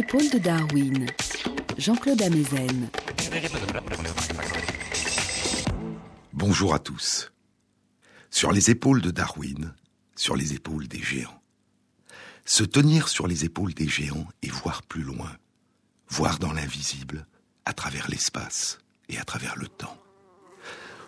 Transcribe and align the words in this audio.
Épaules 0.00 0.30
de 0.30 0.38
Darwin, 0.38 1.06
Jean-Claude 1.76 2.22
Amezen. 2.22 2.88
Bonjour 6.32 6.72
à 6.72 6.78
tous. 6.78 7.30
Sur 8.30 8.50
les 8.50 8.70
épaules 8.70 9.02
de 9.02 9.10
Darwin, 9.10 9.74
sur 10.16 10.36
les 10.36 10.54
épaules 10.54 10.88
des 10.88 11.02
géants. 11.02 11.42
Se 12.46 12.64
tenir 12.64 13.08
sur 13.08 13.26
les 13.26 13.44
épaules 13.44 13.74
des 13.74 13.88
géants 13.88 14.26
et 14.40 14.48
voir 14.48 14.84
plus 14.84 15.02
loin, 15.02 15.36
voir 16.08 16.38
dans 16.38 16.54
l'invisible, 16.54 17.26
à 17.66 17.74
travers 17.74 18.08
l'espace 18.08 18.78
et 19.10 19.18
à 19.18 19.24
travers 19.24 19.58
le 19.58 19.68
temps. 19.68 19.98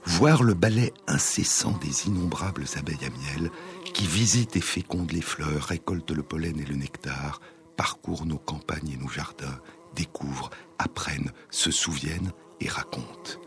Voir 0.04 0.42
le 0.42 0.52
balai 0.52 0.92
incessant 1.06 1.78
des 1.78 2.08
innombrables 2.08 2.66
abeilles 2.76 3.06
à 3.06 3.38
miel 3.38 3.50
qui 3.94 4.06
visitent 4.06 4.56
et 4.56 4.60
fécondent 4.60 5.12
les 5.12 5.22
fleurs, 5.22 5.64
récoltent 5.64 6.10
le 6.10 6.22
pollen 6.22 6.60
et 6.60 6.66
le 6.66 6.76
nectar, 6.76 7.40
parcourent 7.76 8.26
nos 8.26 8.38
campagnes 8.38 8.90
et 8.90 8.96
nos 8.96 9.08
jardins, 9.08 9.58
découvrent, 9.94 10.50
apprennent, 10.78 11.32
se 11.50 11.70
souviennent 11.70 12.32
et 12.60 12.68
racontent. 12.68 13.40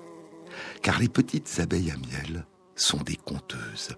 Car 0.81 0.99
les 0.99 1.09
petites 1.09 1.59
abeilles 1.59 1.91
à 1.91 1.98
miel 1.98 2.45
sont 2.75 3.01
des 3.01 3.15
conteuses. 3.15 3.95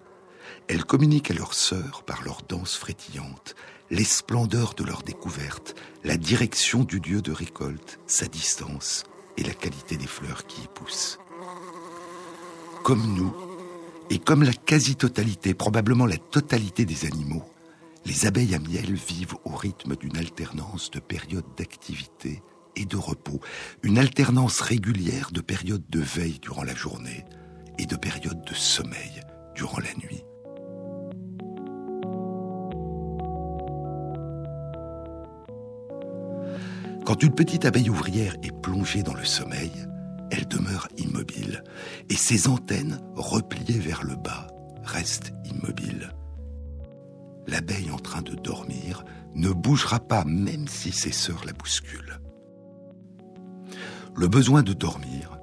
Elles 0.68 0.84
communiquent 0.84 1.30
à 1.30 1.34
leurs 1.34 1.54
sœurs 1.54 2.02
par 2.04 2.22
leur 2.22 2.42
danse 2.48 2.76
frétillante, 2.76 3.54
les 3.90 4.04
splendeurs 4.04 4.74
de 4.74 4.84
leur 4.84 5.02
découverte, 5.02 5.74
la 6.04 6.16
direction 6.16 6.84
du 6.84 7.00
lieu 7.00 7.22
de 7.22 7.32
récolte, 7.32 7.98
sa 8.06 8.26
distance 8.26 9.04
et 9.36 9.42
la 9.42 9.54
qualité 9.54 9.96
des 9.96 10.06
fleurs 10.06 10.46
qui 10.46 10.62
y 10.62 10.68
poussent. 10.68 11.18
Comme 12.82 13.14
nous, 13.14 13.34
et 14.10 14.18
comme 14.18 14.42
la 14.42 14.52
quasi-totalité, 14.52 15.54
probablement 15.54 16.06
la 16.06 16.16
totalité 16.16 16.84
des 16.84 17.04
animaux, 17.04 17.44
les 18.06 18.26
abeilles 18.26 18.54
à 18.54 18.58
miel 18.58 18.94
vivent 18.94 19.36
au 19.44 19.54
rythme 19.54 19.96
d'une 19.96 20.16
alternance 20.16 20.90
de 20.90 21.00
périodes 21.00 21.54
d'activité 21.56 22.42
et 22.76 22.84
de 22.84 22.96
repos, 22.96 23.40
une 23.82 23.98
alternance 23.98 24.60
régulière 24.60 25.30
de 25.32 25.40
périodes 25.40 25.88
de 25.90 26.00
veille 26.00 26.38
durant 26.40 26.62
la 26.62 26.74
journée 26.74 27.24
et 27.78 27.86
de 27.86 27.96
périodes 27.96 28.44
de 28.44 28.54
sommeil 28.54 29.20
durant 29.54 29.78
la 29.78 29.94
nuit. 29.94 30.22
Quand 37.04 37.22
une 37.22 37.34
petite 37.34 37.64
abeille 37.64 37.88
ouvrière 37.88 38.36
est 38.42 38.52
plongée 38.52 39.02
dans 39.02 39.14
le 39.14 39.24
sommeil, 39.24 39.72
elle 40.30 40.46
demeure 40.46 40.88
immobile 40.98 41.64
et 42.10 42.16
ses 42.16 42.48
antennes, 42.48 43.00
repliées 43.14 43.78
vers 43.78 44.04
le 44.04 44.14
bas, 44.14 44.46
restent 44.84 45.32
immobiles. 45.46 46.12
L'abeille 47.48 47.90
en 47.90 47.98
train 47.98 48.20
de 48.20 48.34
dormir 48.34 49.04
ne 49.34 49.50
bougera 49.50 50.00
pas 50.00 50.24
même 50.24 50.68
si 50.68 50.92
ses 50.92 51.12
sœurs 51.12 51.46
la 51.46 51.54
bousculent. 51.54 52.20
Le 54.14 54.28
besoin 54.28 54.62
de 54.62 54.74
dormir, 54.74 55.38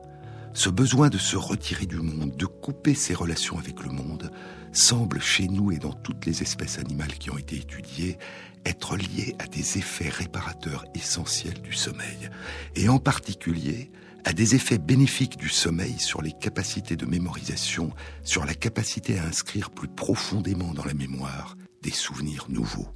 ce 0.53 0.69
besoin 0.69 1.09
de 1.09 1.17
se 1.17 1.35
retirer 1.35 1.87
du 1.87 1.97
monde, 1.97 2.37
de 2.37 2.45
couper 2.45 2.93
ses 2.93 3.15
relations 3.15 3.57
avec 3.57 3.81
le 3.81 3.89
monde, 3.89 4.31
semble 4.71 5.19
chez 5.19 5.47
nous 5.47 5.71
et 5.71 5.79
dans 5.79 5.93
toutes 5.93 6.27
les 6.27 6.43
espèces 6.43 6.77
animales 6.77 7.13
qui 7.13 7.31
ont 7.31 7.39
été 7.39 7.55
étudiées 7.55 8.19
être 8.65 8.97
lié 8.97 9.35
à 9.39 9.47
des 9.47 9.79
effets 9.79 10.09
réparateurs 10.09 10.85
essentiels 10.93 11.61
du 11.61 11.73
sommeil, 11.73 12.29
et 12.75 12.87
en 12.87 12.99
particulier 12.99 13.91
à 14.25 14.33
des 14.33 14.53
effets 14.53 14.77
bénéfiques 14.77 15.37
du 15.37 15.49
sommeil 15.49 15.97
sur 15.97 16.21
les 16.21 16.33
capacités 16.33 16.97
de 16.97 17.05
mémorisation, 17.07 17.91
sur 18.23 18.45
la 18.45 18.53
capacité 18.53 19.17
à 19.17 19.25
inscrire 19.25 19.71
plus 19.71 19.87
profondément 19.87 20.73
dans 20.73 20.85
la 20.85 20.93
mémoire 20.93 21.55
souvenirs 21.91 22.45
nouveaux. 22.49 22.87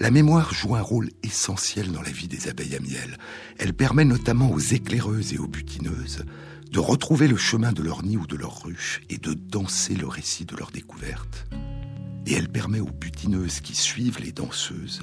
La 0.00 0.10
mémoire 0.10 0.52
joue 0.52 0.74
un 0.74 0.80
rôle 0.80 1.10
essentiel 1.22 1.92
dans 1.92 2.02
la 2.02 2.10
vie 2.10 2.28
des 2.28 2.48
abeilles 2.48 2.74
à 2.74 2.80
miel. 2.80 3.16
Elle 3.58 3.74
permet 3.74 4.04
notamment 4.04 4.50
aux 4.50 4.58
éclaireuses 4.58 5.32
et 5.32 5.38
aux 5.38 5.46
butineuses 5.46 6.24
de 6.70 6.78
retrouver 6.80 7.28
le 7.28 7.36
chemin 7.36 7.72
de 7.72 7.82
leur 7.82 8.02
nid 8.02 8.16
ou 8.16 8.26
de 8.26 8.36
leur 8.36 8.64
ruche 8.64 9.00
et 9.08 9.18
de 9.18 9.32
danser 9.32 9.94
le 9.94 10.08
récit 10.08 10.44
de 10.44 10.56
leur 10.56 10.72
découverte. 10.72 11.46
Et 12.26 12.32
elle 12.32 12.48
permet 12.48 12.80
aux 12.80 12.90
butineuses 12.90 13.60
qui 13.60 13.76
suivent 13.76 14.20
les 14.20 14.32
danseuses 14.32 15.02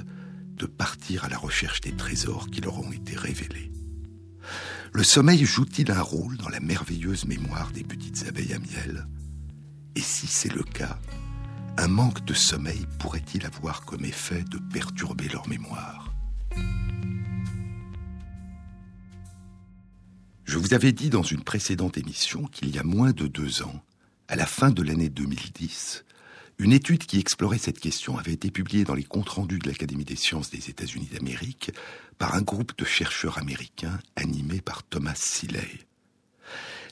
de 0.56 0.66
partir 0.66 1.24
à 1.24 1.30
la 1.30 1.38
recherche 1.38 1.80
des 1.80 1.96
trésors 1.96 2.48
qui 2.48 2.60
leur 2.60 2.78
ont 2.78 2.92
été 2.92 3.16
révélés. 3.16 3.72
Le 4.92 5.02
sommeil 5.02 5.46
joue-t-il 5.46 5.90
un 5.90 6.02
rôle 6.02 6.36
dans 6.36 6.50
la 6.50 6.60
merveilleuse 6.60 7.24
mémoire 7.24 7.72
des 7.72 7.84
petites 7.84 8.26
abeilles 8.28 8.52
à 8.52 8.58
miel? 8.58 9.06
Et 9.96 10.00
si 10.00 10.26
c'est 10.26 10.52
le 10.52 10.62
cas, 10.62 10.98
un 11.78 11.88
manque 11.88 12.24
de 12.24 12.34
sommeil 12.34 12.86
pourrait-il 12.98 13.46
avoir 13.46 13.84
comme 13.84 14.04
effet 14.04 14.44
de 14.44 14.58
perturber 14.58 15.28
leur 15.28 15.48
mémoire? 15.48 16.12
Je 20.44 20.58
vous 20.58 20.74
avais 20.74 20.92
dit 20.92 21.08
dans 21.08 21.22
une 21.22 21.42
précédente 21.42 21.96
émission 21.96 22.44
qu'il 22.44 22.74
y 22.74 22.78
a 22.78 22.82
moins 22.82 23.12
de 23.12 23.26
deux 23.26 23.62
ans, 23.62 23.82
à 24.28 24.36
la 24.36 24.46
fin 24.46 24.70
de 24.70 24.82
l'année 24.82 25.08
2010, 25.08 26.04
une 26.58 26.72
étude 26.72 27.06
qui 27.06 27.18
explorait 27.18 27.58
cette 27.58 27.80
question 27.80 28.18
avait 28.18 28.34
été 28.34 28.50
publiée 28.50 28.84
dans 28.84 28.94
les 28.94 29.02
comptes 29.02 29.30
rendus 29.30 29.58
de 29.58 29.68
l'Académie 29.68 30.04
des 30.04 30.16
sciences 30.16 30.50
des 30.50 30.68
États-Unis 30.68 31.08
d'Amérique 31.12 31.72
par 32.18 32.34
un 32.34 32.42
groupe 32.42 32.76
de 32.78 32.84
chercheurs 32.84 33.38
américains 33.38 33.98
animé 34.14 34.60
par 34.60 34.82
Thomas 34.82 35.14
Seeley. 35.16 35.86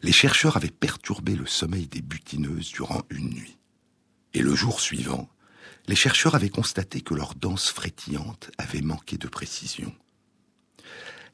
Les 0.03 0.13
chercheurs 0.13 0.57
avaient 0.57 0.71
perturbé 0.71 1.37
le 1.37 1.47
sommeil 1.47 1.87
des 1.87 2.01
butineuses 2.01 2.73
durant 2.73 3.03
une 3.11 3.29
nuit. 3.31 3.60
Et 4.35 4.43
le 4.43 4.55
jour 4.55 4.81
suivant, 4.81 5.29
les 5.87 5.97
chercheurs 5.97 6.35
avaient 6.35 6.51
constaté 6.51 7.01
que 7.01 7.15
leur 7.15 7.35
danse 7.35 7.71
frétillante 7.71 8.51
avait 8.59 8.81
manqué 8.81 9.19
de 9.19 9.29
précision. 9.29 9.93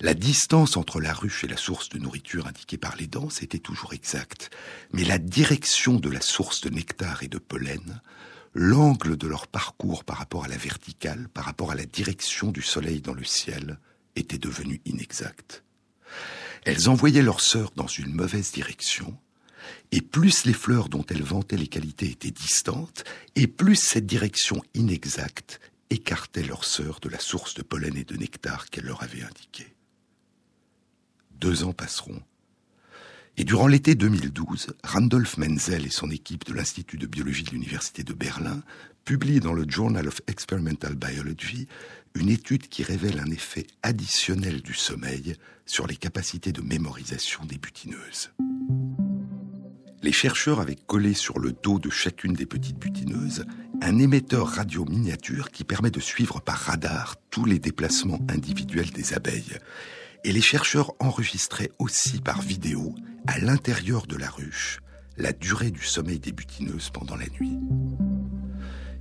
La 0.00 0.14
distance 0.14 0.76
entre 0.76 1.00
la 1.00 1.14
ruche 1.14 1.44
et 1.44 1.48
la 1.48 1.56
source 1.56 1.88
de 1.88 1.98
nourriture 1.98 2.46
indiquée 2.46 2.76
par 2.76 2.96
les 2.96 3.06
danses 3.06 3.42
était 3.42 3.58
toujours 3.58 3.94
exacte, 3.94 4.50
mais 4.92 5.04
la 5.04 5.18
direction 5.18 5.94
de 5.94 6.10
la 6.10 6.20
source 6.20 6.60
de 6.60 6.68
nectar 6.68 7.22
et 7.22 7.28
de 7.28 7.38
pollen, 7.38 8.02
l'angle 8.52 9.16
de 9.16 9.26
leur 9.26 9.46
parcours 9.46 10.04
par 10.04 10.18
rapport 10.18 10.44
à 10.44 10.48
la 10.48 10.56
verticale, 10.56 11.28
par 11.28 11.44
rapport 11.44 11.70
à 11.70 11.74
la 11.74 11.86
direction 11.86 12.52
du 12.52 12.62
soleil 12.62 13.00
dans 13.00 13.14
le 13.14 13.24
ciel, 13.24 13.78
était 14.16 14.38
devenu 14.38 14.80
inexact. 14.84 15.64
Elles 16.64 16.88
envoyaient 16.88 17.22
leurs 17.22 17.40
sœurs 17.40 17.72
dans 17.76 17.86
une 17.86 18.12
mauvaise 18.12 18.52
direction, 18.52 19.18
et 19.92 20.00
plus 20.00 20.44
les 20.44 20.52
fleurs 20.52 20.88
dont 20.88 21.04
elles 21.08 21.22
vantaient 21.22 21.56
les 21.56 21.66
qualités 21.68 22.10
étaient 22.10 22.30
distantes, 22.30 23.04
et 23.34 23.46
plus 23.46 23.76
cette 23.76 24.06
direction 24.06 24.62
inexacte 24.74 25.60
écartait 25.90 26.42
leurs 26.42 26.64
sœurs 26.64 27.00
de 27.00 27.08
la 27.08 27.18
source 27.18 27.54
de 27.54 27.62
pollen 27.62 27.96
et 27.96 28.04
de 28.04 28.16
nectar 28.16 28.70
qu'elle 28.70 28.84
leur 28.84 29.02
avait 29.02 29.22
indiquée. 29.22 29.74
Deux 31.32 31.64
ans 31.64 31.72
passeront. 31.72 32.22
Et 33.38 33.44
durant 33.44 33.66
l'été 33.66 33.94
2012, 33.94 34.68
Randolph 34.82 35.36
Menzel 35.36 35.84
et 35.86 35.90
son 35.90 36.10
équipe 36.10 36.46
de 36.46 36.54
l'Institut 36.54 36.96
de 36.96 37.06
biologie 37.06 37.42
de 37.42 37.50
l'Université 37.50 38.02
de 38.02 38.14
Berlin 38.14 38.62
publient 39.04 39.40
dans 39.40 39.52
le 39.52 39.68
Journal 39.68 40.08
of 40.08 40.22
Experimental 40.26 40.94
Biology 40.94 41.68
une 42.14 42.30
étude 42.30 42.68
qui 42.68 42.82
révèle 42.82 43.20
un 43.20 43.30
effet 43.30 43.66
additionnel 43.82 44.62
du 44.62 44.72
sommeil 44.72 45.36
sur 45.66 45.86
les 45.86 45.96
capacités 45.96 46.52
de 46.52 46.62
mémorisation 46.62 47.44
des 47.44 47.58
butineuses. 47.58 48.30
Les 50.06 50.12
chercheurs 50.12 50.60
avaient 50.60 50.76
collé 50.76 51.14
sur 51.14 51.40
le 51.40 51.50
dos 51.50 51.80
de 51.80 51.90
chacune 51.90 52.32
des 52.34 52.46
petites 52.46 52.78
butineuses 52.78 53.44
un 53.82 53.98
émetteur 53.98 54.46
radio 54.46 54.84
miniature 54.84 55.50
qui 55.50 55.64
permet 55.64 55.90
de 55.90 55.98
suivre 55.98 56.38
par 56.38 56.58
radar 56.58 57.16
tous 57.28 57.44
les 57.44 57.58
déplacements 57.58 58.20
individuels 58.28 58.92
des 58.92 59.14
abeilles 59.14 59.58
et 60.22 60.30
les 60.30 60.40
chercheurs 60.40 60.92
enregistraient 61.00 61.72
aussi 61.80 62.20
par 62.20 62.40
vidéo, 62.40 62.94
à 63.26 63.40
l'intérieur 63.40 64.06
de 64.06 64.14
la 64.14 64.30
ruche, 64.30 64.78
la 65.16 65.32
durée 65.32 65.72
du 65.72 65.82
sommeil 65.82 66.20
des 66.20 66.30
butineuses 66.30 66.90
pendant 66.90 67.16
la 67.16 67.26
nuit. 67.40 67.58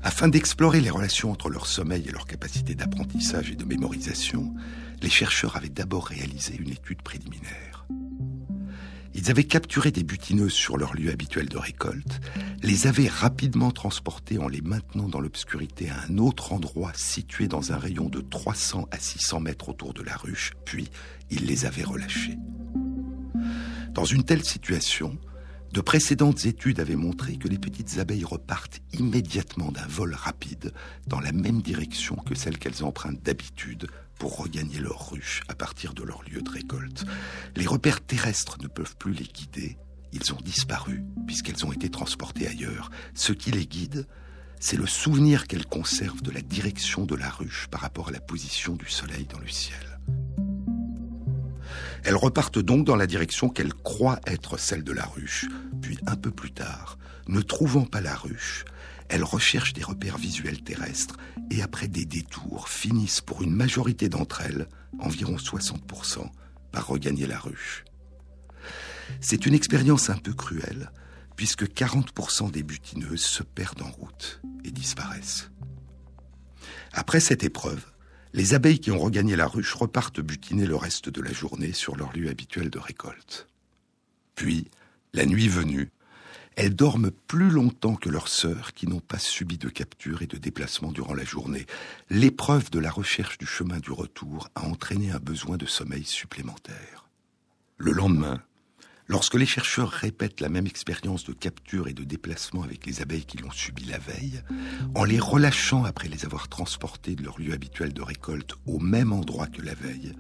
Afin 0.01 0.27
d'explorer 0.27 0.81
les 0.81 0.89
relations 0.89 1.31
entre 1.31 1.51
leur 1.51 1.67
sommeil 1.67 2.07
et 2.07 2.11
leur 2.11 2.25
capacité 2.25 2.73
d'apprentissage 2.73 3.51
et 3.51 3.55
de 3.55 3.63
mémorisation, 3.63 4.55
les 5.03 5.11
chercheurs 5.11 5.55
avaient 5.55 5.69
d'abord 5.69 6.07
réalisé 6.07 6.55
une 6.57 6.71
étude 6.71 7.03
préliminaire. 7.03 7.74
Ils 9.17 9.31
avaient 9.31 9.45
capturé 9.45 9.91
des 9.91 10.03
butineuses 10.03 10.51
sur 10.51 10.77
leur 10.77 10.93
lieu 10.93 11.09
habituel 11.09 11.47
de 11.47 11.57
récolte, 11.57 12.19
les 12.61 12.85
avaient 12.85 13.07
rapidement 13.07 13.71
transportées 13.71 14.37
en 14.39 14.49
les 14.49 14.59
maintenant 14.59 15.07
dans 15.07 15.21
l'obscurité 15.21 15.89
à 15.89 15.95
un 16.09 16.17
autre 16.17 16.51
endroit 16.51 16.91
situé 16.95 17.47
dans 17.47 17.71
un 17.71 17.77
rayon 17.77 18.09
de 18.09 18.19
300 18.19 18.89
à 18.91 18.99
600 18.99 19.39
mètres 19.39 19.69
autour 19.69 19.93
de 19.93 20.03
la 20.03 20.17
ruche, 20.17 20.51
puis 20.65 20.89
ils 21.31 21.45
les 21.45 21.65
avaient 21.65 21.85
relâchées. 21.85 22.37
Dans 23.93 24.03
une 24.03 24.25
telle 24.25 24.43
situation, 24.43 25.17
de 25.71 25.79
précédentes 25.79 26.45
études 26.45 26.81
avaient 26.81 26.97
montré 26.97 27.37
que 27.37 27.47
les 27.47 27.57
petites 27.57 27.99
abeilles 27.99 28.25
repartent 28.25 28.81
immédiatement 28.91 29.71
d'un 29.71 29.87
vol 29.87 30.13
rapide 30.13 30.73
dans 31.07 31.21
la 31.21 31.31
même 31.31 31.61
direction 31.61 32.17
que 32.17 32.35
celle 32.35 32.57
qu'elles 32.57 32.83
empruntent 32.83 33.23
d'habitude 33.23 33.87
pour 34.17 34.37
regagner 34.37 34.79
leur 34.79 35.11
ruche 35.11 35.41
à 35.47 35.55
partir 35.55 35.93
de 35.93 36.03
leur 36.03 36.23
lieu 36.23 36.41
de 36.41 36.49
récolte. 36.49 37.05
Les 37.55 37.67
repères 37.67 38.01
terrestres 38.01 38.57
ne 38.61 38.67
peuvent 38.67 38.95
plus 38.97 39.13
les 39.13 39.25
guider, 39.25 39.77
ils 40.13 40.33
ont 40.33 40.41
disparu 40.43 41.03
puisqu'elles 41.27 41.65
ont 41.65 41.71
été 41.71 41.89
transportées 41.89 42.47
ailleurs. 42.47 42.89
Ce 43.13 43.33
qui 43.33 43.51
les 43.51 43.65
guide, 43.65 44.07
c'est 44.59 44.77
le 44.77 44.87
souvenir 44.87 45.47
qu'elles 45.47 45.65
conservent 45.65 46.21
de 46.21 46.31
la 46.31 46.41
direction 46.41 47.05
de 47.05 47.15
la 47.15 47.29
ruche 47.29 47.67
par 47.69 47.81
rapport 47.81 48.09
à 48.09 48.11
la 48.11 48.21
position 48.21 48.75
du 48.75 48.89
soleil 48.89 49.25
dans 49.25 49.39
le 49.39 49.47
ciel. 49.47 49.99
Elles 52.03 52.15
repartent 52.15 52.59
donc 52.59 52.85
dans 52.85 52.95
la 52.95 53.07
direction 53.07 53.49
qu'elles 53.49 53.73
croient 53.73 54.19
être 54.27 54.57
celle 54.57 54.83
de 54.83 54.91
la 54.91 55.05
ruche, 55.05 55.47
puis 55.81 55.97
un 56.05 56.15
peu 56.15 56.31
plus 56.31 56.51
tard, 56.51 56.97
ne 57.27 57.41
trouvant 57.41 57.85
pas 57.85 58.01
la 58.01 58.15
ruche, 58.15 58.63
elles 59.09 59.23
recherchent 59.23 59.73
des 59.73 59.83
repères 59.83 60.17
visuels 60.17 60.61
terrestres 60.61 61.17
et 61.51 61.61
après 61.61 61.87
des 61.87 62.05
détours 62.05 62.69
finissent 62.69 63.21
pour 63.21 63.43
une 63.43 63.53
majorité 63.53 64.09
d'entre 64.09 64.41
elles, 64.41 64.67
environ 64.99 65.35
60%, 65.35 66.29
par 66.71 66.87
regagner 66.87 67.27
la 67.27 67.39
ruche. 67.39 67.85
C'est 69.21 69.45
une 69.45 69.53
expérience 69.53 70.09
un 70.09 70.17
peu 70.17 70.33
cruelle, 70.33 70.91
puisque 71.35 71.65
40% 71.65 72.51
des 72.51 72.63
butineuses 72.63 73.21
se 73.21 73.43
perdent 73.43 73.83
en 73.83 73.91
route 73.91 74.41
et 74.63 74.71
disparaissent. 74.71 75.51
Après 76.93 77.19
cette 77.19 77.43
épreuve, 77.43 77.85
les 78.33 78.53
abeilles 78.53 78.79
qui 78.79 78.91
ont 78.91 78.99
regagné 78.99 79.35
la 79.35 79.47
ruche 79.47 79.73
repartent 79.73 80.21
butiner 80.21 80.65
le 80.65 80.75
reste 80.75 81.09
de 81.09 81.21
la 81.21 81.31
journée 81.31 81.73
sur 81.73 81.95
leur 81.95 82.11
lieu 82.13 82.29
habituel 82.29 82.69
de 82.69 82.79
récolte. 82.79 83.47
Puis, 84.35 84.69
la 85.13 85.25
nuit 85.25 85.47
venue, 85.47 85.91
elles 86.55 86.75
dorment 86.75 87.11
plus 87.11 87.49
longtemps 87.49 87.95
que 87.95 88.09
leurs 88.09 88.27
sœurs 88.27 88.73
qui 88.73 88.87
n'ont 88.87 88.99
pas 88.99 89.19
subi 89.19 89.57
de 89.57 89.69
capture 89.69 90.21
et 90.21 90.27
de 90.27 90.37
déplacement 90.37 90.91
durant 90.91 91.13
la 91.13 91.25
journée. 91.25 91.65
L'épreuve 92.09 92.69
de 92.69 92.79
la 92.79 92.91
recherche 92.91 93.37
du 93.37 93.45
chemin 93.45 93.79
du 93.79 93.91
retour 93.91 94.49
a 94.55 94.65
entraîné 94.65 95.11
un 95.11 95.19
besoin 95.19 95.57
de 95.57 95.65
sommeil 95.65 96.05
supplémentaire. 96.05 97.09
Le 97.77 97.91
lendemain, 97.91 98.41
Lorsque 99.07 99.35
les 99.35 99.45
chercheurs 99.45 99.91
répètent 99.91 100.41
la 100.41 100.49
même 100.49 100.65
expérience 100.65 101.25
de 101.25 101.33
capture 101.33 101.87
et 101.87 101.93
de 101.93 102.03
déplacement 102.03 102.63
avec 102.63 102.87
les 102.87 103.01
abeilles 103.01 103.25
qui 103.25 103.37
l'ont 103.37 103.51
subi 103.51 103.85
la 103.85 103.99
veille, 103.99 104.41
en 104.95 105.03
les 105.03 105.19
relâchant 105.19 105.83
après 105.83 106.07
les 106.07 106.25
avoir 106.25 106.47
transportées 106.47 107.15
de 107.15 107.21
leur 107.21 107.39
lieu 107.39 107.53
habituel 107.53 107.93
de 107.93 108.01
récolte 108.01 108.55
au 108.65 108.79
même 108.79 109.13
endroit 109.13 109.45
que 109.45 109.61
la 109.61 109.75
veille, 109.75 110.13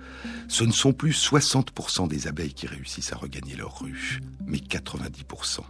ce 0.47 0.63
ne 0.63 0.71
sont 0.71 0.93
plus 0.93 1.19
60% 1.19 2.07
des 2.07 2.27
abeilles 2.27 2.53
qui 2.53 2.67
réussissent 2.67 3.11
à 3.11 3.17
regagner 3.17 3.55
leur 3.55 3.79
ruche, 3.79 4.19
mais 4.45 4.59
90%. 4.59 5.61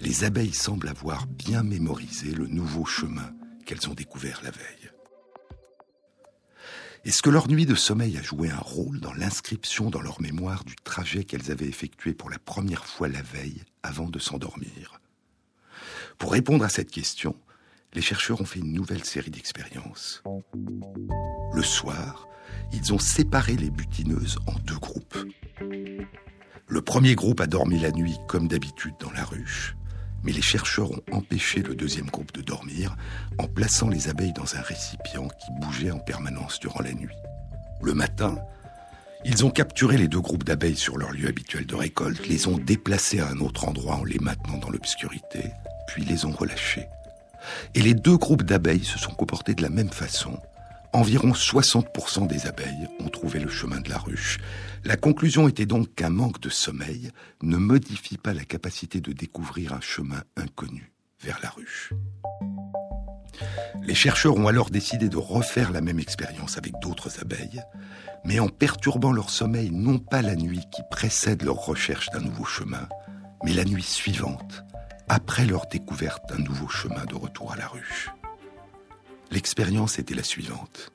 Les 0.00 0.22
abeilles 0.22 0.54
semblent 0.54 0.88
avoir 0.88 1.26
bien 1.26 1.64
mémorisé 1.64 2.30
le 2.30 2.46
nouveau 2.46 2.84
chemin 2.84 3.32
qu'elles 3.66 3.88
ont 3.88 3.94
découvert 3.94 4.40
la 4.44 4.50
veille. 4.50 4.90
Est-ce 7.04 7.22
que 7.22 7.30
leur 7.30 7.48
nuit 7.48 7.66
de 7.66 7.74
sommeil 7.74 8.16
a 8.16 8.22
joué 8.22 8.50
un 8.50 8.58
rôle 8.58 9.00
dans 9.00 9.12
l'inscription 9.12 9.90
dans 9.90 10.00
leur 10.00 10.20
mémoire 10.20 10.64
du 10.64 10.76
trajet 10.76 11.24
qu'elles 11.24 11.50
avaient 11.50 11.68
effectué 11.68 12.12
pour 12.12 12.30
la 12.30 12.38
première 12.38 12.84
fois 12.84 13.08
la 13.08 13.22
veille 13.22 13.62
avant 13.82 14.08
de 14.08 14.18
s'endormir? 14.18 15.00
Pour 16.18 16.32
répondre 16.32 16.64
à 16.64 16.68
cette 16.68 16.90
question, 16.90 17.34
les 17.94 18.02
chercheurs 18.02 18.40
ont 18.40 18.44
fait 18.44 18.60
une 18.60 18.72
nouvelle 18.72 19.04
série 19.04 19.30
d'expériences. 19.30 20.22
Le 21.54 21.62
soir, 21.62 22.28
ils 22.72 22.92
ont 22.92 22.98
séparé 22.98 23.56
les 23.56 23.70
butineuses 23.70 24.38
en 24.46 24.58
deux 24.60 24.78
groupes. 24.78 25.18
Le 26.66 26.82
premier 26.82 27.14
groupe 27.14 27.40
a 27.40 27.46
dormi 27.46 27.80
la 27.80 27.90
nuit 27.90 28.18
comme 28.28 28.46
d'habitude 28.48 28.94
dans 29.00 29.12
la 29.12 29.24
ruche 29.24 29.77
mais 30.28 30.34
les 30.34 30.42
chercheurs 30.42 30.90
ont 30.90 31.00
empêché 31.10 31.62
le 31.62 31.74
deuxième 31.74 32.10
groupe 32.10 32.34
de 32.34 32.42
dormir 32.42 32.94
en 33.38 33.46
plaçant 33.46 33.88
les 33.88 34.10
abeilles 34.10 34.34
dans 34.34 34.56
un 34.56 34.60
récipient 34.60 35.26
qui 35.26 35.46
bougeait 35.58 35.90
en 35.90 36.00
permanence 36.00 36.60
durant 36.60 36.82
la 36.82 36.92
nuit. 36.92 37.16
Le 37.80 37.94
matin, 37.94 38.36
ils 39.24 39.46
ont 39.46 39.50
capturé 39.50 39.96
les 39.96 40.06
deux 40.06 40.20
groupes 40.20 40.44
d'abeilles 40.44 40.76
sur 40.76 40.98
leur 40.98 41.12
lieu 41.12 41.28
habituel 41.28 41.64
de 41.64 41.74
récolte, 41.74 42.28
les 42.28 42.46
ont 42.46 42.58
déplacés 42.58 43.20
à 43.20 43.28
un 43.28 43.38
autre 43.38 43.66
endroit 43.66 43.94
en 43.94 44.04
les 44.04 44.18
maintenant 44.18 44.58
dans 44.58 44.68
l'obscurité, 44.68 45.44
puis 45.86 46.04
les 46.04 46.26
ont 46.26 46.32
relâchés. 46.32 46.84
Et 47.74 47.80
les 47.80 47.94
deux 47.94 48.18
groupes 48.18 48.42
d'abeilles 48.42 48.84
se 48.84 48.98
sont 48.98 49.12
comportés 49.12 49.54
de 49.54 49.62
la 49.62 49.70
même 49.70 49.88
façon, 49.88 50.38
Environ 50.92 51.32
60% 51.32 52.26
des 52.26 52.46
abeilles 52.46 52.88
ont 53.00 53.08
trouvé 53.08 53.40
le 53.40 53.48
chemin 53.48 53.80
de 53.80 53.90
la 53.90 53.98
ruche. 53.98 54.38
La 54.84 54.96
conclusion 54.96 55.46
était 55.48 55.66
donc 55.66 55.94
qu'un 55.94 56.08
manque 56.10 56.40
de 56.40 56.48
sommeil 56.48 57.10
ne 57.42 57.58
modifie 57.58 58.16
pas 58.16 58.32
la 58.32 58.44
capacité 58.44 59.00
de 59.00 59.12
découvrir 59.12 59.74
un 59.74 59.80
chemin 59.80 60.22
inconnu 60.36 60.92
vers 61.20 61.38
la 61.42 61.50
ruche. 61.50 61.92
Les 63.82 63.94
chercheurs 63.94 64.36
ont 64.36 64.48
alors 64.48 64.70
décidé 64.70 65.08
de 65.08 65.16
refaire 65.16 65.72
la 65.72 65.80
même 65.80 66.00
expérience 66.00 66.56
avec 66.56 66.72
d'autres 66.80 67.20
abeilles, 67.20 67.62
mais 68.24 68.40
en 68.40 68.48
perturbant 68.48 69.12
leur 69.12 69.30
sommeil 69.30 69.70
non 69.70 69.98
pas 69.98 70.22
la 70.22 70.36
nuit 70.36 70.64
qui 70.72 70.82
précède 70.90 71.42
leur 71.42 71.56
recherche 71.56 72.10
d'un 72.10 72.20
nouveau 72.20 72.44
chemin, 72.44 72.88
mais 73.44 73.52
la 73.52 73.64
nuit 73.64 73.82
suivante, 73.82 74.64
après 75.08 75.46
leur 75.46 75.66
découverte 75.66 76.28
d'un 76.28 76.42
nouveau 76.42 76.68
chemin 76.68 77.04
de 77.04 77.14
retour 77.14 77.52
à 77.52 77.56
la 77.56 77.68
ruche. 77.68 78.08
L'expérience 79.30 79.98
était 79.98 80.14
la 80.14 80.22
suivante. 80.22 80.90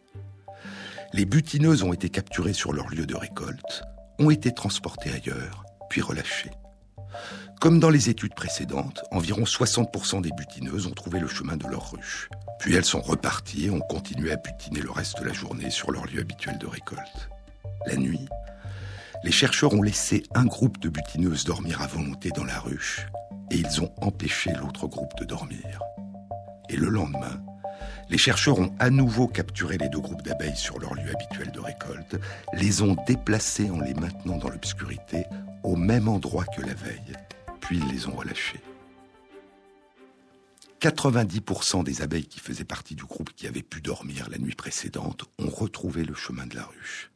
Les 1.13 1.25
butineuses 1.25 1.83
ont 1.83 1.94
été 1.94 2.09
capturées 2.09 2.53
sur 2.53 2.74
leur 2.74 2.89
lieu 2.89 3.06
de 3.06 3.15
récolte, 3.15 3.83
ont 4.19 4.31
été 4.31 4.51
transportées 4.51 5.12
ailleurs, 5.12 5.63
puis 5.89 6.01
relâchées. 6.01 6.51
Comme 7.62 7.80
dans 7.80 7.91
les 7.91 8.09
études 8.09 8.33
précédentes, 8.33 9.03
environ 9.12 9.44
60% 9.44 10.21
des 10.21 10.31
butineuses 10.31 10.88
ont 10.88 10.91
trouvé 10.91 11.19
le 11.19 11.27
chemin 11.27 11.56
de 11.56 11.68
leur 11.68 11.91
ruche. 11.91 12.30
Puis 12.59 12.75
elles 12.75 12.83
sont 12.83 13.01
reparties 13.01 13.65
et 13.65 13.69
ont 13.69 13.80
continué 13.80 14.31
à 14.31 14.38
butiner 14.38 14.81
le 14.81 14.91
reste 14.91 15.19
de 15.19 15.25
la 15.25 15.33
journée 15.33 15.69
sur 15.69 15.91
leur 15.91 16.06
lieu 16.06 16.19
habituel 16.19 16.57
de 16.57 16.68
récolte. 16.68 17.29
La 17.86 17.95
nuit, 17.95 18.27
les 19.24 19.31
chercheurs 19.31 19.74
ont 19.74 19.81
laissé 19.81 20.24
un 20.33 20.45
groupe 20.45 20.79
de 20.79 20.89
butineuses 20.89 21.45
dormir 21.45 21.81
à 21.81 21.88
volonté 21.88 22.29
dans 22.36 22.44
la 22.44 22.59
ruche 22.59 23.07
et 23.51 23.57
ils 23.57 23.81
ont 23.81 23.94
empêché 24.01 24.51
l'autre 24.59 24.88
groupe 24.88 25.15
de 25.19 25.25
dormir. 25.25 25.79
Et 26.69 26.75
le 26.75 26.89
lendemain, 26.89 27.41
les 28.09 28.18
chercheurs 28.18 28.59
ont 28.59 28.74
à 28.80 28.89
nouveau 28.89 29.27
capturé 29.27 29.77
les 29.77 29.89
deux 29.89 30.00
groupes 30.00 30.21
d'abeilles 30.21 30.56
sur 30.56 30.80
leur 30.80 30.94
lieu 30.94 31.09
habituel 31.09 31.51
de 31.51 31.59
récolte, 31.59 32.18
les 32.53 32.81
ont 32.81 32.95
déplacés 33.07 33.69
en 33.69 33.80
les 33.80 33.94
maintenant 33.94 34.38
dans 34.38 34.50
l'obscurité 34.50 35.25
au 35.63 35.75
même 35.75 36.07
endroit 36.07 36.45
que 36.45 36.62
la 36.62 36.74
veille, 36.74 37.15
puis 37.62 37.80
les 37.91 38.07
ont 38.07 38.15
relâchés. 38.15 38.62
90% 40.81 41.85
des 41.85 42.01
abeilles 42.01 42.25
qui 42.25 42.41
faisaient 42.41 42.65
partie 42.65 42.95
du 42.95 43.06
groupe 43.06 43.31
qui 43.33 43.47
avait 43.47 43.63
pu 43.63 43.80
dormir 43.80 44.29
la 44.29 44.38
nuit 44.38 44.56
précédente 44.56 45.24
ont 45.39 45.50
retrouvé 45.50 46.03
le 46.03 46.13
chemin 46.13 46.46
de 46.46 46.55
la 46.55 46.65
ruche. 46.65 47.10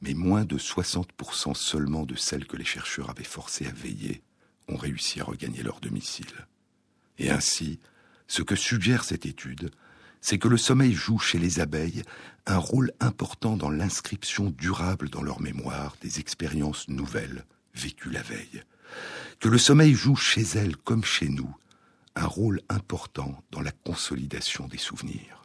Mais 0.00 0.14
moins 0.14 0.44
de 0.44 0.58
60% 0.58 1.54
seulement 1.54 2.06
de 2.06 2.14
celles 2.14 2.46
que 2.46 2.56
les 2.56 2.64
chercheurs 2.64 3.10
avaient 3.10 3.24
forcées 3.24 3.66
à 3.66 3.72
veiller 3.72 4.22
ont 4.68 4.76
réussi 4.76 5.20
à 5.20 5.24
regagner 5.24 5.64
leur 5.64 5.80
domicile. 5.80 6.46
Et 7.18 7.30
ainsi, 7.30 7.80
ce 8.28 8.42
que 8.42 8.54
suggère 8.54 9.02
cette 9.02 9.26
étude, 9.26 9.72
c'est 10.24 10.38
que 10.38 10.48
le 10.48 10.56
sommeil 10.56 10.94
joue 10.94 11.18
chez 11.18 11.38
les 11.38 11.60
abeilles 11.60 12.02
un 12.46 12.56
rôle 12.56 12.92
important 12.98 13.58
dans 13.58 13.68
l'inscription 13.68 14.48
durable 14.48 15.10
dans 15.10 15.20
leur 15.20 15.42
mémoire 15.42 15.96
des 16.00 16.18
expériences 16.18 16.88
nouvelles 16.88 17.44
vécues 17.74 18.08
la 18.08 18.22
veille. 18.22 18.62
Que 19.38 19.50
le 19.50 19.58
sommeil 19.58 19.92
joue 19.92 20.16
chez 20.16 20.40
elles 20.54 20.78
comme 20.78 21.04
chez 21.04 21.28
nous 21.28 21.54
un 22.16 22.24
rôle 22.24 22.62
important 22.70 23.44
dans 23.50 23.60
la 23.60 23.70
consolidation 23.70 24.66
des 24.66 24.78
souvenirs. 24.78 25.42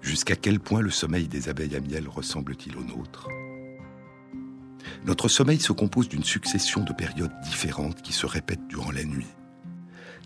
Jusqu'à 0.00 0.36
quel 0.36 0.60
point 0.60 0.80
le 0.80 0.90
sommeil 0.90 1.28
des 1.28 1.50
abeilles 1.50 1.76
à 1.76 1.80
miel 1.80 2.08
ressemble-t-il 2.08 2.74
au 2.74 2.84
nôtre? 2.84 3.28
Notre 5.04 5.28
sommeil 5.28 5.60
se 5.60 5.72
compose 5.72 6.08
d'une 6.08 6.24
succession 6.24 6.84
de 6.84 6.94
périodes 6.94 7.38
différentes 7.42 8.00
qui 8.00 8.14
se 8.14 8.24
répètent 8.24 8.66
durant 8.66 8.92
la 8.92 9.04
nuit. 9.04 9.34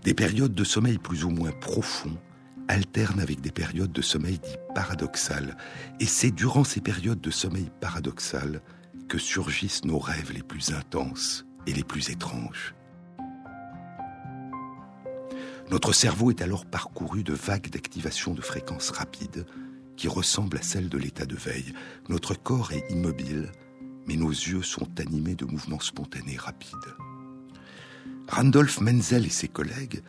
Des 0.04 0.14
périodes 0.14 0.54
de 0.54 0.64
sommeil 0.64 0.98
plus 0.98 1.24
ou 1.24 1.30
moins 1.30 1.50
profonds 1.50 2.16
alterne 2.68 3.20
avec 3.20 3.40
des 3.40 3.50
périodes 3.50 3.92
de 3.92 4.02
sommeil 4.02 4.38
dit 4.38 4.56
paradoxales, 4.74 5.56
et 6.00 6.06
c'est 6.06 6.30
durant 6.30 6.64
ces 6.64 6.80
périodes 6.80 7.20
de 7.20 7.30
sommeil 7.30 7.70
paradoxal 7.80 8.62
que 9.08 9.18
surgissent 9.18 9.84
nos 9.84 9.98
rêves 9.98 10.32
les 10.32 10.42
plus 10.42 10.72
intenses 10.72 11.44
et 11.66 11.72
les 11.72 11.84
plus 11.84 12.10
étranges. 12.10 12.74
Notre 15.70 15.92
cerveau 15.92 16.30
est 16.30 16.42
alors 16.42 16.66
parcouru 16.66 17.22
de 17.22 17.32
vagues 17.32 17.70
d'activation 17.70 18.34
de 18.34 18.42
fréquences 18.42 18.90
rapides 18.90 19.46
qui 19.96 20.08
ressemblent 20.08 20.58
à 20.58 20.62
celles 20.62 20.88
de 20.88 20.98
l'état 20.98 21.26
de 21.26 21.36
veille. 21.36 21.72
Notre 22.08 22.34
corps 22.34 22.72
est 22.72 22.90
immobile, 22.90 23.52
mais 24.06 24.16
nos 24.16 24.30
yeux 24.30 24.62
sont 24.62 24.88
animés 25.00 25.34
de 25.34 25.44
mouvements 25.44 25.80
spontanés 25.80 26.36
rapides. 26.36 26.94
Randolph 28.28 28.80
Menzel 28.80 29.26
et 29.26 29.30
ses 29.30 29.48
collègues 29.48 30.02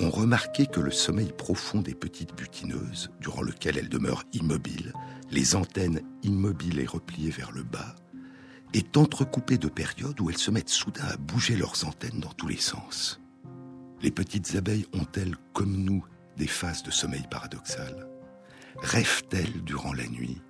ont 0.00 0.10
remarqué 0.10 0.66
que 0.66 0.80
le 0.80 0.90
sommeil 0.90 1.32
profond 1.36 1.80
des 1.80 1.94
petites 1.94 2.34
butineuses, 2.36 3.10
durant 3.20 3.42
lequel 3.42 3.78
elles 3.78 3.88
demeurent 3.88 4.24
immobiles, 4.32 4.92
les 5.30 5.56
antennes 5.56 6.00
immobiles 6.22 6.80
et 6.80 6.86
repliées 6.86 7.30
vers 7.30 7.52
le 7.52 7.62
bas, 7.62 7.94
est 8.74 8.96
entrecoupé 8.96 9.58
de 9.58 9.68
périodes 9.68 10.20
où 10.20 10.30
elles 10.30 10.38
se 10.38 10.50
mettent 10.50 10.68
soudain 10.68 11.06
à 11.06 11.16
bouger 11.16 11.56
leurs 11.56 11.86
antennes 11.86 12.20
dans 12.20 12.32
tous 12.32 12.48
les 12.48 12.58
sens. 12.58 13.20
Les 14.02 14.10
petites 14.10 14.54
abeilles 14.54 14.86
ont-elles, 14.92 15.36
comme 15.52 15.76
nous, 15.76 16.04
des 16.36 16.46
phases 16.46 16.82
de 16.82 16.90
sommeil 16.90 17.24
paradoxal? 17.30 18.08
Rêvent-elles 18.76 19.64
durant 19.64 19.92
la 19.92 20.06
nuit? 20.06 20.40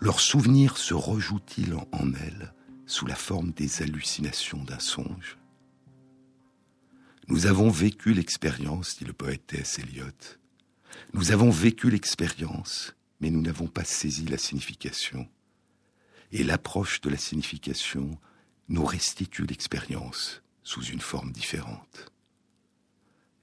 Leurs 0.00 0.20
souvenirs 0.20 0.76
se 0.76 0.92
rejouent-ils 0.92 1.74
en 1.74 2.12
elles 2.14 2.52
sous 2.86 3.06
la 3.06 3.14
forme 3.14 3.52
des 3.52 3.82
hallucinations 3.82 4.62
d'un 4.64 4.78
songe? 4.78 5.39
Nous 7.30 7.46
avons 7.46 7.70
vécu 7.70 8.12
l'expérience, 8.12 8.98
dit 8.98 9.04
le 9.04 9.12
poète 9.12 9.46
T.S. 9.46 9.78
Eliot. 9.78 10.36
Nous 11.14 11.30
avons 11.30 11.50
vécu 11.50 11.88
l'expérience, 11.88 12.96
mais 13.20 13.30
nous 13.30 13.40
n'avons 13.40 13.68
pas 13.68 13.84
saisi 13.84 14.26
la 14.26 14.36
signification. 14.36 15.28
Et 16.32 16.42
l'approche 16.42 17.00
de 17.00 17.08
la 17.08 17.16
signification 17.16 18.18
nous 18.68 18.84
restitue 18.84 19.46
l'expérience 19.46 20.42
sous 20.64 20.82
une 20.82 21.00
forme 21.00 21.30
différente. 21.30 22.10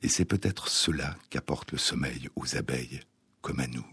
Et 0.02 0.10
c'est 0.10 0.26
peut-être 0.26 0.68
cela 0.68 1.16
qu'apporte 1.30 1.72
le 1.72 1.78
sommeil 1.78 2.28
aux 2.36 2.58
abeilles, 2.58 3.00
comme 3.40 3.62
à 3.62 3.68
nous. 3.68 3.88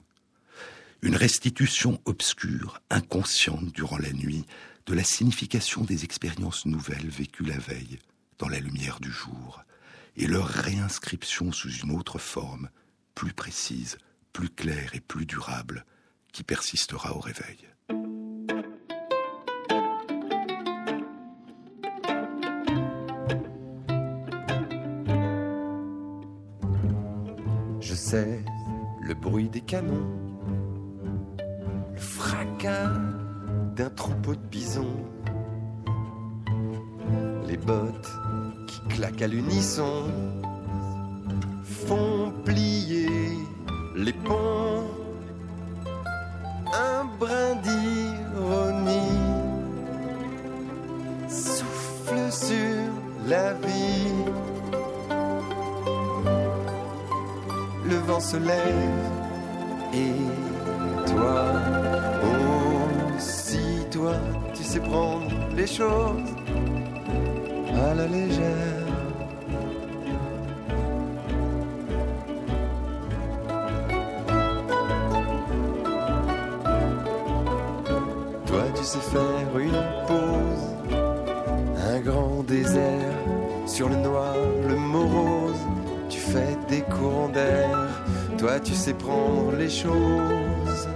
Une 1.02 1.14
restitution 1.14 2.00
obscure, 2.04 2.80
inconsciente 2.90 3.70
durant 3.72 3.98
la 3.98 4.12
nuit, 4.12 4.44
de 4.86 4.94
la 4.94 5.04
signification 5.04 5.84
des 5.84 6.02
expériences 6.02 6.66
nouvelles 6.66 7.08
vécues 7.08 7.44
la 7.44 7.58
veille, 7.58 8.00
dans 8.38 8.48
la 8.48 8.58
lumière 8.58 8.98
du 8.98 9.12
jour, 9.12 9.64
et 10.16 10.26
leur 10.26 10.46
réinscription 10.46 11.52
sous 11.52 11.70
une 11.70 11.92
autre 11.92 12.18
forme, 12.18 12.68
plus 13.14 13.32
précise, 13.32 13.98
plus 14.32 14.48
claire 14.48 14.94
et 14.94 15.00
plus 15.00 15.26
durable, 15.26 15.84
qui 16.32 16.42
persistera 16.42 17.16
au 17.16 17.20
réveil. 17.20 17.58
Je 27.80 27.94
sais 27.94 28.44
le 29.02 29.14
bruit 29.14 29.48
des 29.48 29.60
canons, 29.60 30.08
le 31.92 32.00
fracas 32.00 32.92
d'un 33.76 33.90
troupeau 33.90 34.34
de 34.34 34.46
bisons, 34.46 35.04
les 37.46 37.56
bottes 37.56 38.10
qui 38.74 38.96
claquent 38.96 39.22
à 39.22 39.26
l'unisson 39.28 40.04
font 41.86 42.32
plier 42.44 43.08
les 43.94 44.12
ponts. 44.12 44.84
Un 46.72 47.04
brin 47.20 47.54
d'ironie 47.62 49.20
souffle 51.28 52.32
sur 52.32 52.90
la 53.28 53.52
vie. 53.54 54.12
Le 57.84 57.96
vent 58.06 58.20
se 58.20 58.36
lève 58.38 59.10
et 59.92 61.10
toi 61.10 61.52
aussi, 63.16 63.86
toi, 63.92 64.14
tu 64.54 64.64
sais 64.64 64.80
prendre 64.80 65.30
les 65.54 65.66
choses 65.66 66.33
à 67.76 67.94
la 67.94 68.06
légère. 68.06 68.84
sais 78.84 79.00
faire 79.00 79.58
une 79.58 79.82
pause. 80.06 80.66
Un 81.90 82.00
grand 82.00 82.42
désert 82.42 83.14
sur 83.66 83.88
le 83.88 83.96
noir, 83.96 84.34
le 84.68 84.76
morose. 84.76 85.62
Tu 86.08 86.18
fais 86.18 86.56
des 86.68 86.82
courants 86.82 87.28
d'air. 87.28 87.88
Toi, 88.38 88.60
tu 88.60 88.74
sais 88.74 88.94
prendre 88.94 89.52
les 89.56 89.70
choses 89.70 90.88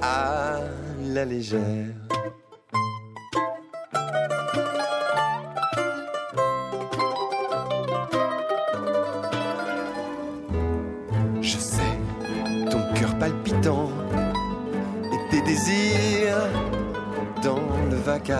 à 0.00 0.60
la 1.14 1.24
légère. 1.24 2.07
Tu 18.28 18.34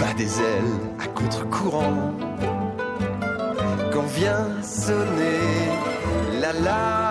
bats 0.00 0.14
des 0.16 0.40
ailes 0.40 0.80
à 0.98 1.06
contre-courant. 1.08 2.14
Quand 3.92 4.06
vient 4.14 4.48
sonner 4.62 5.42
l'alarme, 6.40 7.05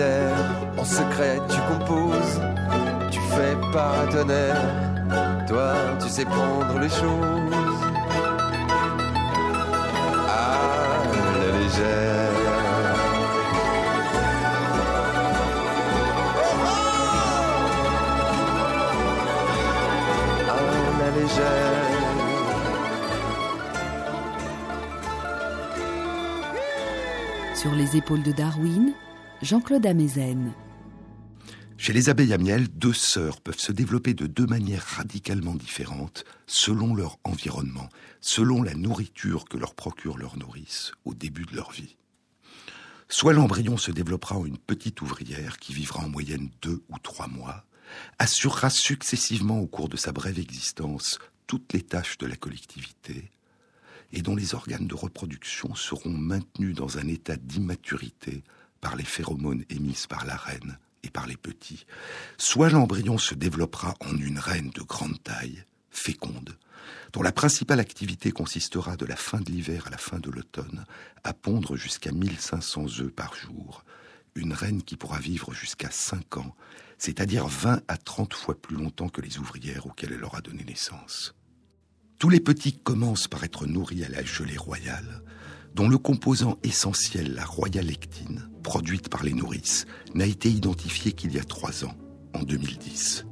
En 0.00 0.84
secret, 0.84 1.40
tu 1.48 1.56
composes, 1.72 2.40
tu 3.10 3.18
fais 3.34 3.56
paratonnerre. 3.72 4.62
Toi, 5.48 5.74
tu 6.00 6.08
sais 6.08 6.24
prendre 6.24 6.78
les 6.78 6.88
choses. 6.88 7.58
Sur 27.56 27.72
les 27.72 27.96
épaules 27.96 28.22
de 28.22 28.30
Darwin, 28.30 28.92
Jean-Claude 29.40 29.86
Amezen. 29.86 30.52
Chez 31.76 31.92
les 31.92 32.08
abeilles 32.08 32.32
à 32.32 32.38
miel, 32.38 32.66
deux 32.68 32.92
sœurs 32.92 33.40
peuvent 33.40 33.60
se 33.60 33.70
développer 33.70 34.12
de 34.12 34.26
deux 34.26 34.46
manières 34.46 34.82
radicalement 34.82 35.54
différentes 35.54 36.24
selon 36.48 36.92
leur 36.92 37.18
environnement, 37.22 37.88
selon 38.20 38.64
la 38.64 38.74
nourriture 38.74 39.44
que 39.44 39.56
leur 39.56 39.76
procure 39.76 40.18
leur 40.18 40.36
nourrice 40.38 40.90
au 41.04 41.14
début 41.14 41.44
de 41.44 41.54
leur 41.54 41.70
vie. 41.70 41.96
Soit 43.08 43.32
l'embryon 43.32 43.76
se 43.76 43.92
développera 43.92 44.36
en 44.36 44.44
une 44.44 44.58
petite 44.58 45.00
ouvrière 45.02 45.58
qui 45.58 45.72
vivra 45.72 46.02
en 46.02 46.08
moyenne 46.08 46.50
deux 46.60 46.82
ou 46.88 46.98
trois 46.98 47.28
mois, 47.28 47.64
assurera 48.18 48.70
successivement 48.70 49.60
au 49.60 49.68
cours 49.68 49.88
de 49.88 49.96
sa 49.96 50.10
brève 50.10 50.40
existence 50.40 51.20
toutes 51.46 51.72
les 51.72 51.82
tâches 51.82 52.18
de 52.18 52.26
la 52.26 52.36
collectivité, 52.36 53.30
et 54.12 54.20
dont 54.20 54.34
les 54.34 54.56
organes 54.56 54.88
de 54.88 54.96
reproduction 54.96 55.76
seront 55.76 56.10
maintenus 56.10 56.74
dans 56.74 56.98
un 56.98 57.06
état 57.06 57.36
d'immaturité 57.36 58.42
par 58.80 58.96
les 58.96 59.04
phéromones 59.04 59.64
émises 59.70 60.06
par 60.06 60.24
la 60.24 60.36
reine 60.36 60.78
et 61.02 61.10
par 61.10 61.26
les 61.26 61.36
petits, 61.36 61.86
soit 62.36 62.70
l'embryon 62.70 63.18
se 63.18 63.34
développera 63.34 63.94
en 64.00 64.16
une 64.16 64.38
reine 64.38 64.70
de 64.70 64.82
grande 64.82 65.22
taille, 65.22 65.64
féconde, 65.90 66.56
dont 67.12 67.22
la 67.22 67.32
principale 67.32 67.80
activité 67.80 68.30
consistera 68.30 68.96
de 68.96 69.06
la 69.06 69.16
fin 69.16 69.40
de 69.40 69.50
l'hiver 69.50 69.86
à 69.86 69.90
la 69.90 69.98
fin 69.98 70.18
de 70.18 70.30
l'automne 70.30 70.84
à 71.24 71.32
pondre 71.32 71.76
jusqu'à 71.76 72.12
1500 72.12 73.00
œufs 73.00 73.12
par 73.12 73.34
jour, 73.34 73.84
une 74.34 74.52
reine 74.52 74.82
qui 74.82 74.96
pourra 74.96 75.18
vivre 75.18 75.52
jusqu'à 75.52 75.90
5 75.90 76.38
ans, 76.38 76.54
c'est-à-dire 76.98 77.46
20 77.46 77.82
à 77.88 77.96
30 77.96 78.34
fois 78.34 78.60
plus 78.60 78.76
longtemps 78.76 79.08
que 79.08 79.20
les 79.20 79.38
ouvrières 79.38 79.86
auxquelles 79.86 80.12
elle 80.12 80.24
aura 80.24 80.40
donné 80.40 80.64
naissance. 80.64 81.34
Tous 82.18 82.30
les 82.30 82.40
petits 82.40 82.76
commencent 82.76 83.28
par 83.28 83.44
être 83.44 83.66
nourris 83.66 84.04
à 84.04 84.08
la 84.08 84.24
gelée 84.24 84.56
royale, 84.56 85.22
dont 85.78 85.88
le 85.88 85.96
composant 85.96 86.58
essentiel, 86.64 87.34
la 87.34 87.44
royalectine, 87.44 88.50
produite 88.64 89.08
par 89.08 89.22
les 89.22 89.32
nourrices, 89.32 89.86
n'a 90.12 90.26
été 90.26 90.50
identifié 90.50 91.12
qu'il 91.12 91.32
y 91.32 91.38
a 91.38 91.44
trois 91.44 91.84
ans, 91.84 91.94
en 92.34 92.42
2010. 92.42 93.24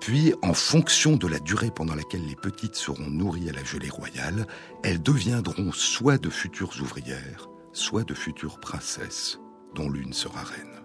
Puis, 0.00 0.32
en 0.42 0.54
fonction 0.54 1.16
de 1.16 1.26
la 1.26 1.40
durée 1.40 1.72
pendant 1.72 1.96
laquelle 1.96 2.24
les 2.24 2.36
petites 2.36 2.76
seront 2.76 3.10
nourries 3.10 3.48
à 3.48 3.52
la 3.52 3.64
gelée 3.64 3.88
royale, 3.88 4.46
elles 4.84 5.02
deviendront 5.02 5.72
soit 5.72 6.18
de 6.18 6.30
futures 6.30 6.76
ouvrières, 6.80 7.48
soit 7.72 8.04
de 8.04 8.14
futures 8.14 8.60
princesses, 8.60 9.40
dont 9.74 9.90
l'une 9.90 10.12
sera 10.12 10.44
reine. 10.44 10.84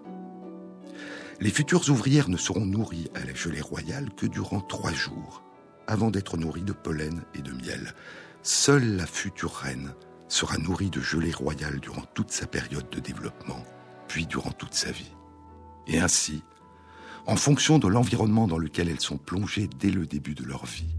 Les 1.38 1.50
futures 1.50 1.88
ouvrières 1.90 2.28
ne 2.28 2.36
seront 2.36 2.66
nourries 2.66 3.08
à 3.14 3.24
la 3.24 3.34
gelée 3.34 3.60
royale 3.60 4.10
que 4.16 4.26
durant 4.26 4.60
trois 4.60 4.92
jours, 4.92 5.44
avant 5.86 6.10
d'être 6.10 6.36
nourries 6.36 6.64
de 6.64 6.72
pollen 6.72 7.22
et 7.34 7.42
de 7.42 7.52
miel, 7.52 7.94
seule 8.42 8.96
la 8.96 9.06
future 9.06 9.54
reine 9.54 9.94
sera 10.28 10.58
nourrie 10.58 10.90
de 10.90 11.00
gelée 11.00 11.32
royale 11.32 11.78
durant 11.78 12.04
toute 12.14 12.32
sa 12.32 12.46
période 12.46 12.90
de 12.90 12.98
développement, 12.98 13.62
puis 14.08 14.26
durant 14.26 14.50
toute 14.50 14.74
sa 14.74 14.90
vie. 14.90 15.12
Et 15.86 16.00
ainsi, 16.00 16.42
en 17.26 17.36
fonction 17.36 17.78
de 17.78 17.86
l'environnement 17.86 18.48
dans 18.48 18.58
lequel 18.58 18.88
elles 18.88 19.00
sont 19.00 19.18
plongées 19.18 19.68
dès 19.78 19.90
le 19.90 20.06
début 20.06 20.34
de 20.34 20.44
leur 20.44 20.66
vie, 20.66 20.96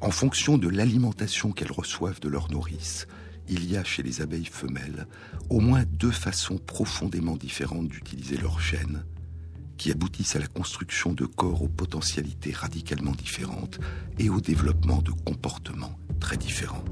en 0.00 0.10
fonction 0.10 0.58
de 0.58 0.68
l'alimentation 0.68 1.52
qu'elles 1.52 1.72
reçoivent 1.72 2.20
de 2.20 2.28
leur 2.28 2.50
nourrice, 2.50 3.06
il 3.48 3.70
y 3.70 3.76
a 3.76 3.84
chez 3.84 4.02
les 4.02 4.20
abeilles 4.20 4.44
femelles 4.44 5.06
au 5.48 5.60
moins 5.60 5.84
deux 5.84 6.10
façons 6.10 6.58
profondément 6.58 7.36
différentes 7.36 7.88
d'utiliser 7.88 8.36
leur 8.36 8.60
chaîne, 8.60 9.04
qui 9.76 9.90
aboutissent 9.90 10.36
à 10.36 10.40
la 10.40 10.46
construction 10.46 11.12
de 11.12 11.26
corps 11.26 11.62
aux 11.62 11.68
potentialités 11.68 12.52
radicalement 12.52 13.12
différentes 13.12 13.78
et 14.18 14.30
au 14.30 14.40
développement 14.40 15.02
de 15.02 15.10
comportements 15.10 15.98
très 16.20 16.36
différents. 16.36 16.84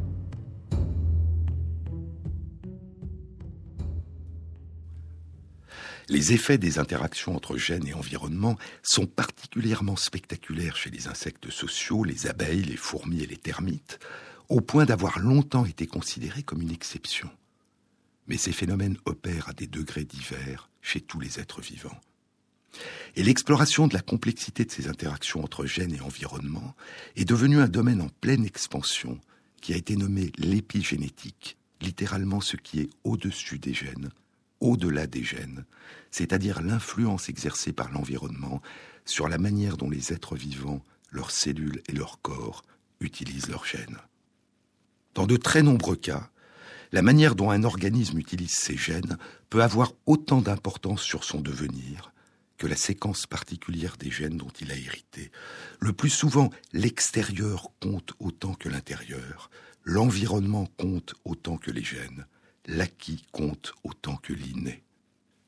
Les 6.08 6.32
effets 6.32 6.58
des 6.58 6.78
interactions 6.78 7.34
entre 7.36 7.56
gènes 7.56 7.86
et 7.86 7.94
environnement 7.94 8.58
sont 8.82 9.06
particulièrement 9.06 9.96
spectaculaires 9.96 10.76
chez 10.76 10.90
les 10.90 11.08
insectes 11.08 11.48
sociaux, 11.50 12.04
les 12.04 12.26
abeilles, 12.26 12.64
les 12.64 12.76
fourmis 12.76 13.22
et 13.22 13.26
les 13.26 13.36
termites, 13.36 13.98
au 14.48 14.60
point 14.60 14.84
d'avoir 14.84 15.20
longtemps 15.20 15.64
été 15.64 15.86
considérés 15.86 16.42
comme 16.42 16.60
une 16.60 16.72
exception. 16.72 17.30
Mais 18.26 18.36
ces 18.36 18.52
phénomènes 18.52 18.98
opèrent 19.04 19.48
à 19.48 19.52
des 19.52 19.66
degrés 19.66 20.04
divers 20.04 20.68
chez 20.80 21.00
tous 21.00 21.20
les 21.20 21.40
êtres 21.40 21.62
vivants. 21.62 22.00
Et 23.16 23.22
l'exploration 23.22 23.86
de 23.86 23.94
la 23.94 24.00
complexité 24.00 24.64
de 24.64 24.70
ces 24.70 24.88
interactions 24.88 25.44
entre 25.44 25.66
gènes 25.66 25.94
et 25.94 26.00
environnement 26.00 26.74
est 27.16 27.24
devenue 27.24 27.60
un 27.60 27.68
domaine 27.68 28.00
en 28.00 28.08
pleine 28.20 28.44
expansion 28.44 29.20
qui 29.60 29.74
a 29.74 29.76
été 29.76 29.96
nommé 29.96 30.32
l'épigénétique, 30.38 31.56
littéralement 31.80 32.40
ce 32.40 32.56
qui 32.56 32.80
est 32.80 32.90
au-dessus 33.04 33.58
des 33.58 33.74
gènes, 33.74 34.10
au-delà 34.60 35.06
des 35.06 35.22
gènes, 35.22 35.64
c'est-à-dire 36.10 36.62
l'influence 36.62 37.28
exercée 37.28 37.72
par 37.72 37.90
l'environnement 37.92 38.62
sur 39.04 39.28
la 39.28 39.38
manière 39.38 39.76
dont 39.76 39.90
les 39.90 40.12
êtres 40.12 40.36
vivants, 40.36 40.84
leurs 41.10 41.30
cellules 41.30 41.82
et 41.88 41.92
leurs 41.92 42.20
corps 42.22 42.64
utilisent 43.00 43.48
leurs 43.48 43.66
gènes. 43.66 43.98
Dans 45.14 45.26
de 45.26 45.36
très 45.36 45.62
nombreux 45.62 45.96
cas, 45.96 46.30
la 46.92 47.02
manière 47.02 47.34
dont 47.34 47.50
un 47.50 47.64
organisme 47.64 48.18
utilise 48.18 48.54
ses 48.54 48.76
gènes 48.76 49.18
peut 49.50 49.62
avoir 49.62 49.92
autant 50.06 50.40
d'importance 50.40 51.02
sur 51.02 51.24
son 51.24 51.40
devenir 51.40 52.11
que 52.62 52.68
la 52.68 52.76
séquence 52.76 53.26
particulière 53.26 53.96
des 53.96 54.12
gènes 54.12 54.36
dont 54.36 54.52
il 54.60 54.70
a 54.70 54.76
hérité. 54.76 55.32
Le 55.80 55.92
plus 55.92 56.10
souvent, 56.10 56.48
l'extérieur 56.72 57.72
compte 57.80 58.12
autant 58.20 58.54
que 58.54 58.68
l'intérieur, 58.68 59.50
l'environnement 59.82 60.66
compte 60.76 61.16
autant 61.24 61.56
que 61.56 61.72
les 61.72 61.82
gènes, 61.82 62.24
l'acquis 62.66 63.26
compte 63.32 63.74
autant 63.82 64.14
que 64.14 64.32
l'inné. 64.32 64.84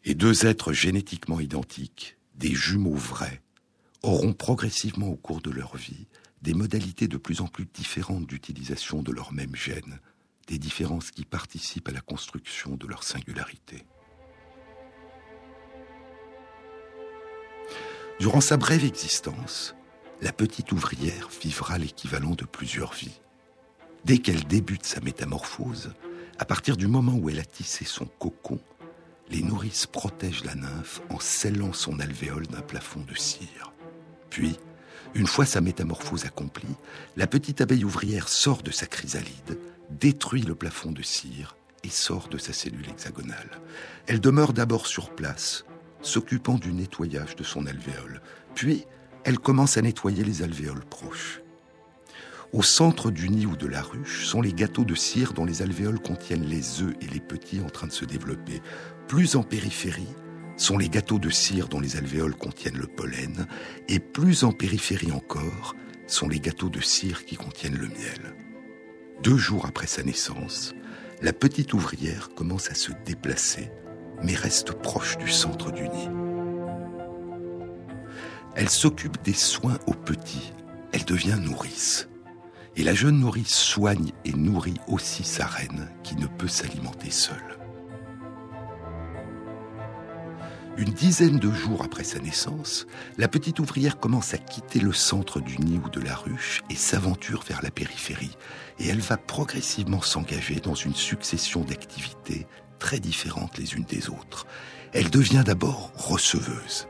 Et 0.03 0.17
deux 0.17 0.45
êtres 0.45 0.73
génétiquement 0.73 1.39
identiques, 1.39 2.17
des 2.35 2.53
jumeaux 2.53 2.97
vrais, 2.97 3.43
auront 4.03 4.33
progressivement 4.33 5.07
au 5.07 5.17
cours 5.17 5.41
de 5.41 5.53
leur 5.53 5.77
vie 5.77 6.09
des 6.43 6.53
modalités 6.53 7.07
de 7.07 7.17
plus 7.17 7.41
en 7.41 7.47
plus 7.47 7.67
différentes 7.73 8.27
d'utilisation 8.27 9.05
de 9.05 9.13
leur 9.13 9.33
même 9.33 9.55
gène, 9.55 10.01
des 10.49 10.59
différences 10.59 11.13
qui 11.13 11.25
participent 11.25 11.91
à 11.91 11.93
la 11.93 12.01
construction 12.01 12.75
de 12.75 12.89
leur 12.89 13.05
singularité. 13.05 13.85
Durant 18.21 18.41
sa 18.41 18.57
brève 18.57 18.85
existence, 18.85 19.75
la 20.23 20.33
petite 20.33 20.71
ouvrière 20.71 21.29
vivra 21.43 21.79
l'équivalent 21.79 22.35
de 22.37 22.45
plusieurs 22.45 22.93
vies. 22.93 23.21
Dès 24.05 24.19
qu'elle 24.19 24.45
débute 24.45 24.87
sa 24.87 25.01
métamorphose, 25.01 25.93
à 26.39 26.45
partir 26.45 26.77
du 26.77 26.87
moment 26.87 27.15
où 27.15 27.29
elle 27.29 27.41
a 27.41 27.45
tissé 27.45 27.85
son 27.85 28.07
cocon, 28.07 28.61
les 29.31 29.43
nourrices 29.43 29.87
protègent 29.87 30.45
la 30.45 30.55
nymphe 30.55 31.01
en 31.11 31.19
scellant 31.19 31.73
son 31.73 31.99
alvéole 31.99 32.47
d'un 32.47 32.61
plafond 32.61 33.01
de 33.01 33.15
cire. 33.17 33.73
Puis, 34.31 34.57
une 35.15 35.27
fois 35.27 35.45
sa 35.45 35.61
métamorphose 35.61 36.25
accomplie, 36.25 36.77
la 37.17 37.27
petite 37.27 37.61
abeille 37.61 37.85
ouvrière 37.85 38.29
sort 38.29 38.63
de 38.63 38.71
sa 38.71 38.87
chrysalide, 38.87 39.59
détruit 39.91 40.43
le 40.43 40.55
plafond 40.55 40.93
de 40.93 41.03
cire 41.03 41.57
et 41.83 41.91
sort 41.91 42.29
de 42.29 42.39
sa 42.39 42.53
cellule 42.53 42.89
hexagonale. 42.89 43.61
Elle 44.07 44.21
demeure 44.21 44.53
d'abord 44.53 44.87
sur 44.87 45.11
place, 45.11 45.65
s'occupant 46.07 46.59
du 46.59 46.73
nettoyage 46.73 47.37
de 47.37 47.45
son 47.45 47.67
alvéole. 47.67 48.21
Puis, 48.55 48.87
elle 49.25 49.39
commence 49.39 49.77
à 49.77 49.83
nettoyer 49.83 50.25
les 50.25 50.43
alvéoles 50.43 50.85
proches. 50.85 51.41
Au 52.53 52.63
centre 52.63 53.11
du 53.11 53.31
nid 53.31 53.47
ou 53.47 53.57
de 53.57 53.67
la 53.67 53.83
ruche 53.83 54.27
sont 54.27 54.41
les 54.41 54.53
gâteaux 54.53 54.85
de 54.85 54.95
cire 54.95 55.33
dont 55.33 55.45
les 55.45 55.63
alvéoles 55.63 55.99
contiennent 55.99 56.47
les 56.47 56.83
œufs 56.83 56.95
et 57.01 57.07
les 57.07 57.21
petits 57.21 57.61
en 57.61 57.69
train 57.69 57.89
de 57.89 57.93
se 57.93 58.05
développer. 58.05 58.63
Plus 59.09 59.35
en 59.35 59.43
périphérie 59.43 60.15
sont 60.57 60.79
les 60.79 60.89
gâteaux 60.89 61.19
de 61.19 61.31
cire 61.31 61.67
dont 61.67 61.81
les 61.81 61.97
alvéoles 61.97 62.37
contiennent 62.37 62.79
le 62.79 62.87
pollen, 62.87 63.49
et 63.89 63.99
plus 63.99 64.45
en 64.45 64.53
périphérie 64.53 65.11
encore 65.11 65.75
sont 66.07 66.29
les 66.29 66.39
gâteaux 66.39 66.69
de 66.69 66.81
cire 66.81 67.25
qui 67.25 67.35
contiennent 67.35 67.77
le 67.77 67.89
miel. 67.89 68.37
Deux 69.23 69.37
jours 69.37 69.67
après 69.67 69.89
sa 69.89 70.03
naissance, 70.03 70.75
la 71.23 71.33
petite 71.33 71.73
ouvrière 71.73 72.29
commence 72.37 72.71
à 72.71 72.75
se 72.75 72.93
déplacer, 73.05 73.71
mais 74.25 74.35
reste 74.35 74.73
proche 74.73 75.19
du 75.19 75.29
centre 75.29 75.71
du 75.71 75.83
nid. 75.83 76.09
Elle 78.57 78.71
s'occupe 78.71 79.23
des 79.23 79.35
soins 79.35 79.79
aux 79.87 79.95
petits, 79.95 80.53
elle 80.93 81.05
devient 81.05 81.39
nourrice. 81.41 82.09
Et 82.77 82.83
la 82.83 82.95
jeune 82.95 83.21
nourrice 83.21 83.55
soigne 83.55 84.13
et 84.25 84.33
nourrit 84.33 84.81
aussi 84.89 85.23
sa 85.23 85.47
reine 85.47 85.89
qui 86.03 86.17
ne 86.17 86.27
peut 86.27 86.49
s'alimenter 86.49 87.11
seule. 87.11 87.59
Une 90.77 90.93
dizaine 90.93 91.39
de 91.39 91.53
jours 91.53 91.85
après 91.85 92.03
sa 92.03 92.19
naissance, 92.19 92.87
la 93.17 93.29
petite 93.29 93.61
ouvrière 93.61 94.01
commence 94.01 94.35
à 94.35 94.39
quitter 94.39 94.81
le 94.81 94.93
centre 94.93 95.39
du 95.39 95.59
nid 95.59 95.81
ou 95.85 95.89
de 95.89 96.01
la 96.01 96.17
ruche 96.17 96.63
et 96.69 96.75
s'aventure 96.75 97.45
vers 97.47 97.63
la 97.63 97.71
périphérie. 97.71 98.37
Et 98.81 98.89
elle 98.89 99.01
va 99.01 99.17
progressivement 99.17 100.03
s'engager 100.03 100.57
dans 100.57 100.75
une 100.75 100.97
succession 100.97 101.61
d'activités 101.61 102.49
très 102.85 103.01
différentes 103.01 103.57
les 103.57 103.73
unes 103.73 103.87
des 103.89 104.11
autres. 104.11 104.47
Elle 104.93 105.09
devient 105.09 105.43
d'abord 105.43 105.91
receveuse. 105.97 106.87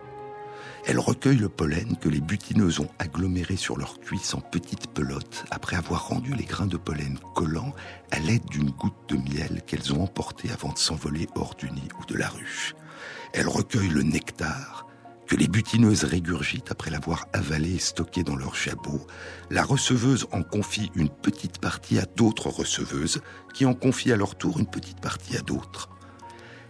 Elle 0.87 0.99
recueille 0.99 1.37
le 1.37 1.49
pollen 1.49 1.97
que 1.99 2.09
les 2.09 2.21
butineuses 2.21 2.81
ont 2.81 2.91
aggloméré 2.99 3.55
sur 3.55 3.79
leurs 3.79 4.01
cuisses 4.01 4.35
en 4.35 4.41
petites 4.41 4.89
pelotes 4.89 5.45
après 5.53 5.77
avoir 5.77 6.09
rendu 6.09 6.35
les 6.35 6.47
grains 6.47 6.67
de 6.67 6.77
pollen 6.77 7.17
collants 7.37 7.73
à 8.11 8.19
l'aide 8.19 8.45
d'une 8.47 8.73
goutte 8.73 9.09
de 9.09 9.17
miel 9.17 9.63
qu'elles 9.69 9.93
ont 9.93 10.03
emporté 10.03 10.51
avant 10.51 10.73
de 10.73 10.79
s'envoler 10.79 11.29
hors 11.37 11.55
du 11.55 11.71
nid 11.71 11.89
ou 12.01 12.05
de 12.07 12.19
la 12.19 12.29
ruche. 12.29 12.75
Elle 13.33 13.47
recueille 13.47 13.89
le 13.89 14.03
nectar 14.03 14.84
que 15.27 15.37
les 15.37 15.49
butineuses 15.49 16.05
régurgitent 16.05 16.71
après 16.71 16.91
l'avoir 16.91 17.27
avalé 17.33 17.75
et 17.75 17.79
stocké 17.79 18.23
dans 18.23 18.37
leur 18.37 18.55
jabot. 18.55 19.07
La 19.51 19.65
receveuse 19.65 20.27
en 20.33 20.43
confie 20.43 20.91
une 20.95 21.09
petite 21.09 21.59
partie 21.59 21.99
à 21.99 22.05
d'autres 22.05 22.51
receveuses, 22.51 23.21
qui 23.55 23.65
en 23.65 23.75
confient 23.75 24.13
à 24.13 24.17
leur 24.17 24.37
tour 24.37 24.59
une 24.59 24.67
petite 24.67 25.01
partie 25.01 25.37
à 25.37 25.41
d'autres. 25.41 25.89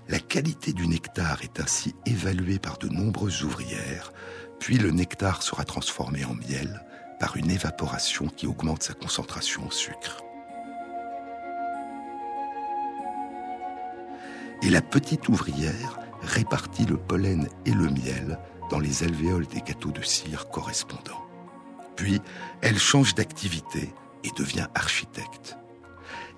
La 0.09 0.19
qualité 0.19 0.73
du 0.73 0.87
nectar 0.87 1.43
est 1.43 1.61
ainsi 1.61 1.95
évaluée 2.07 2.59
par 2.59 2.79
de 2.79 2.89
nombreuses 2.89 3.43
ouvrières, 3.43 4.13
puis 4.61 4.79
le 4.79 4.91
nectar 4.91 5.43
sera 5.43 5.65
transformé 5.65 6.25
en 6.25 6.35
miel 6.35 6.85
par 7.19 7.37
une 7.37 7.51
évaporation 7.51 8.29
qui 8.29 8.47
augmente 8.47 8.83
sa 8.83 8.95
concentration 8.95 9.67
en 9.67 9.71
sucre. 9.71 10.23
Et 14.63 14.71
la 14.71 14.83
petite 14.83 15.29
ouvrière 15.29 15.99
répartit 16.25 16.87
le 16.87 16.97
pollen 16.97 17.49
et 17.67 17.73
le 17.73 17.91
miel 17.91 18.39
dans 18.71 18.81
les 18.81 19.03
alvéoles 19.03 19.47
des 19.47 19.61
gâteaux 19.61 19.93
de 19.93 20.03
cire 20.03 20.49
correspondants. 20.49 21.25
Puis, 21.97 22.21
elle 22.61 22.79
change 22.79 23.15
d'activité 23.15 23.95
et 24.25 24.31
devient 24.37 24.67
architecte 24.75 25.57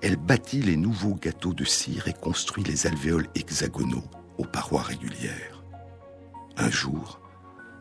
elle 0.01 0.15
bâtit 0.15 0.61
les 0.61 0.77
nouveaux 0.77 1.15
gâteaux 1.15 1.53
de 1.53 1.63
cire 1.63 2.07
et 2.07 2.13
construit 2.13 2.63
les 2.63 2.85
alvéoles 2.85 3.27
hexagonaux 3.35 4.03
aux 4.37 4.45
parois 4.45 4.83
régulières. 4.83 5.63
Un 6.55 6.69
jour, 6.69 7.19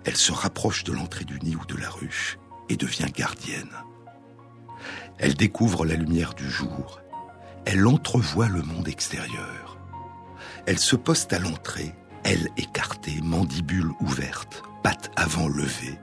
elle 0.05 0.17
se 0.17 0.33
rapproche 0.33 0.85
de 0.85 0.93
l'entrée 0.93 1.25
du 1.25 1.39
nid 1.41 1.57
ou 1.57 1.67
de 1.67 1.77
la 1.77 1.91
ruche 1.91 2.39
et 2.69 2.77
devient 2.77 3.11
gardienne. 3.15 3.71
Elle 5.19 5.35
découvre 5.35 5.85
la 5.85 5.95
lumière 5.95 6.35
du 6.35 6.49
jour. 6.49 7.01
Elle 7.65 7.87
entrevoit 7.87 8.49
le 8.49 8.63
monde 8.63 8.89
extérieur. 8.89 9.66
Elle 10.67 10.79
se 10.81 10.97
poste 10.97 11.33
à 11.33 11.39
l'entrée, 11.39 11.95
ailes 12.25 12.49
écartées, 12.57 13.21
mandibule 13.23 13.93
ouverte, 14.01 14.65
pattes 14.83 15.13
avant 15.15 15.47
levées, 15.47 15.99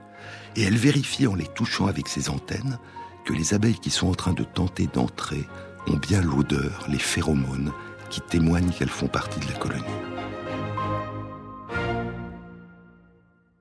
et 0.56 0.62
elle 0.62 0.78
vérifie 0.78 1.26
en 1.26 1.34
les 1.34 1.46
touchant 1.46 1.86
avec 1.86 2.08
ses 2.08 2.30
antennes 2.30 2.78
que 3.26 3.34
les 3.34 3.52
abeilles 3.52 3.78
qui 3.78 3.90
sont 3.90 4.08
en 4.08 4.14
train 4.14 4.32
de 4.32 4.42
tenter 4.44 4.86
d'entrer 4.86 5.44
ont 5.86 5.96
bien 5.96 6.22
l'odeur, 6.22 6.86
les 6.88 6.98
phéromones 6.98 7.72
qui 8.08 8.22
témoignent 8.22 8.72
qu'elles 8.72 8.88
font 8.88 9.08
partie 9.08 9.40
de 9.40 9.46
la 9.46 9.58
colonie. 9.58 9.84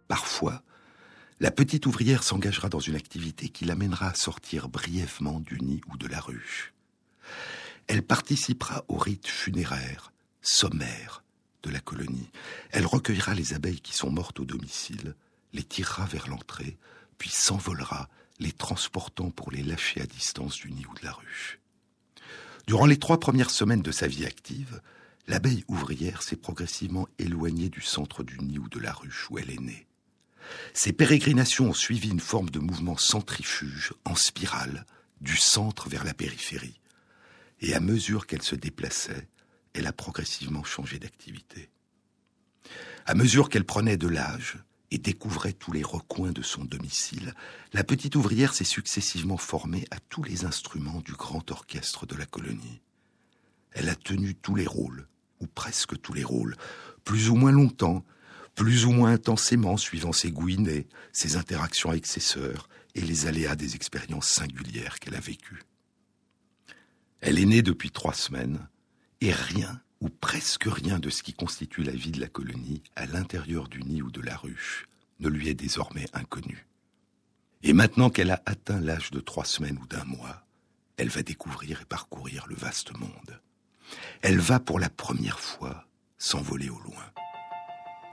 Parfois, 0.08 0.62
la 1.42 1.52
petite 1.52 1.86
ouvrière 1.86 2.24
s'engagera 2.24 2.70
dans 2.70 2.80
une 2.80 2.96
activité 2.96 3.50
qui 3.50 3.66
l'amènera 3.66 4.10
à 4.10 4.14
sortir 4.14 4.70
brièvement 4.70 5.42
du 5.42 5.60
nid 5.60 5.82
ou 5.92 5.98
de 5.98 6.08
la 6.08 6.22
ruche. 6.22 6.74
Elle 7.88 8.04
participera 8.04 8.86
au 8.88 8.96
rite 8.96 9.28
funéraire, 9.28 10.13
sommaire, 10.44 11.24
de 11.64 11.70
la 11.70 11.80
colonie. 11.80 12.30
Elle 12.72 12.86
recueillera 12.86 13.34
les 13.34 13.54
abeilles 13.54 13.82
qui 13.82 13.96
sont 13.96 14.12
mortes 14.12 14.40
au 14.40 14.46
domicile, 14.46 15.16
les 15.54 15.64
tirera 15.64 16.06
vers 16.06 16.28
l'entrée, 16.28 16.78
puis 17.18 17.30
s'envolera, 17.30 18.10
les 18.40 18.52
transportant 18.52 19.32
pour 19.32 19.52
les 19.52 19.64
lâcher 19.64 20.02
à 20.02 20.06
distance 20.06 20.58
du 20.58 20.72
nid 20.72 20.86
ou 20.86 20.94
de 20.94 21.06
la 21.06 21.14
ruche. 21.14 21.60
Durant 22.68 22.86
les 22.86 22.98
trois 22.98 23.20
premières 23.20 23.50
semaines 23.50 23.82
de 23.82 23.92
sa 23.92 24.08
vie 24.08 24.26
active, 24.26 24.82
l'abeille 25.28 25.64
ouvrière 25.68 26.22
s'est 26.22 26.36
progressivement 26.36 27.08
éloignée 27.20 27.70
du 27.70 27.82
centre 27.82 28.24
du 28.24 28.40
nid 28.40 28.60
ou 28.60 28.70
de 28.70 28.80
la 28.80 28.94
ruche 28.94 29.28
où 29.30 29.38
elle 29.38 29.50
est 29.50 29.60
née. 29.60 29.88
Ces 30.74 30.94
pérégrinations 30.94 31.70
ont 31.70 31.74
suivi 31.74 32.10
une 32.10 32.20
forme 32.20 32.50
de 32.50 32.60
mouvement 32.60 32.98
centrifuge, 32.98 33.94
en 34.06 34.16
spirale, 34.16 34.86
du 35.22 35.38
centre 35.38 35.88
vers 35.88 36.04
la 36.04 36.14
périphérie. 36.14 36.80
Et 37.62 37.74
à 37.74 37.80
mesure 37.80 38.28
qu'elle 38.28 38.42
se 38.42 38.56
déplaçait, 38.56 39.28
elle 39.74 39.88
a 39.88 39.94
progressivement 39.94 40.64
changé 40.64 41.00
d'activité. 41.00 41.70
À 43.06 43.16
mesure 43.16 43.50
qu'elle 43.50 43.66
prenait 43.66 43.98
de 43.98 44.08
l'âge 44.08 44.58
et 44.92 44.98
découvrait 44.98 45.54
tous 45.54 45.72
les 45.72 45.84
recoins 45.84 46.32
de 46.32 46.42
son 46.42 46.64
domicile, 46.64 47.34
la 47.74 47.84
petite 47.84 48.16
ouvrière 48.16 48.54
s'est 48.54 48.64
successivement 48.64 49.38
formée 49.38 49.86
à 49.92 50.00
tous 50.10 50.24
les 50.24 50.46
instruments 50.46 51.02
du 51.02 51.14
grand 51.14 51.50
orchestre 51.52 52.06
de 52.06 52.16
la 52.16 52.26
colonie. 52.26 52.82
Elle 53.72 53.90
a 53.90 53.96
tenu 53.96 54.36
tous 54.36 54.56
les 54.56 54.68
rôles, 54.68 55.08
ou 55.40 55.48
presque 55.48 56.00
tous 56.00 56.14
les 56.14 56.24
rôles, 56.24 56.56
plus 57.04 57.30
ou 57.30 57.36
moins 57.36 57.52
longtemps, 57.52 58.06
plus 58.56 58.86
ou 58.86 58.92
moins 58.92 59.14
intensément 59.14 59.78
suivant 59.78 60.14
ses 60.14 60.32
goûts 60.32 60.50
innés, 60.50 60.88
ses 61.12 61.38
interactions 61.38 61.90
avec 61.90 62.06
ses 62.06 62.20
sœurs 62.20 62.70
et 62.96 63.02
les 63.02 63.26
aléas 63.26 63.56
des 63.56 63.76
expériences 63.76 64.30
singulières 64.30 65.00
qu'elle 65.00 65.16
a 65.16 65.20
vécues. 65.20 65.64
Elle 67.20 67.40
est 67.40 67.46
née 67.46 67.62
depuis 67.62 67.90
trois 67.90 68.14
semaines, 68.14 68.68
et 69.24 69.32
rien, 69.32 69.80
ou 70.02 70.10
presque 70.10 70.66
rien 70.66 71.00
de 71.00 71.10
ce 71.10 71.24
qui 71.24 71.34
constitue 71.34 71.84
la 71.84 71.94
vie 71.94 72.12
de 72.12 72.20
la 72.20 72.28
colonie 72.28 72.84
à 72.98 73.06
l'intérieur 73.06 73.70
du 73.70 73.82
nid 73.82 74.02
ou 74.02 74.12
de 74.12 74.22
la 74.22 74.36
ruche 74.36 74.88
ne 75.22 75.30
lui 75.30 75.48
est 75.48 75.54
désormais 75.54 76.08
inconnu. 76.14 76.68
Et 77.62 77.72
maintenant 77.72 78.10
qu'elle 78.10 78.32
a 78.32 78.42
atteint 78.46 78.82
l'âge 78.82 79.12
de 79.12 79.22
trois 79.22 79.46
semaines 79.46 79.80
ou 79.82 79.88
d'un 79.88 80.04
mois, 80.04 80.46
elle 80.98 81.08
va 81.08 81.24
découvrir 81.24 81.82
et 81.82 81.86
parcourir 81.86 82.46
le 82.48 82.56
vaste 82.56 82.92
monde. 82.98 83.40
Elle 84.22 84.40
va 84.40 84.60
pour 84.60 84.78
la 84.78 84.90
première 84.90 85.40
fois 85.40 85.86
s'envoler 86.18 86.70
au 86.70 86.80
loin. 86.80 87.06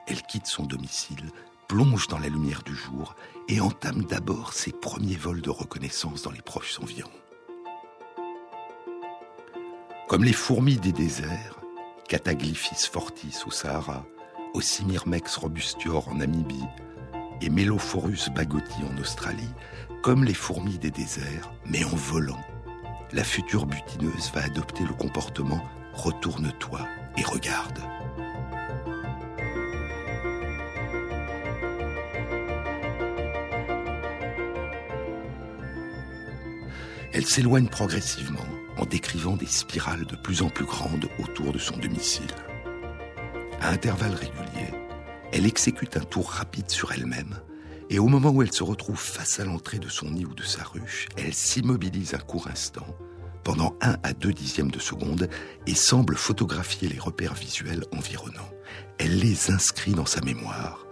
Elle 0.07 0.23
quitte 0.23 0.46
son 0.46 0.64
domicile, 0.64 1.33
plonge 1.66 2.07
dans 2.07 2.18
la 2.18 2.29
lumière 2.29 2.62
du 2.62 2.77
jour 2.77 3.16
et 3.49 3.61
entame 3.61 4.05
d'abord 4.05 4.53
ses 4.53 4.73
premiers 4.73 5.16
vols 5.16 5.42
de 5.42 5.51
reconnaissance 5.51 6.23
dans 6.23 6.31
les 6.31 6.42
proches 6.42 6.79
environs. 6.81 7.19
Comme 10.11 10.25
les 10.25 10.33
fourmis 10.33 10.75
des 10.75 10.90
déserts, 10.90 11.61
Cataglyphis 12.09 12.88
fortis 12.90 13.33
au 13.46 13.53
Sahara, 13.53 14.05
Ocymirmex 14.55 15.37
robustior 15.37 16.09
en 16.09 16.16
Namibie 16.16 16.64
et 17.40 17.49
Melophorus 17.49 18.29
bagoti 18.35 18.81
en 18.92 19.01
Australie, 19.01 19.55
comme 20.03 20.25
les 20.25 20.35
fourmis 20.35 20.79
des 20.79 20.90
déserts, 20.90 21.53
mais 21.64 21.85
en 21.85 21.94
volant, 21.94 22.40
la 23.12 23.23
future 23.23 23.66
butineuse 23.66 24.33
va 24.35 24.42
adopter 24.42 24.83
le 24.83 24.94
comportement 24.94 25.64
retourne-toi 25.92 26.81
et 27.16 27.23
regarde. 27.23 27.79
Elle 37.12 37.27
s'éloigne 37.27 37.68
progressivement 37.68 38.49
en 38.80 38.86
décrivant 38.86 39.36
des 39.36 39.46
spirales 39.46 40.06
de 40.06 40.16
plus 40.16 40.42
en 40.42 40.48
plus 40.48 40.64
grandes 40.64 41.08
autour 41.18 41.52
de 41.52 41.58
son 41.58 41.76
domicile. 41.76 42.34
À 43.60 43.70
intervalles 43.70 44.14
réguliers, 44.14 44.72
elle 45.32 45.46
exécute 45.46 45.96
un 45.96 46.04
tour 46.04 46.30
rapide 46.30 46.70
sur 46.70 46.92
elle-même 46.92 47.38
et 47.90 47.98
au 47.98 48.06
moment 48.06 48.30
où 48.30 48.42
elle 48.42 48.52
se 48.52 48.62
retrouve 48.62 48.98
face 48.98 49.40
à 49.40 49.44
l'entrée 49.44 49.80
de 49.80 49.88
son 49.88 50.10
nid 50.10 50.24
ou 50.24 50.32
de 50.32 50.44
sa 50.44 50.62
ruche, 50.62 51.08
elle 51.16 51.34
s'immobilise 51.34 52.14
un 52.14 52.18
court 52.18 52.46
instant, 52.46 52.86
pendant 53.42 53.76
un 53.82 53.96
à 54.04 54.12
deux 54.12 54.32
dixièmes 54.32 54.70
de 54.70 54.78
seconde, 54.78 55.28
et 55.66 55.74
semble 55.74 56.14
photographier 56.16 56.88
les 56.88 57.00
repères 57.00 57.34
visuels 57.34 57.84
environnants. 57.92 58.52
Elle 58.98 59.18
les 59.18 59.50
inscrit 59.50 59.92
dans 59.92 60.06
sa 60.06 60.20
mémoire, 60.20 60.86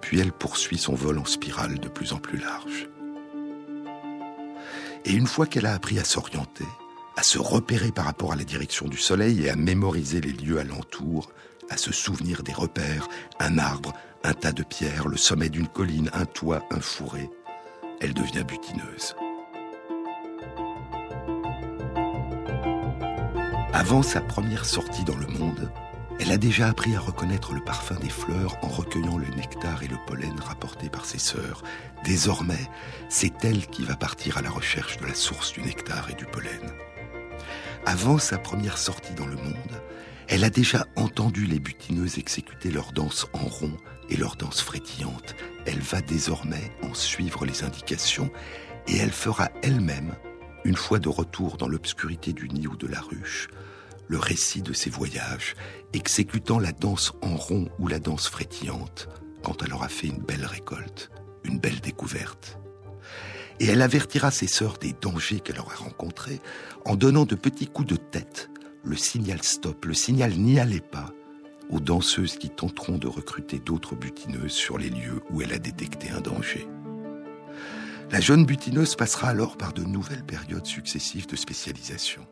puis 0.00 0.20
elle 0.20 0.32
poursuit 0.32 0.78
son 0.78 0.94
vol 0.94 1.18
en 1.18 1.24
spirale 1.24 1.80
de 1.80 1.88
plus 1.88 2.12
en 2.12 2.18
plus 2.18 2.38
large. 2.38 2.88
Et 5.04 5.12
une 5.12 5.26
fois 5.26 5.46
qu'elle 5.46 5.66
a 5.66 5.74
appris 5.74 5.98
à 5.98 6.04
s'orienter, 6.04 6.64
à 7.16 7.22
se 7.22 7.38
repérer 7.38 7.92
par 7.92 8.06
rapport 8.06 8.32
à 8.32 8.36
la 8.36 8.44
direction 8.44 8.88
du 8.88 8.96
soleil 8.96 9.44
et 9.44 9.50
à 9.50 9.56
mémoriser 9.56 10.20
les 10.20 10.32
lieux 10.32 10.58
alentours, 10.58 11.30
à 11.70 11.76
se 11.76 11.92
souvenir 11.92 12.42
des 12.42 12.52
repères, 12.52 13.08
un 13.38 13.58
arbre, 13.58 13.92
un 14.22 14.34
tas 14.34 14.52
de 14.52 14.62
pierres, 14.62 15.08
le 15.08 15.16
sommet 15.16 15.48
d'une 15.48 15.68
colline, 15.68 16.10
un 16.12 16.24
toit, 16.24 16.62
un 16.70 16.80
fourré, 16.80 17.30
elle 18.00 18.14
devient 18.14 18.44
butineuse. 18.46 19.14
Avant 23.72 24.02
sa 24.02 24.20
première 24.20 24.64
sortie 24.64 25.04
dans 25.04 25.16
le 25.16 25.26
monde, 25.26 25.70
elle 26.20 26.30
a 26.30 26.36
déjà 26.36 26.68
appris 26.68 26.94
à 26.94 27.00
reconnaître 27.00 27.52
le 27.52 27.60
parfum 27.60 27.96
des 27.96 28.08
fleurs 28.08 28.56
en 28.62 28.68
recueillant 28.68 29.18
le 29.18 29.26
nectar 29.34 29.82
et 29.82 29.88
le 29.88 29.96
pollen 30.06 30.38
rapportés 30.38 30.88
par 30.88 31.04
ses 31.04 31.18
sœurs. 31.18 31.62
Désormais, 32.04 32.70
c'est 33.08 33.44
elle 33.44 33.66
qui 33.66 33.84
va 33.84 33.96
partir 33.96 34.38
à 34.38 34.42
la 34.42 34.50
recherche 34.50 34.98
de 34.98 35.06
la 35.06 35.14
source 35.14 35.52
du 35.52 35.62
nectar 35.62 36.08
et 36.10 36.14
du 36.14 36.24
pollen. 36.24 36.60
Avant 37.86 38.18
sa 38.18 38.38
première 38.38 38.78
sortie 38.78 39.12
dans 39.12 39.26
le 39.26 39.36
monde, 39.36 39.82
elle 40.28 40.44
a 40.44 40.50
déjà 40.50 40.86
entendu 40.96 41.44
les 41.44 41.60
butineuses 41.60 42.18
exécuter 42.18 42.70
leur 42.70 42.92
danse 42.92 43.26
en 43.34 43.46
rond 43.46 43.76
et 44.08 44.16
leur 44.16 44.36
danse 44.36 44.62
frétillante. 44.62 45.36
Elle 45.66 45.80
va 45.80 46.00
désormais 46.00 46.72
en 46.82 46.94
suivre 46.94 47.44
les 47.44 47.62
indications 47.62 48.30
et 48.88 48.96
elle 48.96 49.12
fera 49.12 49.50
elle-même, 49.62 50.14
une 50.64 50.76
fois 50.76 50.98
de 50.98 51.10
retour 51.10 51.58
dans 51.58 51.68
l'obscurité 51.68 52.32
du 52.32 52.48
nid 52.48 52.66
ou 52.66 52.76
de 52.76 52.86
la 52.86 53.00
ruche, 53.00 53.48
le 54.08 54.18
récit 54.18 54.62
de 54.62 54.72
ses 54.72 54.90
voyages, 54.90 55.54
exécutant 55.92 56.58
la 56.58 56.72
danse 56.72 57.12
en 57.20 57.36
rond 57.36 57.68
ou 57.78 57.86
la 57.86 57.98
danse 57.98 58.28
frétillante, 58.28 59.08
quand 59.42 59.62
elle 59.62 59.74
aura 59.74 59.88
fait 59.88 60.06
une 60.06 60.22
belle 60.22 60.46
récolte, 60.46 61.10
une 61.44 61.58
belle 61.58 61.80
découverte. 61.80 62.58
Et 63.60 63.66
elle 63.66 63.82
avertira 63.82 64.30
ses 64.30 64.46
sœurs 64.46 64.78
des 64.78 64.94
dangers 65.00 65.40
qu'elle 65.40 65.60
aura 65.60 65.74
rencontrés 65.74 66.40
en 66.84 66.96
donnant 66.96 67.24
de 67.24 67.34
petits 67.34 67.66
coups 67.66 67.88
de 67.88 67.96
tête, 67.96 68.50
le 68.82 68.96
signal 68.96 69.42
stop, 69.42 69.84
le 69.84 69.94
signal 69.94 70.32
n'y 70.32 70.58
allez 70.58 70.80
pas, 70.80 71.10
aux 71.70 71.80
danseuses 71.80 72.36
qui 72.36 72.50
tenteront 72.50 72.98
de 72.98 73.06
recruter 73.06 73.58
d'autres 73.58 73.94
butineuses 73.94 74.52
sur 74.52 74.76
les 74.76 74.90
lieux 74.90 75.22
où 75.30 75.40
elle 75.40 75.52
a 75.52 75.58
détecté 75.58 76.10
un 76.10 76.20
danger. 76.20 76.66
La 78.10 78.20
jeune 78.20 78.44
butineuse 78.44 78.96
passera 78.96 79.28
alors 79.28 79.56
par 79.56 79.72
de 79.72 79.82
nouvelles 79.82 80.24
périodes 80.24 80.66
successives 80.66 81.26
de 81.26 81.36
spécialisation. 81.36 82.26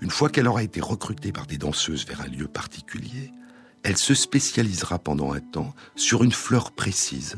Une 0.00 0.10
fois 0.10 0.28
qu'elle 0.28 0.46
aura 0.46 0.62
été 0.62 0.80
recrutée 0.80 1.32
par 1.32 1.46
des 1.46 1.58
danseuses 1.58 2.06
vers 2.06 2.20
un 2.20 2.28
lieu 2.28 2.46
particulier, 2.46 3.32
elle 3.82 3.96
se 3.96 4.14
spécialisera 4.14 4.98
pendant 4.98 5.32
un 5.32 5.40
temps 5.40 5.74
sur 5.96 6.24
une 6.24 6.32
fleur 6.32 6.72
précise 6.72 7.36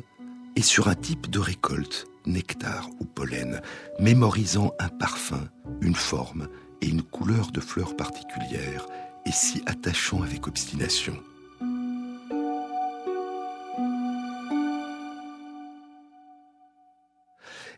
et 0.57 0.63
sur 0.63 0.89
un 0.89 0.95
type 0.95 1.31
de 1.31 1.39
récolte, 1.39 2.07
nectar 2.27 2.89
ou 3.01 3.05
pollen, 3.05 3.61
mémorisant 3.99 4.73
un 4.79 4.89
parfum, 4.89 5.49
une 5.81 5.95
forme 5.95 6.49
et 6.81 6.89
une 6.89 7.03
couleur 7.03 7.51
de 7.53 7.61
fleurs 7.61 7.97
particulières 7.97 8.87
et 9.27 9.33
s'y 9.33 9.63
attachant 9.67 10.23
avec 10.23 10.47
obstination. 10.47 11.17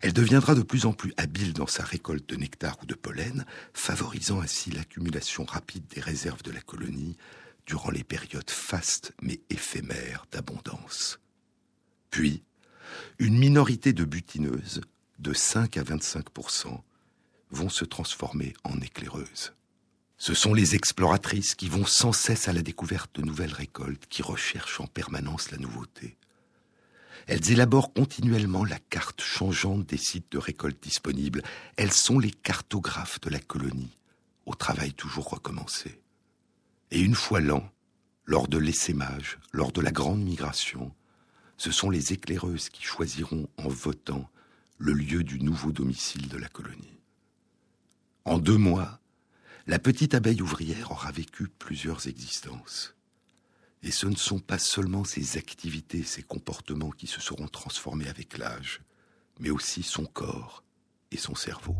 Elle 0.02 0.12
deviendra 0.12 0.56
de 0.56 0.62
plus 0.62 0.84
en 0.84 0.92
plus 0.92 1.14
habile 1.16 1.52
dans 1.52 1.68
sa 1.68 1.84
récolte 1.84 2.28
de 2.28 2.34
nectar 2.34 2.76
ou 2.82 2.86
de 2.86 2.94
pollen, 2.94 3.44
favorisant 3.72 4.40
ainsi 4.40 4.72
l'accumulation 4.72 5.44
rapide 5.44 5.86
des 5.86 6.00
réserves 6.00 6.42
de 6.42 6.50
la 6.50 6.60
colonie 6.60 7.16
durant 7.66 7.90
les 7.90 8.02
périodes 8.02 8.50
fastes 8.50 9.12
mais 9.22 9.40
éphémères 9.48 10.26
d'abondance. 10.32 11.20
Puis, 12.10 12.42
une 13.18 13.38
minorité 13.38 13.92
de 13.92 14.04
butineuses, 14.04 14.80
de 15.18 15.32
5 15.32 15.76
à 15.76 15.82
25% 15.82 16.80
vont 17.50 17.68
se 17.68 17.84
transformer 17.84 18.54
en 18.64 18.80
éclaireuses. 18.80 19.52
Ce 20.18 20.34
sont 20.34 20.54
les 20.54 20.74
exploratrices 20.74 21.54
qui 21.54 21.68
vont 21.68 21.84
sans 21.84 22.12
cesse 22.12 22.48
à 22.48 22.52
la 22.52 22.62
découverte 22.62 23.16
de 23.16 23.22
nouvelles 23.22 23.52
récoltes, 23.52 24.06
qui 24.08 24.22
recherchent 24.22 24.80
en 24.80 24.86
permanence 24.86 25.50
la 25.50 25.58
nouveauté. 25.58 26.16
Elles 27.26 27.50
élaborent 27.50 27.92
continuellement 27.92 28.64
la 28.64 28.78
carte 28.78 29.20
changeante 29.20 29.86
des 29.86 29.96
sites 29.96 30.30
de 30.32 30.38
récolte 30.38 30.82
disponibles. 30.82 31.42
Elles 31.76 31.92
sont 31.92 32.18
les 32.18 32.30
cartographes 32.30 33.20
de 33.20 33.30
la 33.30 33.38
colonie, 33.38 33.96
au 34.46 34.54
travail 34.54 34.92
toujours 34.92 35.28
recommencé. 35.28 36.00
Et 36.90 37.00
une 37.00 37.14
fois 37.14 37.40
l'an, 37.40 37.68
lors 38.24 38.48
de 38.48 38.58
l'essaimage, 38.58 39.38
lors 39.52 39.72
de 39.72 39.80
la 39.80 39.90
grande 39.90 40.22
migration, 40.22 40.92
ce 41.56 41.70
sont 41.70 41.90
les 41.90 42.12
éclaireuses 42.12 42.68
qui 42.68 42.82
choisiront 42.82 43.48
en 43.56 43.68
votant 43.68 44.28
le 44.78 44.92
lieu 44.92 45.22
du 45.22 45.40
nouveau 45.40 45.72
domicile 45.72 46.28
de 46.28 46.36
la 46.36 46.48
colonie. 46.48 47.00
En 48.24 48.38
deux 48.38 48.56
mois, 48.56 49.00
la 49.66 49.78
petite 49.78 50.14
abeille 50.14 50.42
ouvrière 50.42 50.90
aura 50.90 51.12
vécu 51.12 51.48
plusieurs 51.48 52.08
existences. 52.08 52.94
Et 53.82 53.90
ce 53.90 54.06
ne 54.06 54.16
sont 54.16 54.38
pas 54.38 54.58
seulement 54.58 55.04
ses 55.04 55.38
activités, 55.38 56.02
ses 56.02 56.22
comportements 56.22 56.90
qui 56.90 57.06
se 57.06 57.20
seront 57.20 57.48
transformés 57.48 58.08
avec 58.08 58.38
l'âge, 58.38 58.80
mais 59.40 59.50
aussi 59.50 59.82
son 59.82 60.04
corps 60.04 60.62
et 61.10 61.16
son 61.16 61.34
cerveau. 61.34 61.76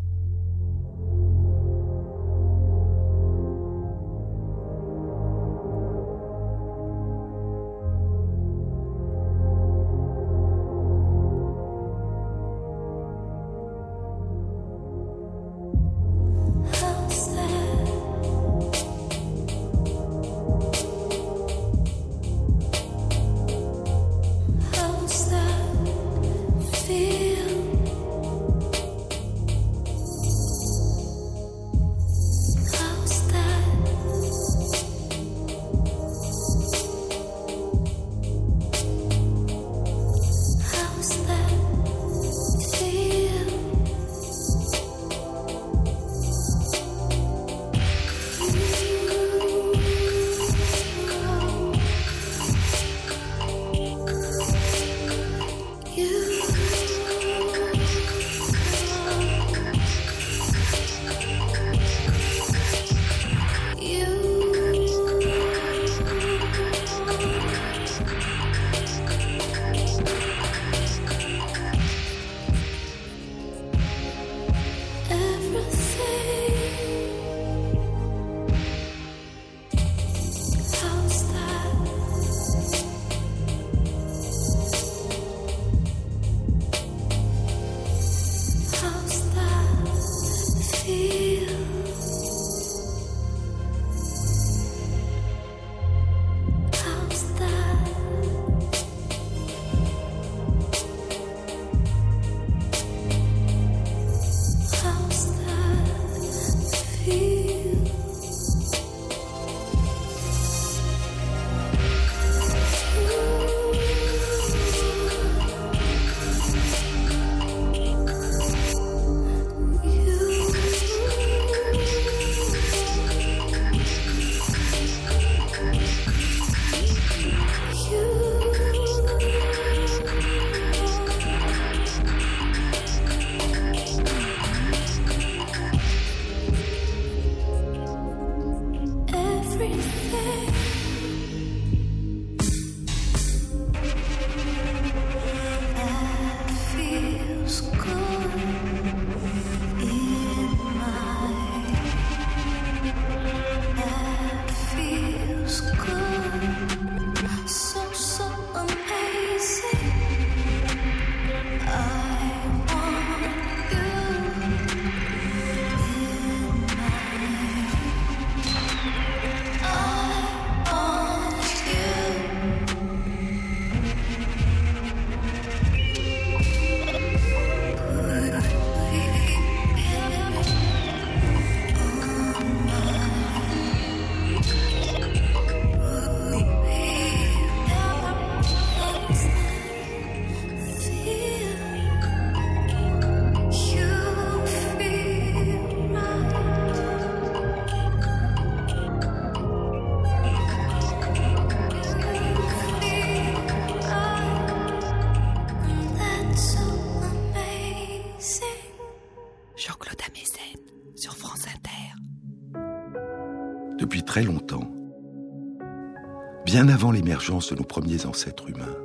Bien 216.63 216.73
avant 216.73 216.93
l'émergence 216.93 217.51
de 217.51 217.57
nos 217.57 217.65
premiers 217.65 218.07
ancêtres 218.07 218.49
humains, 218.49 218.77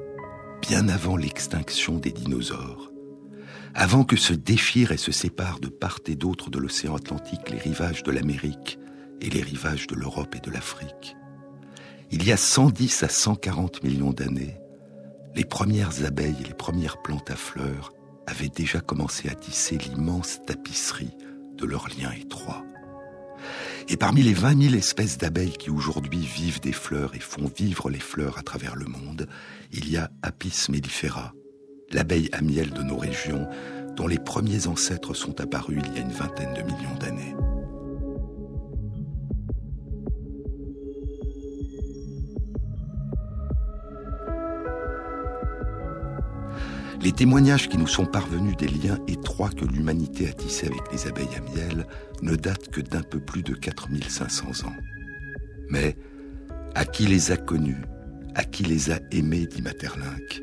bien 0.63 0.89
avant 0.89 1.15
l'extinction 1.15 1.99
des 1.99 2.11
dinosaures, 2.11 2.91
avant 3.75 4.03
que 4.03 4.15
se 4.15 4.33
déchirent 4.33 4.91
et 4.91 4.97
se 4.97 5.11
séparent 5.11 5.59
de 5.59 5.67
part 5.67 5.99
et 6.07 6.15
d'autre 6.15 6.49
de 6.49 6.57
l'océan 6.57 6.95
Atlantique 6.95 7.51
les 7.51 7.59
rivages 7.59 8.01
de 8.01 8.09
l'Amérique 8.09 8.79
et 9.21 9.29
les 9.29 9.43
rivages 9.43 9.85
de 9.85 9.93
l'Europe 9.93 10.33
et 10.35 10.39
de 10.39 10.49
l'Afrique. 10.49 11.15
Il 12.09 12.25
y 12.25 12.31
a 12.31 12.37
110 12.37 13.03
à 13.03 13.09
140 13.09 13.83
millions 13.83 14.11
d'années, 14.11 14.57
les 15.35 15.45
premières 15.45 16.03
abeilles 16.03 16.37
et 16.41 16.47
les 16.47 16.55
premières 16.55 16.99
plantes 17.03 17.29
à 17.29 17.35
fleurs 17.35 17.93
avaient 18.25 18.49
déjà 18.49 18.79
commencé 18.79 19.29
à 19.29 19.35
tisser 19.35 19.77
l'immense 19.77 20.39
tapisserie 20.47 21.15
de 21.55 21.65
leurs 21.67 21.89
liens 21.99 22.11
étroits. 22.11 22.65
Et 23.89 23.95
parmi 23.95 24.21
les 24.21 24.33
20 24.33 24.63
000 24.63 24.75
espèces 24.75 25.17
d'abeilles 25.17 25.55
qui 25.57 25.69
aujourd'hui 25.69 26.19
vivent 26.19 26.59
des 26.59 26.73
fleurs 26.73 27.15
et 27.15 27.19
font 27.19 27.49
vivre 27.55 27.89
les 27.89 27.99
fleurs 27.99 28.37
à 28.37 28.43
travers 28.43 28.75
le 28.75 28.85
monde, 28.85 29.27
il 29.71 29.89
y 29.89 29.95
a 29.95 30.11
Apis 30.23 30.65
mellifera, 30.69 31.33
l'abeille 31.91 32.29
à 32.33 32.41
miel 32.41 32.71
de 32.71 32.83
nos 32.83 32.97
régions, 32.97 33.47
dont 33.95 34.07
les 34.07 34.19
premiers 34.19 34.67
ancêtres 34.67 35.13
sont 35.13 35.39
apparus 35.39 35.81
il 35.85 35.93
y 35.95 35.99
a 35.99 36.01
une 36.01 36.11
vingtaine 36.11 36.53
de 36.53 36.63
millions 36.63 36.97
d'années. 36.99 37.33
Les 47.01 47.11
témoignages 47.11 47.69
qui 47.69 47.77
nous 47.77 47.87
sont 47.87 48.05
parvenus 48.05 48.57
des 48.57 48.67
liens 48.67 48.99
étroits 49.07 49.49
que 49.49 49.65
l'humanité 49.65 50.27
a 50.27 50.33
tissés 50.33 50.67
avec 50.67 50.91
les 50.91 51.07
abeilles 51.07 51.35
à 51.37 51.41
miel 51.41 51.87
ne 52.21 52.35
datent 52.35 52.69
que 52.69 52.81
d'un 52.81 53.03
peu 53.03 53.19
plus 53.19 53.43
de 53.43 53.53
4500 53.53 54.67
ans. 54.67 54.75
Mais 55.69 55.95
à 56.75 56.85
qui 56.85 57.05
les 57.05 57.31
a 57.31 57.37
connus, 57.37 57.83
à 58.35 58.43
qui 58.43 58.63
les 58.63 58.91
a 58.91 58.99
aimés, 59.11 59.45
dit 59.45 59.61
Materlinck, 59.61 60.41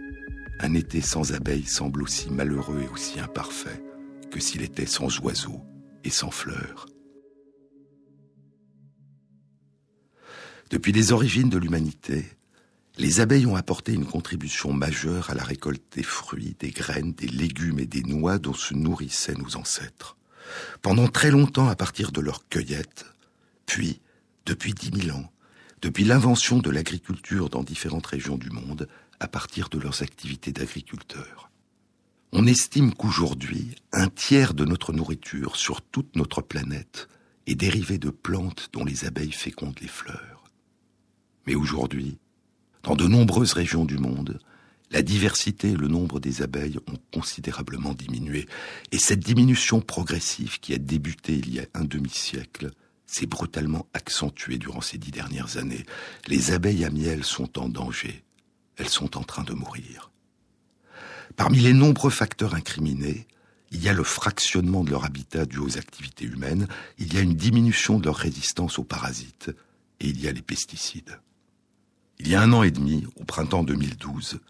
un 0.61 0.75
été 0.75 1.01
sans 1.01 1.33
abeilles 1.33 1.67
semble 1.67 2.03
aussi 2.03 2.31
malheureux 2.31 2.83
et 2.83 2.88
aussi 2.88 3.19
imparfait 3.19 3.83
que 4.31 4.40
s'il 4.40 4.62
était 4.62 4.87
sans 4.87 5.21
oiseaux 5.21 5.61
et 6.05 6.11
sans 6.11 6.31
fleurs. 6.31 6.87
Depuis 10.71 10.93
les 10.93 11.12
origines 11.12 11.51
de 11.51 11.59
l'humanité, 11.59 12.25
les 12.96 13.20
abeilles 13.20 13.46
ont 13.46 13.57
apporté 13.57 13.92
une 13.92 14.07
contribution 14.07 14.72
majeure 14.72 15.30
à 15.30 15.35
la 15.35 15.42
récolte 15.42 15.83
des 15.92 16.02
fruits, 16.02 16.57
des 16.61 16.70
graines, 16.70 17.12
des 17.12 17.26
légumes 17.26 17.80
et 17.80 17.87
des 17.87 18.02
noix 18.02 18.38
dont 18.38 18.54
se 18.54 18.74
nourrissaient 18.74 19.35
nos 19.35 19.57
ancêtres. 19.57 20.16
Pendant 20.83 21.09
très 21.09 21.30
longtemps 21.30 21.68
à 21.68 21.74
partir 21.74 22.12
de 22.12 22.20
leur 22.20 22.48
cueillette, 22.48 23.07
puis, 23.66 24.00
depuis 24.46 24.74
dix 24.74 24.92
mille 24.92 25.11
ans, 25.11 25.33
depuis 25.83 26.04
l'invention 26.04 26.59
de 26.59 26.70
l'agriculture 26.70 27.50
dans 27.50 27.62
différentes 27.62 28.07
régions 28.07 28.38
du 28.38 28.50
monde, 28.50 28.88
à 29.20 29.28
partir 29.28 29.68
de 29.68 29.78
leurs 29.78 30.02
activités 30.02 30.52
d'agriculteurs. 30.52 31.50
On 32.33 32.46
estime 32.46 32.94
qu'aujourd'hui, 32.94 33.74
un 33.92 34.09
tiers 34.09 34.54
de 34.54 34.64
notre 34.64 34.92
nourriture 34.92 35.57
sur 35.57 35.83
toute 35.83 36.16
notre 36.16 36.42
planète 36.42 37.09
est 37.46 37.54
dérivé 37.54 37.98
de 37.98 38.11
plantes 38.11 38.70
dont 38.72 38.85
les 38.85 39.04
abeilles 39.04 39.33
fécondent 39.33 39.78
les 39.80 39.88
fleurs. 39.88 40.44
Mais 41.46 41.54
aujourd'hui, 41.54 42.18
dans 42.85 42.94
de 42.94 43.09
nombreuses 43.09 43.55
régions 43.55 43.87
du 43.87 43.99
monde, 43.99 44.38
la 44.90 45.03
diversité 45.03 45.70
et 45.70 45.77
le 45.77 45.88
nombre 45.88 46.20
des 46.20 46.42
abeilles 46.42 46.79
ont 46.87 46.99
considérablement 47.12 47.94
diminué, 47.94 48.47
et 48.92 48.99
cette 48.99 49.20
diminution 49.20 49.81
progressive 49.81 50.61
qui 50.61 50.75
a 50.75 50.79
débuté 50.79 51.35
il 51.35 51.53
y 51.53 51.61
a 51.61 51.66
un 51.75 51.85
demi-siècle 51.85 52.70
s'est 53.07 53.27
brutalement 53.27 53.87
accentuée 53.94 54.59
durant 54.59 54.83
ces 54.83 54.99
dix 54.99 55.11
dernières 55.11 55.57
années. 55.57 55.85
Les 56.27 56.53
abeilles 56.53 56.85
à 56.85 56.90
miel 56.90 57.25
sont 57.25 57.59
en 57.59 57.68
danger, 57.68 58.23
elles 58.77 58.88
sont 58.88 59.16
en 59.16 59.23
train 59.23 59.44
de 59.44 59.55
mourir. 59.55 60.11
Parmi 61.37 61.61
les 61.61 61.73
nombreux 61.73 62.11
facteurs 62.11 62.55
incriminés, 62.55 63.27
il 63.73 63.83
y 63.83 63.88
a 63.88 63.94
le 63.94 64.05
fractionnement 64.05 64.85
de 64.85 64.90
leur 64.90 65.05
habitat 65.05 65.47
dû 65.47 65.59
aux 65.59 65.79
activités 65.79 66.27
humaines, 66.27 66.68
il 66.99 67.14
y 67.14 67.16
a 67.16 67.20
une 67.20 67.35
diminution 67.35 67.99
de 67.99 68.05
leur 68.05 68.16
résistance 68.16 68.79
aux 68.79 68.85
parasites, 68.85 69.51
et 70.01 70.09
il 70.09 70.20
y 70.20 70.29
a 70.29 70.33
les 70.33 70.42
pesticides. 70.42 71.18
Il 72.20 72.29
y 72.29 72.35
a 72.35 72.42
un 72.42 72.53
an 72.53 72.62
et 72.62 72.70
demi, 72.70 73.07
au 73.16 73.24
printemps 73.24 73.64
2012, 73.64 74.40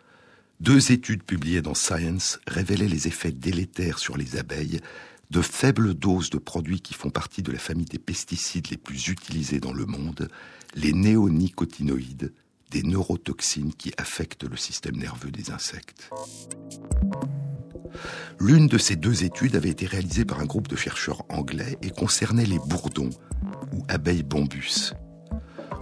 deux 0.61 0.93
études 0.93 1.23
publiées 1.23 1.63
dans 1.63 1.75
Science 1.75 2.39
révélaient 2.47 2.89
les 2.89 3.09
effets 3.09 3.33
délétères 3.33 3.99
sur 3.99 4.17
les 4.17 4.37
abeilles 4.37 4.81
de 5.31 5.43
faibles 5.43 5.95
doses 5.95 6.31
de 6.31 6.39
produits 6.39 6.81
qui 6.81 6.95
font 6.95 7.11
partie 7.11 7.43
de 7.43 7.51
la 7.51 7.59
famille 7.59 7.87
des 7.87 7.99
pesticides 7.99 8.71
les 8.71 8.77
plus 8.77 9.09
utilisés 9.09 9.61
dans 9.61 9.73
le 9.73 9.87
monde, 9.87 10.29
les 10.75 10.93
néonicotinoïdes, 10.93 12.33
des 12.71 12.83
neurotoxines 12.83 13.75
qui 13.75 13.93
affectent 13.97 14.45
le 14.45 14.57
système 14.57 14.97
nerveux 14.97 15.31
des 15.31 15.51
insectes. 15.51 16.11
L'une 18.41 18.67
de 18.67 18.79
ces 18.79 18.97
deux 18.97 19.25
études 19.25 19.57
avait 19.57 19.71
été 19.71 19.87
réalisée 19.87 20.25
par 20.25 20.41
un 20.41 20.47
groupe 20.47 20.69
de 20.69 20.77
chercheurs 20.77 21.25
anglais 21.29 21.79
et 21.83 21.91
concernait 21.91 22.47
les 22.47 22.59
bourdons, 22.59 23.11
ou 23.73 23.85
abeilles 23.89 24.23
bombus. 24.23 24.93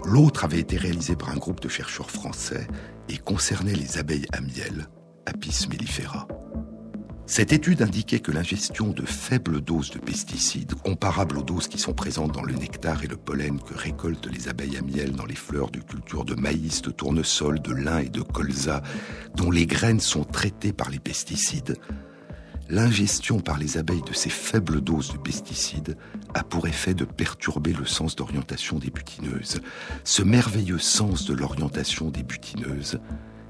L'autre 0.05 0.45
avait 0.45 0.61
été 0.61 0.77
réalisée 0.77 1.17
par 1.17 1.31
un 1.31 1.37
groupe 1.37 1.61
de 1.61 1.69
chercheurs 1.69 2.11
français 2.11 2.67
et 3.09 3.19
concernait 3.19 3.75
les 3.75 3.99
abeilles 3.99 4.27
à 4.33 4.41
miel, 4.41 4.88
Apis 5.27 5.67
mellifera. 5.69 6.27
Cette 7.27 7.53
étude 7.53 7.83
indiquait 7.83 8.19
que 8.19 8.33
l'ingestion 8.33 8.88
de 8.88 9.07
faibles 9.07 9.61
doses 9.61 9.91
de 9.91 9.99
pesticides, 9.99 10.75
comparables 10.75 11.38
aux 11.38 11.43
doses 11.43 11.69
qui 11.69 11.79
sont 11.79 11.95
présentes 11.95 12.33
dans 12.33 12.43
le 12.43 12.53
nectar 12.53 13.05
et 13.05 13.07
le 13.07 13.17
pollen 13.17 13.61
que 13.61 13.75
récoltent 13.75 14.27
les 14.27 14.49
abeilles 14.49 14.77
à 14.77 14.83
miel 14.83 15.12
dans 15.12 15.25
les 15.25 15.37
fleurs 15.37 15.71
de 15.71 15.79
culture 15.79 16.25
de 16.25 16.35
maïs, 16.35 16.83
de 16.83 16.91
tournesol, 16.91 17.62
de 17.62 17.73
lin 17.73 18.01
et 18.01 18.09
de 18.09 18.23
colza, 18.23 18.83
dont 19.37 19.51
les 19.51 19.67
graines 19.67 20.01
sont 20.01 20.25
traitées 20.25 20.73
par 20.73 20.91
les 20.91 20.99
pesticides, 20.99 21.77
l'ingestion 22.68 23.40
par 23.40 23.59
les 23.59 23.77
abeilles 23.77 24.03
de 24.03 24.14
ces 24.14 24.31
faibles 24.31 24.81
doses 24.81 25.12
de 25.12 25.18
pesticides 25.18 25.96
a 26.35 26.42
pour 26.42 26.66
effet 26.66 26.94
de 26.94 27.05
perturber 27.05 27.72
le 27.72 27.87
sens 27.87 28.16
d'orientation 28.16 28.79
des 28.79 28.90
butineuses. 28.90 29.61
Ce 30.05 30.22
merveilleux 30.22 30.79
sens 30.79 31.25
de 31.27 31.35
l'orientation 31.35 32.11
des 32.11 32.22
butineuses 32.22 32.98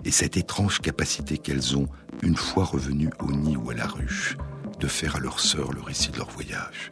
et 0.04 0.10
cette 0.10 0.36
étrange 0.36 0.80
capacité 0.80 1.38
qu'elles 1.38 1.76
ont, 1.76 1.86
une 2.22 2.36
fois 2.36 2.64
revenues 2.64 3.10
au 3.20 3.30
nid 3.30 3.56
ou 3.56 3.70
à 3.70 3.74
la 3.74 3.86
ruche, 3.86 4.36
de 4.80 4.86
faire 4.88 5.16
à 5.16 5.20
leur 5.20 5.38
sœur 5.40 5.72
le 5.72 5.80
récit 5.80 6.10
de 6.10 6.18
leur 6.18 6.30
voyage. 6.30 6.90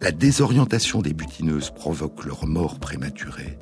La 0.00 0.12
désorientation 0.12 1.00
des 1.00 1.14
butineuses 1.14 1.70
provoque 1.70 2.24
leur 2.24 2.46
mort 2.46 2.78
prématurée, 2.78 3.58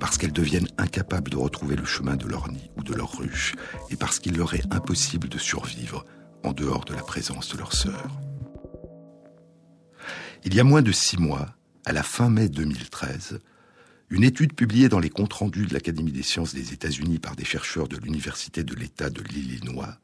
parce 0.00 0.16
qu'elles 0.16 0.32
deviennent 0.32 0.68
incapables 0.78 1.30
de 1.30 1.36
retrouver 1.36 1.76
le 1.76 1.84
chemin 1.84 2.16
de 2.16 2.26
leur 2.26 2.50
nid 2.50 2.70
ou 2.78 2.82
de 2.82 2.94
leur 2.94 3.18
ruche, 3.18 3.54
et 3.90 3.96
parce 3.96 4.18
qu'il 4.18 4.36
leur 4.36 4.54
est 4.54 4.72
impossible 4.72 5.28
de 5.28 5.38
survivre 5.38 6.04
en 6.44 6.52
dehors 6.52 6.84
de 6.84 6.94
la 6.94 7.02
présence 7.02 7.48
de 7.52 7.58
leur 7.58 7.72
sœur. 7.72 8.10
Il 10.44 10.54
y 10.54 10.60
a 10.60 10.64
moins 10.64 10.82
de 10.82 10.92
six 10.92 11.18
mois, 11.18 11.48
à 11.84 11.92
la 11.92 12.02
fin 12.02 12.30
mai 12.30 12.48
2013, 12.48 13.40
une 14.10 14.22
étude 14.22 14.54
publiée 14.54 14.88
dans 14.88 15.00
les 15.00 15.10
comptes 15.10 15.32
rendus 15.32 15.66
de 15.66 15.74
l'Académie 15.74 16.12
des 16.12 16.22
sciences 16.22 16.54
des 16.54 16.72
États-Unis 16.72 17.18
par 17.18 17.34
des 17.34 17.44
chercheurs 17.44 17.88
de 17.88 17.96
l'Université 17.96 18.62
de 18.62 18.74
l'État 18.74 19.10
de 19.10 19.22
l'Illinois 19.22 19.98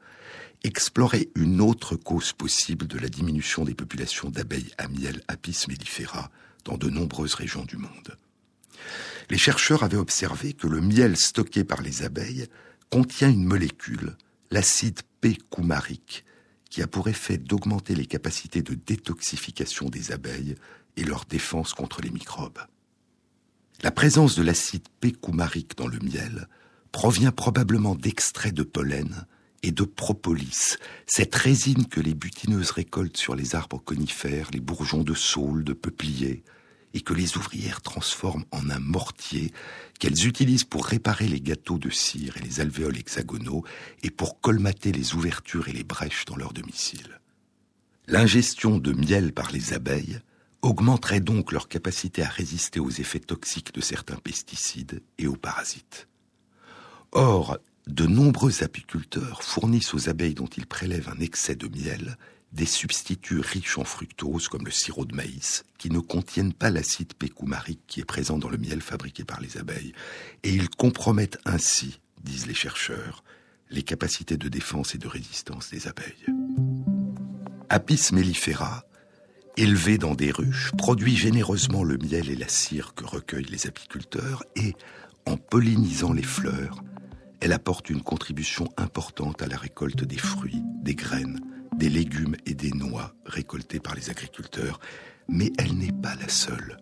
explorait 0.64 1.28
une 1.34 1.60
autre 1.60 1.96
cause 1.96 2.32
possible 2.32 2.86
de 2.86 2.98
la 2.98 3.08
diminution 3.08 3.64
des 3.64 3.74
populations 3.74 4.30
d'abeilles 4.30 4.72
à 4.78 4.88
miel 4.88 5.22
Apis 5.28 5.64
mellifera 5.68 6.30
dans 6.64 6.76
de 6.76 6.88
nombreuses 6.88 7.34
régions 7.34 7.64
du 7.64 7.76
monde. 7.76 8.16
Les 9.30 9.38
chercheurs 9.38 9.82
avaient 9.82 9.96
observé 9.96 10.52
que 10.52 10.66
le 10.66 10.80
miel 10.80 11.16
stocké 11.16 11.64
par 11.64 11.82
les 11.82 12.02
abeilles 12.02 12.46
contient 12.90 13.30
une 13.30 13.44
molécule, 13.44 14.16
l'acide 14.52 15.00
P-coumarique, 15.22 16.24
qui 16.68 16.82
a 16.82 16.86
pour 16.86 17.08
effet 17.08 17.38
d'augmenter 17.38 17.94
les 17.94 18.06
capacités 18.06 18.62
de 18.62 18.74
détoxification 18.74 19.88
des 19.88 20.12
abeilles 20.12 20.56
et 20.96 21.04
leur 21.04 21.24
défense 21.24 21.72
contre 21.72 22.02
les 22.02 22.10
microbes. 22.10 22.60
La 23.82 23.90
présence 23.90 24.36
de 24.36 24.42
l'acide 24.42 24.86
P-coumarique 25.00 25.76
dans 25.76 25.88
le 25.88 25.98
miel 26.00 26.48
provient 26.92 27.32
probablement 27.32 27.94
d'extraits 27.94 28.54
de 28.54 28.62
pollen 28.62 29.26
et 29.62 29.72
de 29.72 29.84
propolis, 29.84 30.76
cette 31.06 31.34
résine 31.34 31.86
que 31.86 32.00
les 32.00 32.14
butineuses 32.14 32.72
récoltent 32.72 33.16
sur 33.16 33.34
les 33.34 33.54
arbres 33.54 33.82
conifères, 33.82 34.50
les 34.52 34.60
bourgeons 34.60 35.04
de 35.04 35.14
saule, 35.14 35.64
de 35.64 35.72
peuplier, 35.72 36.42
et 36.94 37.00
que 37.00 37.14
les 37.14 37.37
ouvrières 37.37 37.81
transforment 37.81 38.44
en 38.50 38.70
un 38.70 38.78
mortier 38.78 39.52
qu'elles 39.98 40.26
utilisent 40.26 40.64
pour 40.64 40.87
réparer 40.87 41.28
les 41.28 41.40
gâteaux 41.40 41.78
de 41.78 41.90
cire 41.90 42.37
et 42.37 42.40
les 42.40 42.61
alvéoles 42.61 42.98
hexagonaux 42.98 43.64
et 44.02 44.11
pour 44.11 44.40
colmater 44.40 44.92
les 44.92 45.14
ouvertures 45.14 45.68
et 45.68 45.72
les 45.72 45.85
brèches 45.85 46.24
dans 46.24 46.37
leur 46.37 46.52
domicile. 46.52 47.20
L'ingestion 48.09 48.78
de 48.78 48.92
miel 48.92 49.33
par 49.33 49.52
les 49.52 49.72
abeilles 49.72 50.20
augmenterait 50.61 51.20
donc 51.20 51.52
leur 51.52 51.68
capacité 51.68 52.22
à 52.22 52.28
résister 52.28 52.81
aux 52.81 52.90
effets 52.90 53.20
toxiques 53.20 53.74
de 53.74 53.81
certains 53.81 54.16
pesticides 54.16 55.02
et 55.18 55.26
aux 55.26 55.37
parasites. 55.37 56.09
Or, 57.12 57.59
de 57.87 58.07
nombreux 58.07 58.62
apiculteurs 58.62 59.42
fournissent 59.42 59.92
aux 59.92 60.09
abeilles 60.09 60.35
dont 60.35 60.46
ils 60.46 60.66
prélèvent 60.66 61.09
un 61.09 61.20
excès 61.20 61.57
de 61.57 61.68
miel 61.68 62.16
des 62.52 62.66
substituts 62.66 63.40
riches 63.40 63.78
en 63.78 63.84
fructose 63.84 64.48
comme 64.48 64.64
le 64.64 64.70
sirop 64.70 65.04
de 65.04 65.14
maïs 65.14 65.64
qui 65.78 65.90
ne 65.90 66.00
contiennent 66.00 66.52
pas 66.52 66.70
l'acide 66.70 67.14
pécoumarique 67.14 67.80
qui 67.86 68.00
est 68.00 68.04
présent 68.04 68.38
dans 68.38 68.50
le 68.50 68.58
miel 68.58 68.82
fabriqué 68.82 69.24
par 69.24 69.40
les 69.40 69.56
abeilles 69.56 69.92
et 70.42 70.50
ils 70.50 70.68
compromettent 70.68 71.38
ainsi, 71.46 72.00
disent 72.22 72.46
les 72.46 72.54
chercheurs, 72.54 73.24
les 73.70 73.82
capacités 73.82 74.36
de 74.36 74.48
défense 74.48 74.94
et 74.94 74.98
de 74.98 75.08
résistance 75.08 75.70
des 75.70 75.88
abeilles. 75.88 76.26
Apis 77.68 78.10
mellifera 78.12 78.84
Élevé 79.58 79.98
dans 79.98 80.14
des 80.14 80.30
ruches, 80.30 80.72
produit 80.78 81.14
généreusement 81.14 81.84
le 81.84 81.98
miel 81.98 82.30
et 82.30 82.36
la 82.36 82.48
cire 82.48 82.94
que 82.94 83.04
recueillent 83.04 83.44
les 83.44 83.66
apiculteurs 83.66 84.42
et, 84.56 84.74
en 85.27 85.37
pollinisant 85.37 86.14
les 86.14 86.22
fleurs, 86.22 86.83
elle 87.40 87.52
apporte 87.52 87.90
une 87.90 88.02
contribution 88.02 88.68
importante 88.79 89.42
à 89.42 89.46
la 89.46 89.58
récolte 89.58 90.04
des 90.04 90.16
fruits, 90.16 90.62
des 90.83 90.94
graines, 90.94 91.40
des 91.83 91.88
légumes 91.88 92.37
et 92.46 92.54
des 92.54 92.70
noix 92.70 93.12
récoltés 93.26 93.80
par 93.80 93.96
les 93.96 94.08
agriculteurs, 94.08 94.78
mais 95.26 95.50
elle 95.58 95.76
n'est 95.76 95.90
pas 95.90 96.14
la 96.14 96.28
seule. 96.28 96.76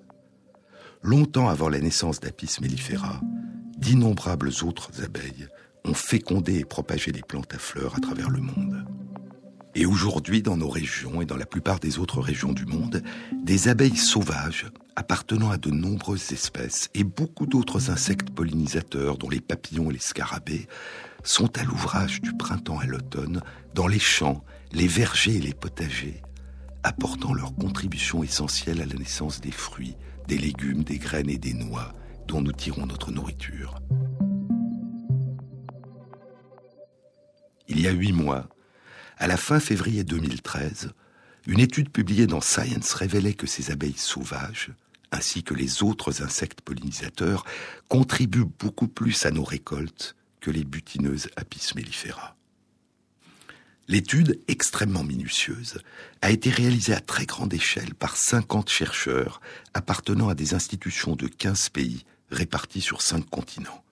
Longtemps 1.02 1.48
avant 1.48 1.70
la 1.70 1.80
naissance 1.80 2.20
d'Apis 2.20 2.58
mellifera, 2.60 3.18
d'innombrables 3.78 4.50
autres 4.62 5.02
abeilles 5.02 5.48
ont 5.86 5.94
fécondé 5.94 6.58
et 6.58 6.66
propagé 6.66 7.12
les 7.12 7.22
plantes 7.22 7.54
à 7.54 7.58
fleurs 7.58 7.96
à 7.96 8.00
travers 8.00 8.28
le 8.28 8.42
monde. 8.42 8.84
Et 9.74 9.86
aujourd'hui, 9.86 10.42
dans 10.42 10.58
nos 10.58 10.68
régions 10.68 11.22
et 11.22 11.24
dans 11.24 11.38
la 11.38 11.46
plupart 11.46 11.80
des 11.80 11.98
autres 11.98 12.20
régions 12.20 12.52
du 12.52 12.66
monde, 12.66 13.02
des 13.42 13.68
abeilles 13.68 13.96
sauvages 13.96 14.66
appartenant 14.96 15.50
à 15.50 15.56
de 15.56 15.70
nombreuses 15.70 16.30
espèces 16.32 16.90
et 16.92 17.04
beaucoup 17.04 17.46
d'autres 17.46 17.90
insectes 17.90 18.28
pollinisateurs, 18.28 19.16
dont 19.16 19.30
les 19.30 19.40
papillons 19.40 19.88
et 19.90 19.94
les 19.94 19.98
scarabées, 19.98 20.68
sont 21.22 21.56
à 21.56 21.64
l'ouvrage 21.64 22.20
du 22.20 22.34
printemps 22.34 22.80
à 22.80 22.84
l'automne 22.84 23.40
dans 23.72 23.86
les 23.86 23.98
champs, 23.98 24.44
les 24.72 24.86
vergers 24.86 25.36
et 25.36 25.40
les 25.40 25.54
potagers, 25.54 26.22
apportant 26.82 27.34
leur 27.34 27.54
contribution 27.54 28.22
essentielle 28.22 28.80
à 28.80 28.86
la 28.86 28.94
naissance 28.94 29.40
des 29.40 29.50
fruits, 29.50 29.96
des 30.28 30.38
légumes, 30.38 30.84
des 30.84 30.98
graines 30.98 31.30
et 31.30 31.38
des 31.38 31.54
noix 31.54 31.92
dont 32.26 32.40
nous 32.40 32.52
tirons 32.52 32.86
notre 32.86 33.10
nourriture. 33.10 33.80
Il 37.68 37.80
y 37.80 37.88
a 37.88 37.92
huit 37.92 38.12
mois, 38.12 38.48
à 39.18 39.26
la 39.26 39.36
fin 39.36 39.60
février 39.60 40.04
2013, 40.04 40.92
une 41.46 41.60
étude 41.60 41.90
publiée 41.90 42.26
dans 42.26 42.40
Science 42.40 42.92
révélait 42.94 43.34
que 43.34 43.46
ces 43.46 43.70
abeilles 43.70 43.92
sauvages, 43.96 44.70
ainsi 45.12 45.42
que 45.42 45.54
les 45.54 45.82
autres 45.82 46.22
insectes 46.22 46.60
pollinisateurs, 46.60 47.44
contribuent 47.88 48.50
beaucoup 48.58 48.88
plus 48.88 49.26
à 49.26 49.30
nos 49.30 49.44
récoltes 49.44 50.16
que 50.40 50.50
les 50.50 50.64
butineuses 50.64 51.28
Apis 51.36 51.72
mellifera. 51.74 52.36
L'étude, 53.90 54.38
extrêmement 54.46 55.02
minutieuse, 55.02 55.78
a 56.22 56.30
été 56.30 56.48
réalisée 56.48 56.94
à 56.94 57.00
très 57.00 57.26
grande 57.26 57.52
échelle 57.52 57.96
par 57.96 58.16
50 58.16 58.70
chercheurs 58.70 59.40
appartenant 59.74 60.28
à 60.28 60.36
des 60.36 60.54
institutions 60.54 61.16
de 61.16 61.26
15 61.26 61.70
pays 61.70 62.04
répartis 62.30 62.82
sur 62.82 63.02
5 63.02 63.28
continents. 63.28 63.82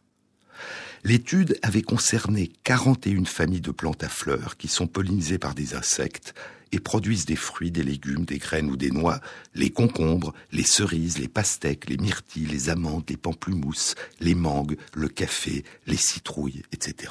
L'étude 1.03 1.59
avait 1.63 1.83
concerné 1.83 2.53
41 2.63 3.25
familles 3.25 3.61
de 3.61 3.73
plantes 3.73 4.05
à 4.05 4.09
fleurs 4.09 4.57
qui 4.57 4.69
sont 4.69 4.87
pollinisées 4.87 5.39
par 5.39 5.57
des 5.57 5.75
insectes 5.75 6.33
et 6.71 6.79
produisent 6.79 7.27
des 7.27 7.35
fruits, 7.35 7.73
des 7.73 7.83
légumes, 7.83 8.25
des 8.25 8.39
graines 8.39 8.71
ou 8.71 8.77
des 8.77 8.93
noix, 8.93 9.21
les 9.57 9.71
concombres, 9.71 10.33
les 10.53 10.63
cerises, 10.63 11.19
les 11.19 11.27
pastèques, 11.27 11.91
les 11.91 11.97
myrtilles, 11.97 12.47
les 12.47 12.69
amandes, 12.69 13.03
les 13.09 13.17
pamplemousses, 13.17 13.97
les 14.21 14.37
mangues, 14.37 14.77
le 14.95 15.09
café, 15.09 15.65
les 15.89 15.97
citrouilles, 15.97 16.63
etc. 16.71 17.11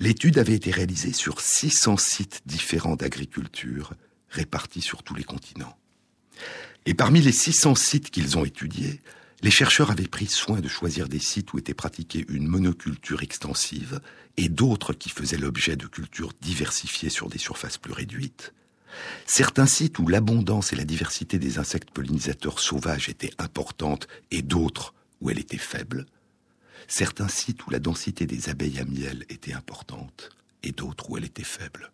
L'étude 0.00 0.38
avait 0.38 0.54
été 0.54 0.70
réalisée 0.70 1.12
sur 1.12 1.42
600 1.42 1.98
sites 1.98 2.40
différents 2.46 2.96
d'agriculture 2.96 3.92
répartis 4.30 4.80
sur 4.80 5.02
tous 5.02 5.14
les 5.14 5.24
continents. 5.24 5.76
Et 6.86 6.94
parmi 6.94 7.20
les 7.20 7.32
600 7.32 7.74
sites 7.74 8.10
qu'ils 8.10 8.38
ont 8.38 8.46
étudiés, 8.46 9.02
les 9.42 9.50
chercheurs 9.50 9.90
avaient 9.90 10.08
pris 10.08 10.26
soin 10.26 10.60
de 10.60 10.68
choisir 10.68 11.06
des 11.06 11.18
sites 11.18 11.52
où 11.52 11.58
était 11.58 11.74
pratiquée 11.74 12.24
une 12.30 12.46
monoculture 12.46 13.22
extensive 13.22 14.00
et 14.38 14.48
d'autres 14.48 14.94
qui 14.94 15.10
faisaient 15.10 15.36
l'objet 15.36 15.76
de 15.76 15.86
cultures 15.86 16.32
diversifiées 16.40 17.10
sur 17.10 17.28
des 17.28 17.38
surfaces 17.38 17.76
plus 17.76 17.92
réduites. 17.92 18.54
Certains 19.26 19.66
sites 19.66 19.98
où 19.98 20.08
l'abondance 20.08 20.72
et 20.72 20.76
la 20.76 20.84
diversité 20.84 21.38
des 21.38 21.58
insectes 21.58 21.90
pollinisateurs 21.90 22.58
sauvages 22.58 23.10
étaient 23.10 23.34
importantes 23.38 24.08
et 24.30 24.40
d'autres 24.40 24.94
où 25.20 25.28
elle 25.28 25.38
était 25.38 25.58
faible. 25.58 26.06
Certains 26.88 27.28
sites 27.28 27.66
où 27.66 27.70
la 27.70 27.78
densité 27.78 28.26
des 28.26 28.48
abeilles 28.48 28.80
à 28.80 28.84
miel 28.84 29.24
était 29.28 29.52
importante 29.52 30.30
et 30.62 30.72
d'autres 30.72 31.10
où 31.10 31.16
elle 31.16 31.24
était 31.24 31.44
faible. 31.44 31.92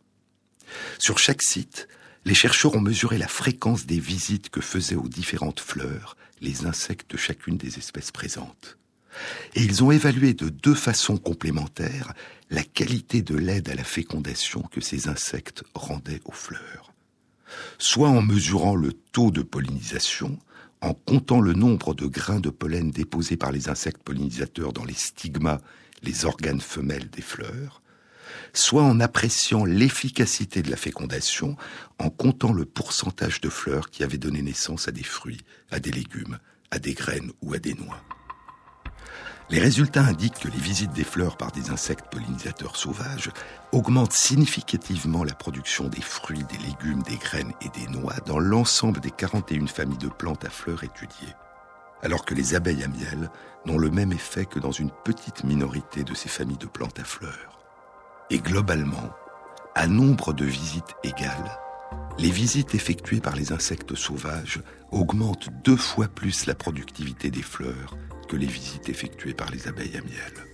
Sur 0.99 1.19
chaque 1.19 1.43
site, 1.43 1.89
les 2.25 2.35
chercheurs 2.35 2.75
ont 2.75 2.81
mesuré 2.81 3.19
la 3.19 3.29
fréquence 3.29 3.87
des 3.87 4.01
visites 4.01 4.51
que 4.51 4.61
faisaient 4.61 4.97
aux 4.97 5.09
différentes 5.09 5.61
fleurs 5.61 6.17
les 6.41 6.67
insectes 6.67 7.11
de 7.13 7.17
chacune 7.17 7.57
des 7.57 7.79
espèces 7.79 8.11
présentes. 8.11 8.79
Et 9.55 9.63
ils 9.63 9.83
ont 9.83 9.91
évalué 9.91 10.35
de 10.35 10.49
deux 10.49 10.75
façons 10.75 11.17
complémentaires 11.17 12.13
la 12.51 12.63
qualité 12.63 13.23
de 13.23 13.37
l'aide 13.37 13.69
à 13.69 13.75
la 13.75 13.85
fécondation 13.85 14.63
que 14.63 14.81
ces 14.81 15.09
insectes 15.09 15.65
rendaient 15.75 16.21
aux 16.25 16.33
fleurs. 16.33 16.93
Soit 17.79 18.09
en 18.09 18.23
mesurant 18.23 18.75
le 18.75 18.93
taux 18.93 19.31
de 19.31 19.43
pollinisation, 19.43 20.39
en 20.81 20.95
comptant 20.95 21.41
le 21.41 21.53
nombre 21.53 21.95
de 21.95 22.07
grains 22.07 22.41
de 22.41 22.51
pollen 22.51 22.91
déposés 22.91 23.37
par 23.37 23.53
les 23.53 23.69
insectes 23.69 24.03
pollinisateurs 24.03 24.73
dans 24.73 24.85
les 24.85 24.95
stigmas, 24.95 25.61
les 26.03 26.25
organes 26.25 26.61
femelles 26.61 27.11
des 27.11 27.23
fleurs, 27.23 27.83
soit 28.53 28.83
en 28.83 29.01
appréciant 29.01 29.65
l'efficacité 29.65 30.63
de 30.63 30.71
la 30.71 30.77
fécondation 30.77 31.57
en 31.99 32.11
comptant 32.11 32.53
le 32.53 32.65
pourcentage 32.65 33.41
de 33.41 33.49
fleurs 33.49 33.91
qui 33.91 34.05
avaient 34.05 34.19
donné 34.19 34.43
naissance 34.43 34.89
à 34.89 34.93
des 34.93 35.03
fruits, 35.03 35.41
à 35.71 35.81
des 35.81 35.93
légumes, 35.93 36.39
à 36.71 36.79
des 36.79 36.95
graines 36.95 37.33
ou 37.43 37.55
à 37.55 37.59
des 37.59 37.75
noix. 37.75 38.03
Les 39.49 39.61
résultats 39.61 40.03
indiquent 40.03 40.41
que 40.41 40.49
les 40.49 40.59
visites 40.59 40.93
des 40.93 41.05
fleurs 41.05 41.37
par 41.37 41.53
des 41.53 41.71
insectes 41.71 42.07
pollinisateurs 42.11 42.75
sauvages 42.75 43.31
augmentent 43.71 44.13
significativement 44.13 45.23
la 45.23 45.35
production 45.35 45.89
des 45.89 46.01
fruits, 46.01 46.45
des 46.51 46.59
légumes, 46.59 47.03
des 47.05 47.17
graines 47.17 47.53
et 47.61 47.69
des 47.69 47.87
noix 47.87 48.17
dans 48.27 48.41
l'ensemble 48.41 48.99
des 48.99 49.13
41 49.13 49.69
familles 49.69 49.99
de 49.99 50.09
plantes 50.09 50.45
à 50.45 50.51
fleurs 50.51 50.83
étudiées, 50.83 51.35
alors 52.03 52.25
que 52.25 52.35
les 52.35 52.57
abeilles 52.57 52.83
à 52.83 52.89
miel 52.89 53.31
n'ont 53.67 53.79
le 53.79 53.91
même 53.91 54.13
effet 54.13 54.47
que 54.47 54.59
dans 54.59 54.73
une 54.73 54.91
petite 55.05 55.45
minorité 55.45 56.03
de 56.03 56.15
ces 56.15 56.29
familles 56.29 56.59
de 56.59 56.67
plantes 56.67 56.99
à 56.99 57.05
fleurs. 57.05 57.61
Et 58.31 58.41
globalement, 58.41 59.11
à 59.77 59.87
nombre 59.87 60.33
de 60.33 60.45
visites 60.45 60.97
égales, 61.05 61.61
les 62.19 62.31
visites 62.31 62.75
effectuées 62.75 63.21
par 63.21 63.37
les 63.37 63.53
insectes 63.53 63.95
sauvages 63.95 64.61
augmentent 64.91 65.51
deux 65.63 65.77
fois 65.77 66.09
plus 66.09 66.47
la 66.47 66.57
productivité 66.57 67.31
des 67.31 67.43
fleurs 67.43 67.95
que 68.27 68.37
les 68.37 68.47
visites 68.47 68.89
effectuées 68.89 69.35
par 69.35 69.51
les 69.51 69.69
abeilles 69.69 69.97
à 69.97 70.03
miel. 70.03 70.47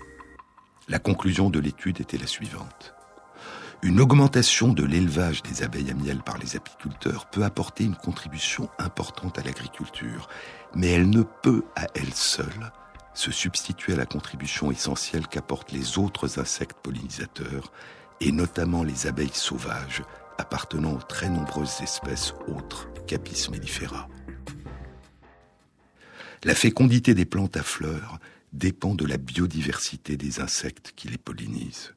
La 0.89 0.99
conclusion 0.99 1.51
de 1.51 1.59
l'étude 1.59 2.01
était 2.01 2.19
la 2.19 2.27
suivante. 2.27 2.95
Une 3.83 4.01
augmentation 4.01 4.73
de 4.73 4.85
l'élevage 4.85 5.43
des 5.43 5.63
abeilles 5.65 5.91
à 5.91 5.95
miel 5.95 6.23
par 6.23 6.39
les 6.39 6.55
apiculteurs 6.55 7.27
peut 7.27 7.43
apporter 7.43 7.85
une 7.85 7.97
contribution 7.97 8.69
importante 8.79 9.39
à 9.39 9.43
l'agriculture, 9.43 10.29
mais 10.75 10.89
elle 10.89 11.11
ne 11.11 11.23
peut 11.23 11.65
à 11.75 11.87
elle 11.95 12.15
seule 12.15 12.73
se 13.15 13.31
substituer 13.31 13.93
à 13.93 13.97
la 13.97 14.07
contribution 14.07 14.71
essentielle 14.71 15.27
qu'apportent 15.27 15.73
les 15.73 15.99
autres 15.99 16.39
insectes 16.39 16.79
pollinisateurs, 16.83 17.73
et 18.21 18.33
notamment 18.33 18.85
les 18.85 19.07
abeilles 19.07 19.31
sauvages 19.33 20.03
appartenant 20.39 20.95
aux 20.95 21.03
très 21.03 21.29
nombreuses 21.29 21.81
espèces 21.83 22.35
autres 22.47 22.89
qu'Apis 23.07 23.49
mellifera. 23.51 24.09
La 26.45 26.57
fécondité 26.57 27.15
des 27.15 27.25
plantes 27.25 27.57
à 27.57 27.63
fleurs 27.63 28.19
dépend 28.53 28.97
de 28.97 29.07
la 29.07 29.17
biodiversité 29.17 30.17
des 30.17 30.41
insectes 30.41 30.93
qui 30.97 31.07
les 31.07 31.19
pollinisent. 31.19 31.95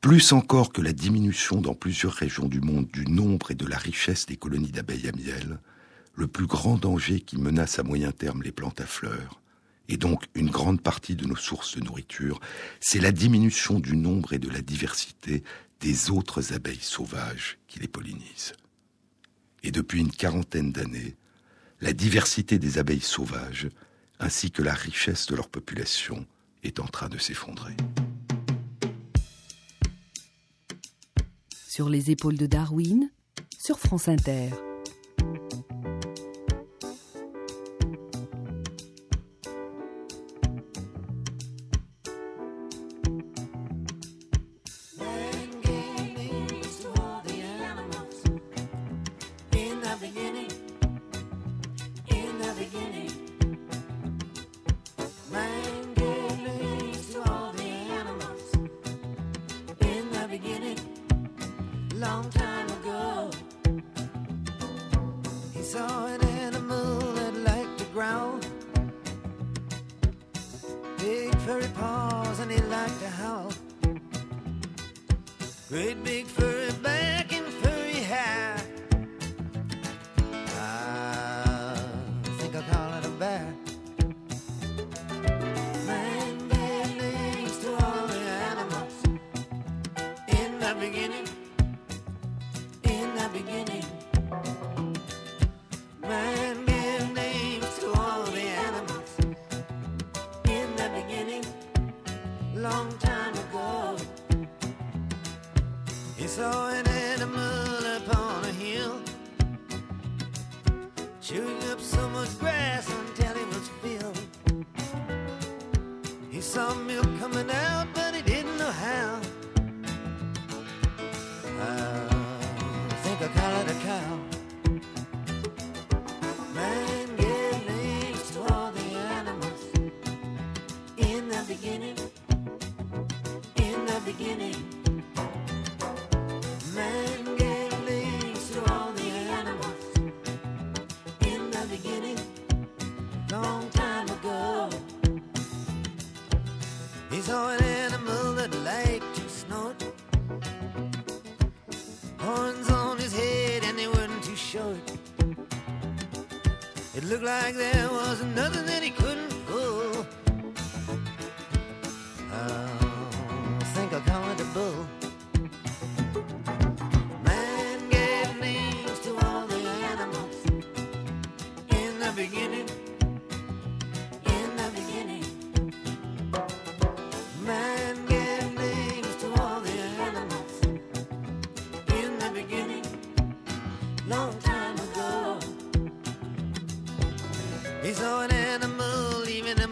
Plus 0.00 0.32
encore 0.32 0.72
que 0.72 0.80
la 0.80 0.94
diminution 0.94 1.60
dans 1.60 1.74
plusieurs 1.74 2.14
régions 2.14 2.48
du 2.48 2.62
monde 2.62 2.88
du 2.90 3.04
nombre 3.04 3.50
et 3.50 3.54
de 3.54 3.66
la 3.66 3.76
richesse 3.76 4.24
des 4.24 4.38
colonies 4.38 4.70
d'abeilles 4.70 5.08
à 5.08 5.12
miel, 5.12 5.60
le 6.14 6.28
plus 6.28 6.46
grand 6.46 6.78
danger 6.78 7.20
qui 7.20 7.36
menace 7.36 7.78
à 7.78 7.82
moyen 7.82 8.10
terme 8.10 8.42
les 8.42 8.52
plantes 8.52 8.80
à 8.80 8.86
fleurs, 8.86 9.42
et 9.90 9.98
donc 9.98 10.24
une 10.34 10.48
grande 10.48 10.80
partie 10.80 11.14
de 11.14 11.26
nos 11.26 11.36
sources 11.36 11.76
de 11.76 11.84
nourriture, 11.84 12.40
c'est 12.80 13.00
la 13.00 13.12
diminution 13.12 13.80
du 13.80 13.96
nombre 13.96 14.32
et 14.32 14.38
de 14.38 14.48
la 14.48 14.62
diversité 14.62 15.42
des 15.80 16.10
autres 16.10 16.54
abeilles 16.54 16.78
sauvages 16.80 17.58
qui 17.68 17.80
les 17.80 17.88
pollinisent. 17.88 18.54
Et 19.62 19.72
depuis 19.72 20.00
une 20.00 20.10
quarantaine 20.10 20.72
d'années, 20.72 21.16
la 21.80 21.92
diversité 21.92 22.58
des 22.58 22.78
abeilles 22.78 23.00
sauvages, 23.00 23.68
ainsi 24.18 24.50
que 24.50 24.62
la 24.62 24.74
richesse 24.74 25.26
de 25.26 25.34
leur 25.34 25.48
population, 25.48 26.26
est 26.62 26.78
en 26.78 26.86
train 26.86 27.08
de 27.08 27.18
s'effondrer. 27.18 27.76
Sur 31.68 31.88
les 31.88 32.10
épaules 32.10 32.36
de 32.36 32.46
Darwin, 32.46 33.10
sur 33.58 33.78
France 33.78 34.08
Inter. 34.08 34.50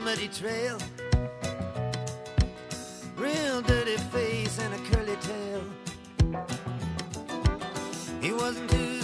Muddy 0.08 0.28
trail. 0.28 0.78
Real 3.14 3.60
dirty 3.60 3.98
face 4.10 4.58
and 4.58 4.72
a 4.72 4.78
curly 4.88 5.16
tail. 5.16 5.62
He 8.22 8.32
wasn't 8.32 8.70
too 8.70 9.02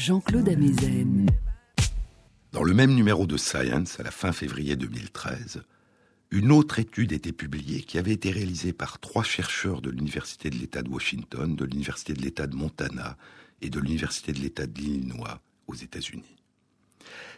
Jean-Claude 0.00 0.48
Amezen. 0.48 1.26
Dans 2.52 2.62
le 2.62 2.72
même 2.72 2.94
numéro 2.94 3.26
de 3.26 3.36
Science, 3.36 4.00
à 4.00 4.02
la 4.02 4.10
fin 4.10 4.32
février 4.32 4.74
2013, 4.74 5.62
une 6.30 6.52
autre 6.52 6.78
étude 6.78 7.12
était 7.12 7.32
publiée 7.32 7.82
qui 7.82 7.98
avait 7.98 8.14
été 8.14 8.30
réalisée 8.30 8.72
par 8.72 8.98
trois 8.98 9.24
chercheurs 9.24 9.82
de 9.82 9.90
l'Université 9.90 10.48
de 10.48 10.56
l'État 10.56 10.80
de 10.80 10.88
Washington, 10.88 11.54
de 11.54 11.64
l'Université 11.66 12.14
de 12.14 12.22
l'État 12.22 12.46
de 12.46 12.56
Montana 12.56 13.18
et 13.60 13.68
de 13.68 13.78
l'Université 13.78 14.32
de 14.32 14.38
l'État 14.38 14.66
de 14.66 14.80
l'Illinois 14.80 15.42
aux 15.66 15.74
États-Unis. 15.74 16.42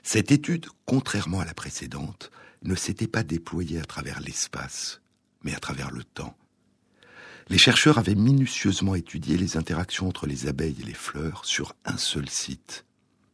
Cette 0.05 0.31
étude, 0.31 0.67
contrairement 0.87 1.41
à 1.41 1.45
la 1.45 1.55
précédente, 1.55 2.31
ne 2.63 2.77
s'était 2.77 3.09
pas 3.09 3.25
déployée 3.25 3.81
à 3.81 3.85
travers 3.85 4.21
l'espace, 4.21 5.03
mais 5.43 5.53
à 5.53 5.59
travers 5.59 5.91
le 5.91 6.05
temps. 6.05 6.37
Les 7.49 7.59
chercheurs 7.59 7.99
avaient 7.99 8.15
minutieusement 8.15 8.95
étudié 8.95 9.37
les 9.37 9.57
interactions 9.57 10.09
entre 10.09 10.27
les 10.27 10.47
abeilles 10.47 10.77
et 10.81 10.87
les 10.87 10.95
fleurs 10.95 11.45
sur 11.45 11.75
un 11.85 11.97
seul 11.97 12.29
site, 12.29 12.85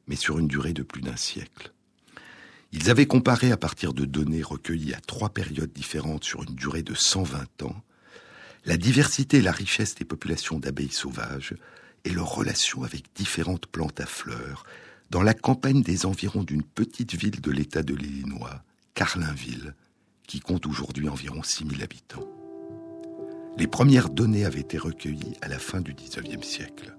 mais 0.06 0.16
sur 0.16 0.38
une 0.38 0.48
durée 0.48 0.72
de 0.72 0.82
plus 0.82 1.02
d'un 1.02 1.16
siècle. 1.16 1.72
Ils 2.72 2.90
avaient 2.90 3.06
comparé 3.06 3.50
à 3.50 3.56
partir 3.56 3.94
de 3.94 4.04
données 4.04 4.42
recueillies 4.42 4.94
à 4.94 5.00
trois 5.00 5.30
périodes 5.30 5.72
différentes 5.72 6.24
sur 6.24 6.42
une 6.42 6.54
durée 6.54 6.82
de 6.82 6.94
120 6.94 7.62
ans, 7.62 7.82
la 8.64 8.76
diversité 8.76 9.38
et 9.38 9.42
la 9.42 9.52
richesse 9.52 9.94
des 9.94 10.04
populations 10.04 10.58
d'abeilles 10.58 10.92
sauvages 10.92 11.54
et 12.04 12.10
leur 12.10 12.34
relation 12.34 12.82
avec 12.82 13.04
différentes 13.14 13.66
plantes 13.66 14.00
à 14.00 14.06
fleurs 14.06 14.64
dans 15.10 15.22
la 15.22 15.34
campagne 15.34 15.82
des 15.82 16.04
environs 16.04 16.44
d'une 16.44 16.62
petite 16.62 17.14
ville 17.14 17.40
de 17.40 17.50
l'État 17.50 17.82
de 17.82 17.94
l'Illinois, 17.94 18.62
Carlinville, 18.92 19.74
qui 20.26 20.40
compte 20.40 20.66
aujourd'hui 20.66 21.08
environ 21.08 21.42
6000 21.42 21.82
habitants. 21.82 22.37
Les 23.58 23.66
premières 23.66 24.08
données 24.08 24.44
avaient 24.44 24.60
été 24.60 24.78
recueillies 24.78 25.36
à 25.42 25.48
la 25.48 25.58
fin 25.58 25.80
du 25.80 25.92
XIXe 25.92 26.46
siècle. 26.46 26.94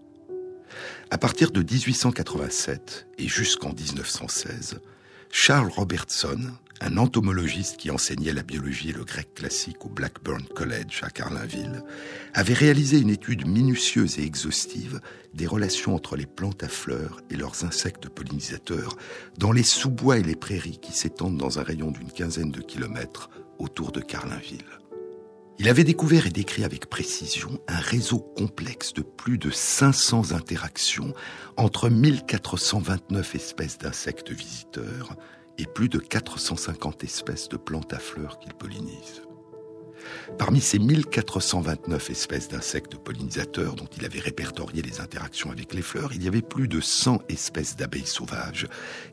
À 1.10 1.18
partir 1.18 1.51
de 1.51 1.62
1887 1.62 3.07
et 3.18 3.30
jusqu'en 3.30 3.72
1916, 3.72 4.82
Charles 5.32 5.70
Robertson, 5.70 6.38
un 6.82 6.97
entomologiste 6.97 7.78
qui 7.78 7.89
enseignait 7.91 8.34
la 8.34 8.43
biologie 8.43 8.89
et 8.89 8.93
le 8.93 9.05
grec 9.05 9.34
classique 9.36 9.86
au 9.86 9.89
Blackburn 9.89 10.43
College 10.53 10.99
à 11.01 11.10
Carlinville, 11.10 11.82
avait 12.34 12.53
réalisé 12.53 12.99
une 12.99 13.10
étude 13.10 13.47
minutieuse 13.47 14.20
et 14.20 14.26
exhaustive 14.26 14.99
des 15.34 15.47
relations 15.47 15.95
entre 15.95 16.18
les 16.18 16.26
plantes 16.26 16.64
à 16.64 16.68
fleurs 16.68 17.22
et 17.30 17.38
leurs 17.38 17.64
insectes 17.64 18.10
pollinisateurs 18.10 18.97
dans 19.38 19.53
les 19.53 19.64
sous-bois 19.64 20.18
et 20.18 20.24
les 20.24 20.36
prairies 20.36 20.80
qui 20.82 20.91
s'étendent 20.91 21.38
dans 21.38 21.57
un 21.57 21.64
rayon 21.64 21.91
d'une 21.91 22.12
quinzaine 22.12 22.51
de 22.51 22.62
kilomètres 22.62 23.30
autour 23.60 23.93
de 23.93 24.01
Carlinville. 24.01 24.79
Il 25.62 25.68
avait 25.68 25.84
découvert 25.84 26.26
et 26.26 26.30
décrit 26.30 26.64
avec 26.64 26.86
précision 26.86 27.60
un 27.68 27.80
réseau 27.80 28.20
complexe 28.20 28.93
de 28.93 29.01
plus 29.01 29.38
de 29.38 29.51
500 29.51 30.32
interactions 30.32 31.14
entre 31.57 31.89
1429 31.89 33.36
espèces 33.36 33.78
d'insectes 33.78 34.32
visiteurs 34.32 35.18
et 35.57 35.66
plus 35.66 35.89
de 35.89 35.99
450 35.99 37.03
espèces 37.03 37.49
de 37.49 37.57
plantes 37.57 37.91
à 37.91 37.99
fleurs 37.99 38.39
qu'il 38.39 38.53
pollinise. 38.53 39.22
Parmi 40.38 40.62
ces 40.62 40.80
1429 40.80 42.10
espèces 42.10 42.47
d'insectes 42.47 42.95
pollinisateurs 42.95 43.76
dont 43.76 43.89
il 43.97 44.05
avait 44.05 44.22
répertorié 44.22 44.82
les 44.82 45.01
interactions 45.01 45.51
avec 45.51 45.74
les 45.74 45.82
fleurs, 45.82 46.14
il 46.14 46.24
y 46.24 46.30
avait 46.30 46.41
plus 46.41 46.70
de 46.70 46.80
100 46.80 47.20
espèces 47.28 47.76
d'abeilles 47.76 48.05
sauvages 48.05 48.68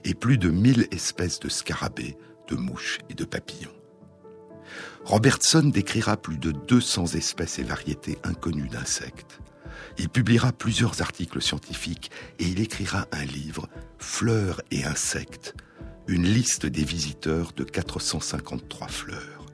et 0.05 0.15
plus 0.15 0.39
de 0.39 0.51
1000 0.51 0.87
espèces 0.93 1.41
de 1.41 1.49
scarabées, 1.49 2.17
de 2.49 2.55
mouches 2.55 3.01
et 3.11 3.15
de 3.15 3.25
papillons. 3.25 3.76
Robertson 5.07 5.63
décrira 5.63 6.17
plus 6.17 6.37
de 6.37 6.51
200 6.51 7.15
espèces 7.15 7.61
et 7.61 7.63
variétés 7.63 8.19
inconnues 8.25 8.69
d'insectes. 8.69 9.39
Il 9.99 10.09
publiera 10.09 10.51
plusieurs 10.51 11.01
articles 11.01 11.41
scientifiques 11.41 12.11
et 12.41 12.45
il 12.45 12.61
écrira 12.61 13.07
un 13.13 13.25
livre, 13.25 13.69
Fleurs 13.99 14.63
et 14.73 14.83
insectes, 14.83 15.55
une 16.09 16.25
liste 16.25 16.67
des 16.67 16.83
visiteurs 16.83 17.53
de 17.53 17.63
453 17.63 18.89
fleurs. 18.89 19.47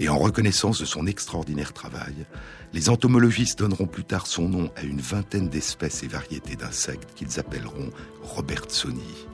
Et 0.00 0.08
en 0.08 0.18
reconnaissance 0.18 0.80
de 0.80 0.86
son 0.86 1.06
extraordinaire 1.06 1.72
travail, 1.72 2.26
les 2.72 2.90
entomologistes 2.90 3.60
donneront 3.60 3.86
plus 3.86 4.04
tard 4.04 4.26
son 4.26 4.48
nom 4.48 4.72
à 4.74 4.82
une 4.82 5.00
vingtaine 5.00 5.50
d'espèces 5.50 6.02
et 6.02 6.08
variétés 6.08 6.56
d'insectes 6.56 7.14
qu'ils 7.14 7.38
appelleront 7.38 7.90
Robertsoni. 8.24 9.28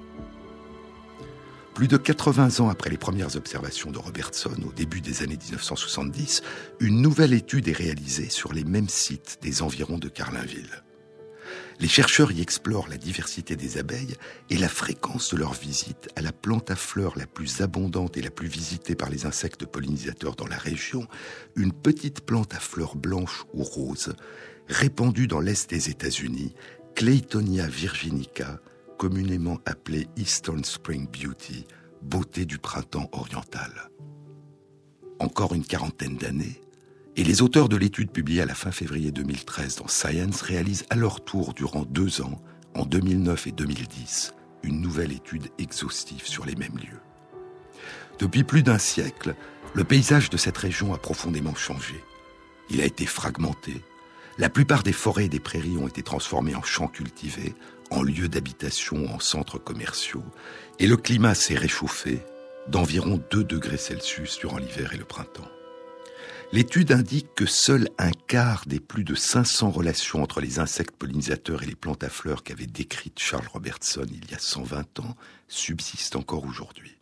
Plus 1.78 1.86
de 1.86 1.96
80 1.96 2.58
ans 2.58 2.70
après 2.70 2.90
les 2.90 2.98
premières 2.98 3.36
observations 3.36 3.92
de 3.92 3.98
Robertson, 3.98 4.52
au 4.66 4.72
début 4.72 5.00
des 5.00 5.22
années 5.22 5.38
1970, 5.40 6.42
une 6.80 7.00
nouvelle 7.00 7.32
étude 7.32 7.68
est 7.68 7.72
réalisée 7.72 8.30
sur 8.30 8.52
les 8.52 8.64
mêmes 8.64 8.88
sites 8.88 9.38
des 9.42 9.62
environs 9.62 9.98
de 9.98 10.08
Carlinville. 10.08 10.82
Les 11.78 11.86
chercheurs 11.86 12.32
y 12.32 12.40
explorent 12.40 12.88
la 12.88 12.96
diversité 12.96 13.54
des 13.54 13.78
abeilles 13.78 14.16
et 14.50 14.56
la 14.56 14.68
fréquence 14.68 15.32
de 15.32 15.38
leur 15.38 15.52
visite 15.52 16.08
à 16.16 16.20
la 16.20 16.32
plante 16.32 16.72
à 16.72 16.74
fleurs 16.74 17.16
la 17.16 17.28
plus 17.28 17.60
abondante 17.60 18.16
et 18.16 18.22
la 18.22 18.32
plus 18.32 18.48
visitée 18.48 18.96
par 18.96 19.08
les 19.08 19.24
insectes 19.24 19.64
pollinisateurs 19.64 20.34
dans 20.34 20.48
la 20.48 20.58
région, 20.58 21.06
une 21.54 21.72
petite 21.72 22.22
plante 22.22 22.54
à 22.54 22.58
fleurs 22.58 22.96
blanches 22.96 23.44
ou 23.54 23.62
roses, 23.62 24.14
répandue 24.66 25.28
dans 25.28 25.38
l'est 25.38 25.70
des 25.70 25.90
États-Unis, 25.90 26.56
Claytonia 26.96 27.68
virginica, 27.68 28.58
communément 28.98 29.58
appelée 29.64 30.08
Eastern 30.16 30.62
Spring 30.64 31.06
Beauty, 31.06 31.64
beauté 32.02 32.44
du 32.44 32.58
printemps 32.58 33.08
oriental. 33.12 33.90
Encore 35.20 35.54
une 35.54 35.64
quarantaine 35.64 36.16
d'années, 36.16 36.60
Et 37.16 37.24
les 37.24 37.42
auteurs 37.42 37.68
de 37.68 37.76
l'étude 37.76 38.12
publiée 38.12 38.42
à 38.42 38.46
la 38.46 38.54
fin 38.54 38.70
février 38.70 39.10
2013 39.10 39.74
dans 39.76 39.88
Science 39.88 40.40
réalisent 40.40 40.86
à 40.88 40.94
leur 40.94 41.24
tour 41.24 41.52
durant 41.52 41.82
deux 41.82 42.20
ans, 42.20 42.40
en 42.76 42.86
2009 42.86 43.48
et 43.48 43.50
2010, 43.50 44.34
une 44.62 44.80
nouvelle 44.80 45.10
étude 45.10 45.48
exhaustive 45.58 46.24
sur 46.24 46.46
les 46.46 46.54
mêmes 46.54 46.78
lieux. 46.78 47.00
Depuis 48.20 48.44
plus 48.44 48.62
d'un 48.62 48.78
siècle, 48.78 49.34
le 49.74 49.82
paysage 49.82 50.30
de 50.30 50.36
cette 50.36 50.58
région 50.58 50.94
a 50.94 50.98
profondément 50.98 51.56
changé. 51.56 51.96
Il 52.70 52.80
a 52.80 52.84
été 52.84 53.04
fragmenté. 53.04 53.82
La 54.38 54.48
plupart 54.48 54.84
des 54.84 54.92
forêts 54.92 55.24
et 55.24 55.28
des 55.28 55.40
prairies 55.40 55.76
ont 55.76 55.88
été 55.88 56.04
transformées 56.04 56.54
en 56.54 56.62
champs 56.62 56.86
cultivés, 56.86 57.56
en 57.90 58.02
lieux 58.02 58.28
d'habitation, 58.28 59.12
en 59.12 59.20
centres 59.20 59.58
commerciaux, 59.58 60.24
et 60.78 60.86
le 60.86 60.96
climat 60.96 61.34
s'est 61.34 61.56
réchauffé 61.56 62.20
d'environ 62.68 63.20
2 63.30 63.44
degrés 63.44 63.78
Celsius 63.78 64.38
durant 64.38 64.58
l'hiver 64.58 64.92
et 64.92 64.98
le 64.98 65.04
printemps. 65.04 65.48
L'étude 66.50 66.92
indique 66.92 67.34
que 67.34 67.44
seul 67.44 67.90
un 67.98 68.10
quart 68.10 68.64
des 68.66 68.80
plus 68.80 69.04
de 69.04 69.14
500 69.14 69.70
relations 69.70 70.22
entre 70.22 70.40
les 70.40 70.58
insectes 70.58 70.96
pollinisateurs 70.96 71.62
et 71.62 71.66
les 71.66 71.74
plantes 71.74 72.04
à 72.04 72.08
fleurs 72.08 72.42
qu'avait 72.42 72.66
décrites 72.66 73.18
Charles 73.18 73.48
Robertson 73.48 74.06
il 74.10 74.30
y 74.30 74.34
a 74.34 74.38
120 74.38 75.00
ans 75.00 75.14
subsistent 75.48 76.16
encore 76.16 76.44
aujourd'hui. 76.44 76.96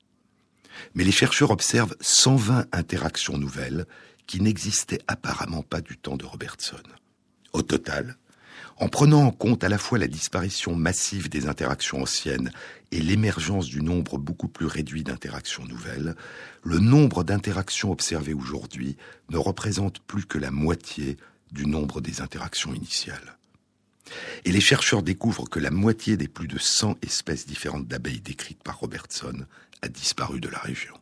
Mais 0.94 1.04
les 1.04 1.12
chercheurs 1.12 1.52
observent 1.52 1.94
120 2.00 2.66
interactions 2.72 3.38
nouvelles 3.38 3.86
qui 4.26 4.40
n'existaient 4.40 5.02
apparemment 5.06 5.62
pas 5.62 5.80
du 5.80 5.96
temps 5.96 6.16
de 6.16 6.24
Robertson. 6.24 6.82
Au 7.52 7.62
total, 7.62 8.16
en 8.76 8.88
prenant 8.88 9.24
en 9.24 9.30
compte 9.30 9.64
à 9.64 9.68
la 9.68 9.78
fois 9.78 9.98
la 9.98 10.06
disparition 10.06 10.74
massive 10.74 11.28
des 11.28 11.46
interactions 11.46 12.02
anciennes 12.02 12.50
et 12.92 13.00
l'émergence 13.00 13.66
du 13.66 13.82
nombre 13.82 14.18
beaucoup 14.18 14.48
plus 14.48 14.66
réduit 14.66 15.02
d'interactions 15.02 15.64
nouvelles, 15.64 16.14
le 16.62 16.78
nombre 16.78 17.24
d'interactions 17.24 17.90
observées 17.90 18.34
aujourd'hui 18.34 18.96
ne 19.30 19.38
représente 19.38 20.00
plus 20.00 20.26
que 20.26 20.38
la 20.38 20.50
moitié 20.50 21.16
du 21.52 21.66
nombre 21.66 22.00
des 22.00 22.20
interactions 22.20 22.74
initiales. 22.74 23.38
Et 24.44 24.52
les 24.52 24.60
chercheurs 24.60 25.02
découvrent 25.02 25.48
que 25.48 25.58
la 25.58 25.70
moitié 25.70 26.16
des 26.16 26.28
plus 26.28 26.46
de 26.46 26.58
100 26.58 26.98
espèces 27.02 27.46
différentes 27.46 27.88
d'abeilles 27.88 28.20
décrites 28.20 28.62
par 28.62 28.78
Robertson 28.78 29.46
a 29.82 29.88
disparu 29.88 30.40
de 30.40 30.48
la 30.48 30.58
région. 30.58 30.94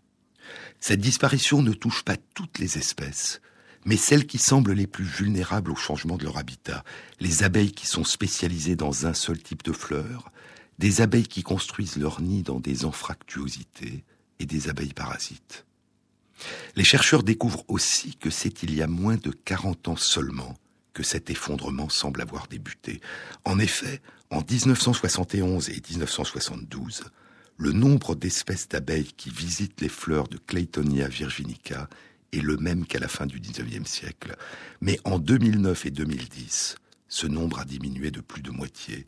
Cette 0.80 1.00
disparition 1.00 1.62
ne 1.62 1.72
touche 1.72 2.02
pas 2.02 2.16
toutes 2.34 2.58
les 2.58 2.78
espèces, 2.78 3.40
mais 3.84 3.96
celles 3.96 4.26
qui 4.26 4.38
semblent 4.38 4.72
les 4.72 4.86
plus 4.86 5.04
vulnérables 5.04 5.70
au 5.70 5.76
changement 5.76 6.16
de 6.16 6.24
leur 6.24 6.38
habitat, 6.38 6.84
les 7.20 7.42
abeilles 7.42 7.72
qui 7.72 7.86
sont 7.86 8.04
spécialisées 8.04 8.76
dans 8.76 9.06
un 9.06 9.14
seul 9.14 9.42
type 9.42 9.62
de 9.62 9.72
fleurs, 9.72 10.30
des 10.78 11.00
abeilles 11.00 11.28
qui 11.28 11.42
construisent 11.42 11.96
leur 11.96 12.20
nid 12.20 12.42
dans 12.42 12.60
des 12.60 12.84
anfractuosités 12.84 14.04
et 14.38 14.46
des 14.46 14.68
abeilles 14.68 14.94
parasites. 14.94 15.64
Les 16.76 16.84
chercheurs 16.84 17.22
découvrent 17.22 17.64
aussi 17.68 18.16
que 18.16 18.30
c'est 18.30 18.62
il 18.62 18.74
y 18.74 18.82
a 18.82 18.86
moins 18.86 19.16
de 19.16 19.30
40 19.30 19.88
ans 19.88 19.96
seulement 19.96 20.56
que 20.92 21.02
cet 21.02 21.30
effondrement 21.30 21.88
semble 21.88 22.20
avoir 22.20 22.48
débuté. 22.48 23.00
En 23.44 23.58
effet, 23.58 24.00
en 24.30 24.40
1971 24.40 25.68
et 25.70 25.82
1972, 25.90 27.04
le 27.56 27.72
nombre 27.72 28.14
d'espèces 28.14 28.68
d'abeilles 28.68 29.12
qui 29.16 29.30
visitent 29.30 29.80
les 29.80 29.88
fleurs 29.88 30.28
de 30.28 30.38
Claytonia 30.38 31.08
virginica 31.08 31.88
est 32.36 32.42
le 32.42 32.56
même 32.56 32.86
qu'à 32.86 32.98
la 32.98 33.08
fin 33.08 33.26
du 33.26 33.40
XIXe 33.40 33.88
siècle. 33.88 34.36
Mais 34.80 34.98
en 35.04 35.18
2009 35.18 35.86
et 35.86 35.90
2010, 35.90 36.76
ce 37.08 37.26
nombre 37.26 37.60
a 37.60 37.64
diminué 37.64 38.10
de 38.10 38.20
plus 38.20 38.42
de 38.42 38.50
moitié 38.50 39.06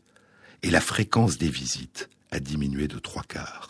et 0.63 0.69
la 0.69 0.81
fréquence 0.81 1.37
des 1.37 1.49
visites 1.49 2.09
a 2.31 2.39
diminué 2.39 2.87
de 2.87 2.99
trois 2.99 3.23
quarts. 3.23 3.69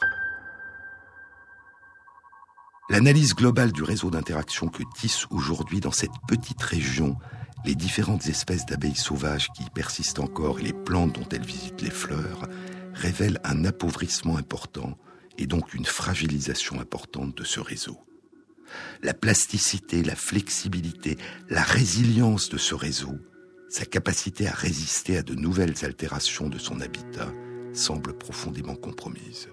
L'analyse 2.90 3.36
globale 3.36 3.74
du 3.74 3.84
réseau 3.84 4.10
d'interaction 4.10 4.70
que 4.70 4.84
tissent 4.96 5.28
aujourd'hui 5.30 5.82
dans 5.82 5.92
cette 5.92 6.18
petite 6.28 6.62
région 6.62 7.18
les 7.66 7.76
différentes 7.76 8.28
espèces 8.28 8.66
d'abeilles 8.66 8.96
sauvages 8.96 9.50
qui 9.56 9.64
y 9.64 9.70
persistent 9.70 10.20
encore 10.20 10.60
et 10.60 10.64
les 10.64 10.74
plantes 10.74 11.14
dont 11.14 11.28
elles 11.30 11.46
visitent 11.46 11.82
les 11.82 11.90
fleurs 11.90 12.48
révèle 12.94 13.40
un 13.44 13.66
appauvrissement 13.66 14.38
important 14.38 14.98
et 15.38 15.48
donc 15.48 15.74
une 15.74 15.86
fragilisation 15.86 16.80
importante 16.80 17.36
de 17.36 17.44
ce 17.44 17.60
réseau. 17.60 18.07
La 19.04 19.14
plasticité, 19.14 20.04
la 20.04 20.16
flexibilité, 20.16 21.18
la 21.50 21.64
résilience 21.64 22.50
de 22.50 22.58
ce 22.58 22.76
réseau, 22.76 23.18
sa 23.70 23.86
capacité 23.86 24.48
à 24.48 24.54
résister 24.54 25.18
à 25.18 25.24
de 25.24 25.36
nouvelles 25.36 25.84
altérations 25.84 26.50
de 26.50 26.58
son 26.58 26.80
habitat 26.82 27.32
semble 27.74 28.18
profondément 28.18 28.76
compromise. 28.76 29.50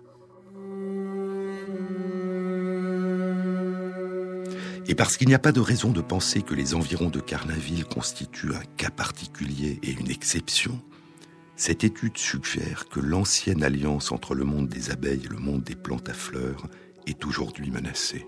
Et 4.86 4.94
parce 4.94 5.16
qu'il 5.16 5.28
n'y 5.28 5.34
a 5.34 5.38
pas 5.38 5.52
de 5.52 5.60
raison 5.60 5.90
de 5.90 6.02
penser 6.02 6.42
que 6.42 6.54
les 6.54 6.74
environs 6.74 7.08
de 7.08 7.20
Carlinville 7.20 7.86
constituent 7.86 8.54
un 8.54 8.64
cas 8.76 8.90
particulier 8.90 9.78
et 9.82 9.92
une 9.92 10.10
exception, 10.10 10.78
cette 11.56 11.84
étude 11.84 12.18
suggère 12.18 12.86
que 12.88 13.00
l'ancienne 13.00 13.62
alliance 13.62 14.12
entre 14.12 14.34
le 14.34 14.44
monde 14.44 14.68
des 14.68 14.90
abeilles 14.90 15.24
et 15.24 15.28
le 15.28 15.38
monde 15.38 15.62
des 15.62 15.76
plantes 15.76 16.08
à 16.08 16.14
fleurs 16.14 16.66
est 17.06 17.24
aujourd'hui 17.24 17.70
menacée. 17.70 18.26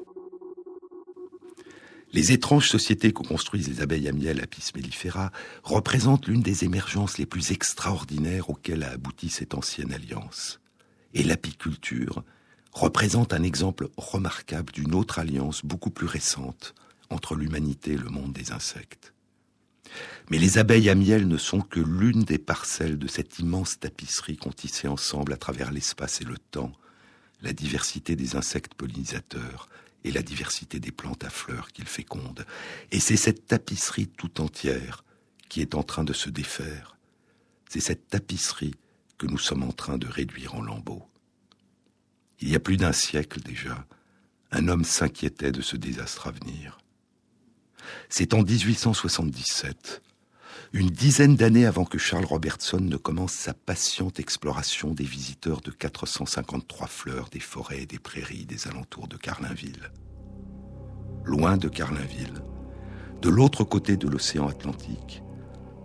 Les 2.16 2.32
étranges 2.32 2.70
sociétés 2.70 3.12
que 3.12 3.20
construisent 3.20 3.68
les 3.68 3.82
abeilles 3.82 4.08
à 4.08 4.12
miel 4.12 4.40
Apis 4.40 4.70
mellifera 4.74 5.30
représentent 5.62 6.28
l'une 6.28 6.40
des 6.40 6.64
émergences 6.64 7.18
les 7.18 7.26
plus 7.26 7.50
extraordinaires 7.50 8.48
auxquelles 8.48 8.84
a 8.84 8.92
abouti 8.92 9.28
cette 9.28 9.52
ancienne 9.52 9.92
alliance. 9.92 10.58
Et 11.12 11.22
l'apiculture 11.22 12.24
représente 12.72 13.34
un 13.34 13.42
exemple 13.42 13.90
remarquable 13.98 14.72
d'une 14.72 14.94
autre 14.94 15.18
alliance 15.18 15.62
beaucoup 15.62 15.90
plus 15.90 16.06
récente 16.06 16.74
entre 17.10 17.34
l'humanité 17.34 17.92
et 17.92 17.98
le 17.98 18.08
monde 18.08 18.32
des 18.32 18.50
insectes. 18.50 19.12
Mais 20.30 20.38
les 20.38 20.56
abeilles 20.56 20.88
à 20.88 20.94
miel 20.94 21.28
ne 21.28 21.36
sont 21.36 21.60
que 21.60 21.80
l'une 21.80 22.24
des 22.24 22.38
parcelles 22.38 22.98
de 22.98 23.08
cette 23.08 23.40
immense 23.40 23.78
tapisserie 23.78 24.38
qu'ont 24.38 24.52
tissée 24.52 24.88
ensemble 24.88 25.34
à 25.34 25.36
travers 25.36 25.70
l'espace 25.70 26.22
et 26.22 26.24
le 26.24 26.38
temps 26.38 26.72
la 27.42 27.52
diversité 27.52 28.16
des 28.16 28.36
insectes 28.36 28.72
pollinisateurs 28.72 29.68
et 30.06 30.12
la 30.12 30.22
diversité 30.22 30.78
des 30.78 30.92
plantes 30.92 31.24
à 31.24 31.30
fleurs 31.30 31.72
qu'ils 31.72 31.88
fécondent. 31.88 32.46
Et 32.92 33.00
c'est 33.00 33.16
cette 33.16 33.46
tapisserie 33.46 34.06
tout 34.06 34.40
entière 34.40 35.04
qui 35.48 35.60
est 35.60 35.74
en 35.74 35.82
train 35.82 36.04
de 36.04 36.12
se 36.12 36.30
défaire. 36.30 36.96
C'est 37.68 37.80
cette 37.80 38.08
tapisserie 38.08 38.74
que 39.18 39.26
nous 39.26 39.38
sommes 39.38 39.64
en 39.64 39.72
train 39.72 39.98
de 39.98 40.06
réduire 40.06 40.54
en 40.54 40.62
lambeaux. 40.62 41.08
Il 42.40 42.48
y 42.48 42.54
a 42.54 42.60
plus 42.60 42.76
d'un 42.76 42.92
siècle 42.92 43.40
déjà, 43.40 43.86
un 44.52 44.68
homme 44.68 44.84
s'inquiétait 44.84 45.52
de 45.52 45.62
ce 45.62 45.76
désastre 45.76 46.28
à 46.28 46.30
venir. 46.30 46.78
C'est 48.08 48.34
en 48.34 48.42
1877, 48.42 50.02
une 50.72 50.90
dizaine 50.90 51.36
d'années 51.36 51.66
avant 51.66 51.84
que 51.84 51.98
Charles 51.98 52.24
Robertson 52.24 52.80
ne 52.80 52.96
commence 52.96 53.32
sa 53.32 53.54
patiente 53.54 54.18
exploration 54.20 54.92
des 54.92 55.04
visiteurs 55.04 55.60
de 55.60 55.70
453 55.70 56.86
fleurs 56.86 57.28
des 57.30 57.40
forêts 57.40 57.82
et 57.82 57.86
des 57.86 57.98
prairies 57.98 58.46
des 58.46 58.68
alentours 58.68 59.08
de 59.08 59.16
Carlinville. 59.16 59.90
Loin 61.24 61.56
de 61.56 61.68
Carlinville, 61.68 62.42
de 63.22 63.28
l'autre 63.28 63.64
côté 63.64 63.96
de 63.96 64.08
l'océan 64.08 64.48
Atlantique, 64.48 65.22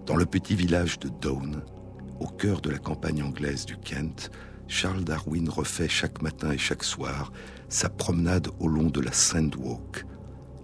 dans 0.06 0.16
le 0.16 0.26
petit 0.26 0.56
village 0.56 1.00
de 1.00 1.10
Down, 1.10 1.64
au 2.20 2.28
cœur 2.28 2.62
de 2.62 2.70
la 2.70 2.78
campagne 2.78 3.24
anglaise 3.24 3.66
du 3.66 3.78
Kent, 3.78 4.32
Charles 4.68 5.04
Darwin 5.04 5.50
refait 5.50 5.90
chaque 5.90 6.22
matin 6.22 6.52
et 6.52 6.58
chaque 6.58 6.84
soir 6.84 7.32
sa 7.70 7.90
promenade 7.90 8.50
au 8.60 8.68
long 8.68 8.90
de 8.90 9.02
la 9.02 9.12
Sandwalk, 9.12 10.06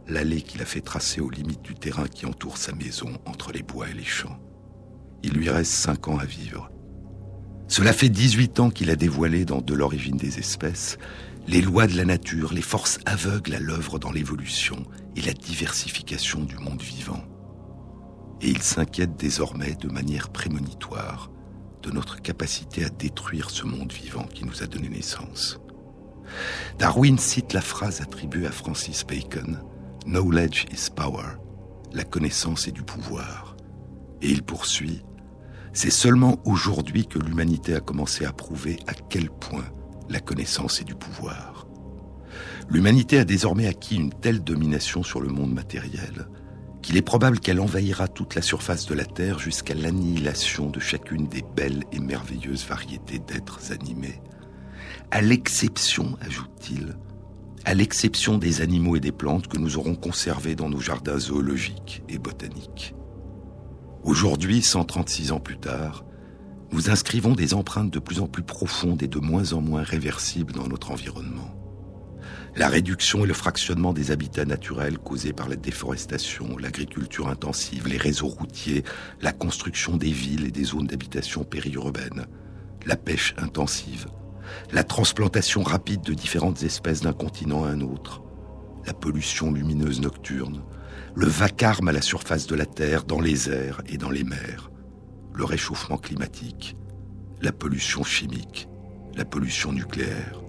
l'allée 0.08 0.42
qu'il 0.42 0.62
a 0.62 0.66
fait 0.66 0.82
tracer 0.82 1.22
aux 1.22 1.30
limites 1.30 1.62
du 1.62 1.76
terrain 1.76 2.08
qui 2.08 2.26
entoure 2.26 2.58
sa 2.58 2.74
maison 2.74 3.10
entre 3.26 3.52
les 3.52 3.64
bois 3.64 3.90
et 3.90 3.94
les 3.94 4.04
champs. 4.04 4.40
Il 5.24 5.34
lui 5.34 5.50
reste 5.50 5.72
cinq 5.72 6.08
ans 6.08 6.18
à 6.18 6.26
vivre. 6.26 6.72
Cela 7.68 7.92
fait 7.92 8.10
18 8.10 8.60
ans 8.60 8.70
qu'il 8.70 8.90
a 8.90 8.96
dévoilé 8.96 9.44
dans 9.44 9.62
De 9.62 9.74
l'origine 9.74 10.18
des 10.18 10.40
espèces 10.40 10.98
les 11.48 11.62
lois 11.62 11.88
de 11.88 11.96
la 11.96 12.04
nature, 12.04 12.54
les 12.54 12.62
forces 12.62 13.00
aveugles 13.06 13.56
à 13.56 13.60
l'œuvre 13.60 14.00
dans 14.00 14.12
l'évolution 14.12 14.86
et 15.16 15.22
la 15.22 15.32
diversification 15.32 16.44
du 16.44 16.58
monde 16.58 16.82
vivant. 16.82 17.24
Et 18.42 18.50
il 18.50 18.62
s'inquiète 18.62 19.16
désormais 19.16 19.76
de 19.76 19.88
manière 19.88 20.30
prémonitoire 20.30 21.32
de 21.82 21.92
notre 21.92 22.22
capacité 22.22 22.84
à 22.84 22.90
détruire 22.90 23.50
ce 23.50 23.64
monde 23.64 23.94
vivant 23.94 24.26
qui 24.26 24.44
nous 24.44 24.62
a 24.62 24.68
donné 24.68 24.90
naissance. 24.90 25.60
Darwin 26.80 27.18
cite 27.18 27.54
la 27.54 27.62
phrase 27.62 28.02
attribuée 28.02 28.46
à 28.46 28.52
Francis 28.52 29.06
Bacon 29.06 29.62
Knowledge 30.08 30.68
is 30.72 30.90
power. 30.90 31.38
La 31.92 32.06
connaissance 32.06 32.70
est 32.70 32.72
du 32.72 32.82
pouvoir. 32.82 33.58
Et 34.22 34.30
il 34.30 34.42
poursuit 34.42 35.04
C'est 35.74 35.90
seulement 35.90 36.40
aujourd'hui 36.46 37.06
que 37.06 37.20
l'humanité 37.20 37.76
a 37.76 37.82
commencé 37.82 38.24
à 38.24 38.32
prouver 38.32 38.80
à 38.88 38.94
quel 38.94 39.30
point 39.30 39.66
la 40.08 40.22
connaissance 40.22 40.80
est 40.80 40.86
du 40.86 40.96
pouvoir. 40.96 41.68
L'humanité 42.70 43.20
a 43.20 43.26
désormais 43.26 43.68
acquis 43.68 43.98
une 43.98 44.14
telle 44.14 44.42
domination 44.42 45.04
sur 45.04 45.20
le 45.20 45.28
monde 45.28 45.54
matériel 45.54 46.30
qu'il 46.82 46.96
est 46.96 47.02
probable 47.02 47.42
qu'elle 47.42 47.60
envahira 47.60 48.08
toute 48.08 48.34
la 48.36 48.42
surface 48.42 48.86
de 48.86 48.94
la 48.94 49.04
Terre 49.04 49.40
jusqu'à 49.40 49.74
l'annihilation 49.74 50.70
de 50.70 50.80
chacune 50.80 51.28
des 51.28 51.44
belles 51.54 51.84
et 51.92 52.00
merveilleuses 52.00 52.66
variétés 52.66 53.20
d'êtres 53.20 53.74
animés, 53.74 54.22
à 55.12 55.22
l'exception, 55.22 56.18
ajoute-t-il, 56.22 56.96
à 57.68 57.74
l'exception 57.74 58.38
des 58.38 58.62
animaux 58.62 58.96
et 58.96 59.02
des 59.02 59.12
plantes 59.12 59.50
que 59.50 59.58
nous 59.58 59.78
aurons 59.78 59.96
conservés 59.96 60.56
dans 60.56 60.70
nos 60.70 60.80
jardins 60.80 61.20
zoologiques 61.20 62.02
et 62.08 62.18
botaniques. 62.18 62.96
Aujourd'hui, 64.06 64.62
136 64.62 65.34
ans 65.34 65.42
plus 65.42 65.58
tard, 65.58 66.06
nous 66.72 66.90
inscrivons 66.90 67.34
des 67.34 67.54
empreintes 67.54 67.92
de 67.92 68.00
plus 68.00 68.22
en 68.22 68.28
plus 68.28 68.42
profondes 68.42 69.04
et 69.04 69.10
de 69.10 69.20
moins 69.20 69.52
en 69.52 69.60
moins 69.60 69.84
réversibles 69.84 70.54
dans 70.54 70.70
notre 70.70 70.92
environnement. 70.92 71.54
La 72.56 72.70
réduction 72.70 73.26
et 73.26 73.28
le 73.28 73.34
fractionnement 73.34 73.92
des 73.92 74.12
habitats 74.12 74.46
naturels 74.46 74.98
causés 74.98 75.34
par 75.34 75.50
la 75.50 75.58
déforestation, 75.58 76.58
l'agriculture 76.58 77.28
intensive, 77.28 77.90
les 77.90 77.98
réseaux 77.98 78.28
routiers, 78.28 78.86
la 79.20 79.34
construction 79.34 79.98
des 79.98 80.12
villes 80.12 80.46
et 80.46 80.52
des 80.52 80.64
zones 80.64 80.88
d'habitation 80.88 81.44
périurbaines, 81.44 82.28
la 82.86 82.96
pêche 82.96 83.36
intensive, 83.38 84.08
la 84.72 84.84
transplantation 84.84 85.64
rapide 85.64 86.02
de 86.02 86.14
différentes 86.14 86.64
espèces 86.64 87.02
d'un 87.02 87.14
continent 87.14 87.66
à 87.66 87.70
un 87.70 87.82
autre, 87.82 88.22
la 88.86 88.94
pollution 88.94 89.52
lumineuse 89.52 90.02
nocturne, 90.02 90.64
le 91.16 91.28
vacarme 91.28 91.88
à 91.88 91.92
la 91.92 92.02
surface 92.02 92.48
de 92.48 92.56
la 92.56 92.66
Terre, 92.66 93.04
dans 93.04 93.20
les 93.20 93.50
airs 93.50 93.82
et 93.88 93.98
dans 93.98 94.10
les 94.10 94.24
mers, 94.24 94.72
le 95.34 95.44
réchauffement 95.44 95.98
climatique, 95.98 96.78
la 97.42 97.52
pollution 97.52 98.04
chimique, 98.04 98.68
la 99.16 99.26
pollution 99.26 99.72
nucléaire. 99.72 100.42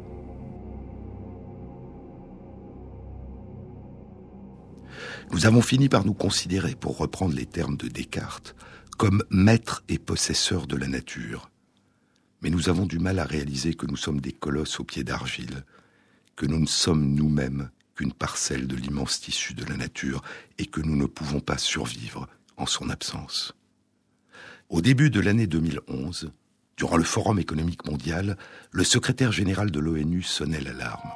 Nous 5.31 5.47
avons 5.47 5.61
fini 5.61 5.89
par 5.89 6.07
nous 6.07 6.15
considérer, 6.15 6.75
pour 6.75 6.97
reprendre 6.97 7.35
les 7.35 7.47
termes 7.47 7.77
de 7.77 7.89
Descartes, 7.89 8.55
comme 8.97 9.23
maîtres 9.31 9.85
et 9.89 9.99
possesseurs 9.99 10.67
de 10.67 10.77
la 10.77 10.89
nature. 10.89 11.51
Mais 12.43 12.51
nous 12.51 12.69
avons 12.69 12.87
du 12.87 12.99
mal 12.99 13.19
à 13.19 13.25
réaliser 13.25 13.75
que 13.75 13.87
nous 13.87 13.97
sommes 13.97 14.21
des 14.21 14.33
colosses 14.33 14.79
aux 14.81 14.85
pieds 14.85 15.05
d'argile, 15.05 15.65
que 16.37 16.47
nous 16.47 16.61
ne 16.61 16.67
sommes 16.67 17.15
nous-mêmes 17.15 17.71
qu'une 17.95 18.13
parcelle 18.13 18.69
de 18.69 18.77
l'immense 18.77 19.21
tissu 19.21 19.55
de 19.55 19.65
la 19.65 19.77
nature 19.77 20.23
et 20.59 20.67
que 20.67 20.81
nous 20.81 20.97
ne 20.97 21.07
pouvons 21.07 21.41
pas 21.41 21.59
survivre 21.59 22.29
en 22.57 22.67
son 22.67 22.91
absence. 22.91 23.55
Au 24.69 24.81
début 24.81 25.11
de 25.11 25.21
l'année 25.21 25.49
2011, 25.49 26.31
durant 26.77 26.97
le 26.97 27.05
Forum 27.05 27.41
économique 27.41 27.87
mondial, 27.87 28.37
le 28.71 28.85
secrétaire 28.85 29.33
général 29.33 29.73
de 29.73 29.81
l'ONU 29.81 30.23
sonnait 30.23 30.61
l'alarme. 30.61 31.11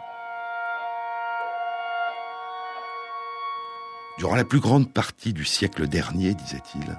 Durant 4.18 4.34
la 4.34 4.44
plus 4.44 4.60
grande 4.60 4.92
partie 4.92 5.32
du 5.32 5.44
siècle 5.44 5.86
dernier, 5.86 6.34
disait-il, 6.34 6.98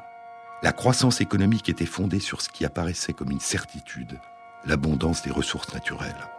la 0.64 0.72
croissance 0.72 1.22
économique 1.22 1.70
était 1.70 1.86
fondée 1.86 2.20
sur 2.20 2.42
ce 2.42 2.50
qui 2.50 2.66
apparaissait 2.66 3.14
comme 3.14 3.32
une 3.32 3.40
certitude, 3.40 4.20
l'abondance 4.66 5.22
des 5.22 5.32
ressources 5.32 5.74
naturelles. 5.74 6.30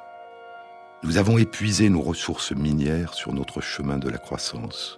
Nous 1.02 1.18
avons 1.18 1.36
épuisé 1.36 1.90
nos 1.90 2.00
ressources 2.00 2.52
minières 2.52 3.14
sur 3.14 3.34
notre 3.34 3.60
chemin 3.60 3.98
de 3.98 4.08
la 4.08 4.18
croissance. 4.18 4.96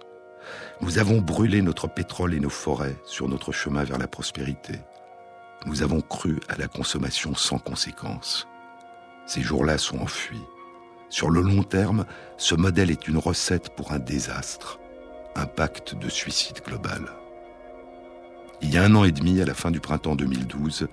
Nous 0.79 0.97
avons 0.97 1.19
brûlé 1.19 1.61
notre 1.61 1.87
pétrole 1.87 2.33
et 2.33 2.39
nos 2.39 2.49
forêts 2.49 2.95
sur 3.05 3.27
notre 3.27 3.51
chemin 3.51 3.83
vers 3.83 3.97
la 3.97 4.07
prospérité. 4.07 4.79
Nous 5.65 5.83
avons 5.83 6.01
cru 6.01 6.39
à 6.47 6.55
la 6.55 6.69
consommation 6.69 7.35
sans 7.35 7.59
conséquence. 7.59 8.47
Ces 9.25 9.41
jours-là 9.41 9.77
sont 9.77 9.99
enfuis. 9.99 10.43
Sur 11.09 11.29
le 11.29 11.41
long 11.41 11.63
terme, 11.63 12.05
ce 12.37 12.55
modèle 12.55 12.91
est 12.91 13.07
une 13.07 13.17
recette 13.17 13.75
pour 13.75 13.91
un 13.91 13.99
désastre 13.99 14.79
un 15.37 15.45
pacte 15.45 15.93
de 15.93 16.09
suicide 16.09 16.61
global. 16.65 17.11
Il 18.61 18.73
y 18.73 18.77
a 18.77 18.83
un 18.83 18.95
an 18.95 19.03
et 19.03 19.11
demi, 19.11 19.39
à 19.41 19.45
la 19.45 19.53
fin 19.53 19.71
du 19.71 19.79
printemps 19.79 20.15
2012, 20.15 20.87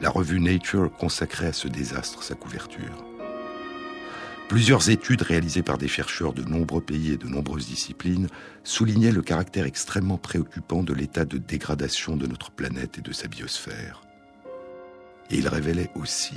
la 0.00 0.10
revue 0.10 0.40
Nature 0.40 0.90
consacrait 0.96 1.48
à 1.48 1.52
ce 1.52 1.66
désastre 1.66 2.22
sa 2.22 2.34
couverture. 2.34 3.04
Plusieurs 4.48 4.88
études 4.88 5.22
réalisées 5.22 5.62
par 5.62 5.76
des 5.76 5.88
chercheurs 5.88 6.32
de 6.32 6.42
nombreux 6.42 6.80
pays 6.80 7.12
et 7.12 7.16
de 7.18 7.26
nombreuses 7.26 7.66
disciplines 7.66 8.28
soulignaient 8.64 9.12
le 9.12 9.20
caractère 9.20 9.66
extrêmement 9.66 10.16
préoccupant 10.16 10.82
de 10.82 10.94
l'état 10.94 11.24
de 11.24 11.36
dégradation 11.36 12.16
de 12.16 12.26
notre 12.26 12.50
planète 12.50 12.98
et 12.98 13.02
de 13.02 13.12
sa 13.12 13.28
biosphère. 13.28 14.00
Et 15.30 15.38
ils 15.38 15.48
révélaient 15.48 15.90
aussi 15.96 16.36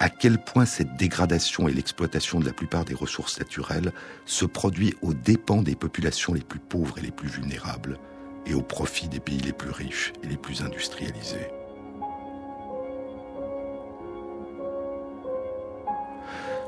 à 0.00 0.10
quel 0.10 0.38
point 0.38 0.66
cette 0.66 0.96
dégradation 0.96 1.68
et 1.68 1.72
l'exploitation 1.72 2.40
de 2.40 2.44
la 2.44 2.52
plupart 2.52 2.84
des 2.84 2.94
ressources 2.94 3.38
naturelles 3.38 3.92
se 4.26 4.44
produit 4.44 4.94
aux 5.02 5.14
dépens 5.14 5.62
des 5.62 5.76
populations 5.76 6.34
les 6.34 6.42
plus 6.42 6.58
pauvres 6.58 6.98
et 6.98 7.02
les 7.02 7.12
plus 7.12 7.28
vulnérables, 7.28 7.98
et 8.46 8.54
au 8.54 8.62
profit 8.62 9.08
des 9.08 9.20
pays 9.20 9.40
les 9.40 9.52
plus 9.52 9.70
riches 9.70 10.12
et 10.22 10.26
les 10.26 10.36
plus 10.36 10.62
industrialisés. 10.62 11.48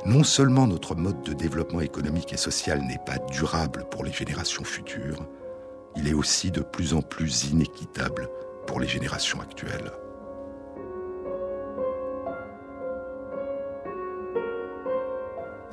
Non 0.06 0.22
seulement 0.22 0.68
notre 0.68 0.94
mode 0.94 1.22
de 1.22 1.32
développement 1.32 1.80
économique 1.80 2.32
et 2.32 2.36
social 2.36 2.80
n'est 2.80 3.00
pas 3.04 3.18
durable 3.32 3.86
pour 3.90 4.04
les 4.04 4.12
générations 4.12 4.62
futures, 4.62 5.26
il 5.96 6.06
est 6.06 6.14
aussi 6.14 6.50
de 6.50 6.60
plus 6.60 6.94
en 6.94 7.02
plus 7.02 7.50
inéquitable 7.50 8.28
pour 8.66 8.78
les 8.78 8.86
générations 8.86 9.40
actuelles. 9.40 9.90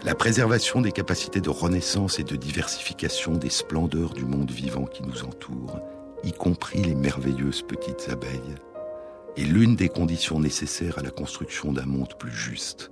La 0.04 0.16
préservation 0.16 0.82
des 0.82 0.91
capacités 0.91 1.39
de 1.39 1.49
renaissance 1.49 2.20
et 2.20 2.24
de 2.24 2.36
diversification 2.36 3.34
des 3.34 3.49
splendeurs 3.49 4.14
du 4.14 4.26
monde 4.26 4.51
vivant 4.51 4.86
qui 4.86 5.01
nous 5.04 5.24
entoure, 5.24 5.80
y 6.24 6.34
compris 6.34 6.82
les 6.84 6.95
merveilleuses 6.95 7.62
petites 7.62 8.10
abeilles, 8.10 8.56
est 9.38 9.45
l'une 9.45 9.76
des 9.76 9.89
conditions 9.89 10.39
nécessaires 10.39 10.99
à 10.99 11.01
la 11.01 11.10
construction 11.10 11.72
d'un 11.72 11.86
monde 11.86 12.16
plus 12.20 12.34
juste, 12.34 12.91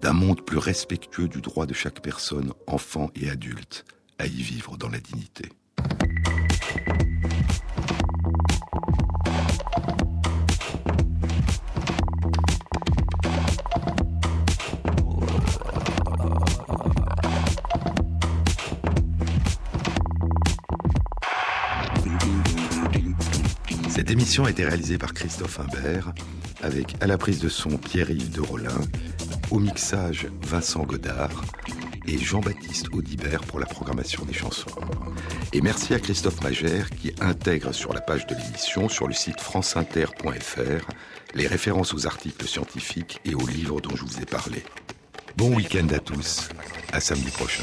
d'un 0.00 0.12
monde 0.12 0.42
plus 0.42 0.58
respectueux 0.58 1.28
du 1.28 1.40
droit 1.40 1.66
de 1.66 1.74
chaque 1.74 2.00
personne, 2.00 2.52
enfant 2.66 3.10
et 3.20 3.28
adulte, 3.28 3.84
à 4.18 4.26
y 4.26 4.42
vivre 4.42 4.76
dans 4.76 4.88
la 4.88 5.00
dignité. 5.00 5.50
Cette 24.10 24.18
émission 24.18 24.44
a 24.44 24.50
été 24.50 24.64
réalisée 24.64 24.98
par 24.98 25.14
Christophe 25.14 25.60
Imbert, 25.60 26.12
avec 26.62 26.96
à 27.00 27.06
la 27.06 27.16
prise 27.16 27.38
de 27.38 27.48
son 27.48 27.78
Pierre-Yves 27.78 28.32
de 28.32 28.40
Rollin, 28.40 28.80
au 29.52 29.60
mixage 29.60 30.26
Vincent 30.42 30.82
Godard 30.82 31.44
et 32.08 32.18
Jean-Baptiste 32.18 32.92
Audibert 32.92 33.42
pour 33.42 33.60
la 33.60 33.66
programmation 33.66 34.24
des 34.24 34.32
chansons. 34.32 34.68
Et 35.52 35.60
merci 35.60 35.94
à 35.94 36.00
Christophe 36.00 36.42
Magère 36.42 36.90
qui 36.90 37.14
intègre 37.20 37.72
sur 37.72 37.92
la 37.92 38.00
page 38.00 38.26
de 38.26 38.34
l'émission, 38.34 38.88
sur 38.88 39.06
le 39.06 39.14
site 39.14 39.40
franceinter.fr, 39.40 40.88
les 41.36 41.46
références 41.46 41.94
aux 41.94 42.08
articles 42.08 42.48
scientifiques 42.48 43.20
et 43.24 43.36
aux 43.36 43.46
livres 43.46 43.80
dont 43.80 43.94
je 43.94 44.02
vous 44.02 44.20
ai 44.20 44.26
parlé. 44.26 44.64
Bon 45.36 45.54
week-end 45.54 45.86
à 45.94 46.00
tous, 46.00 46.48
à 46.92 46.98
samedi 46.98 47.30
prochain. 47.30 47.62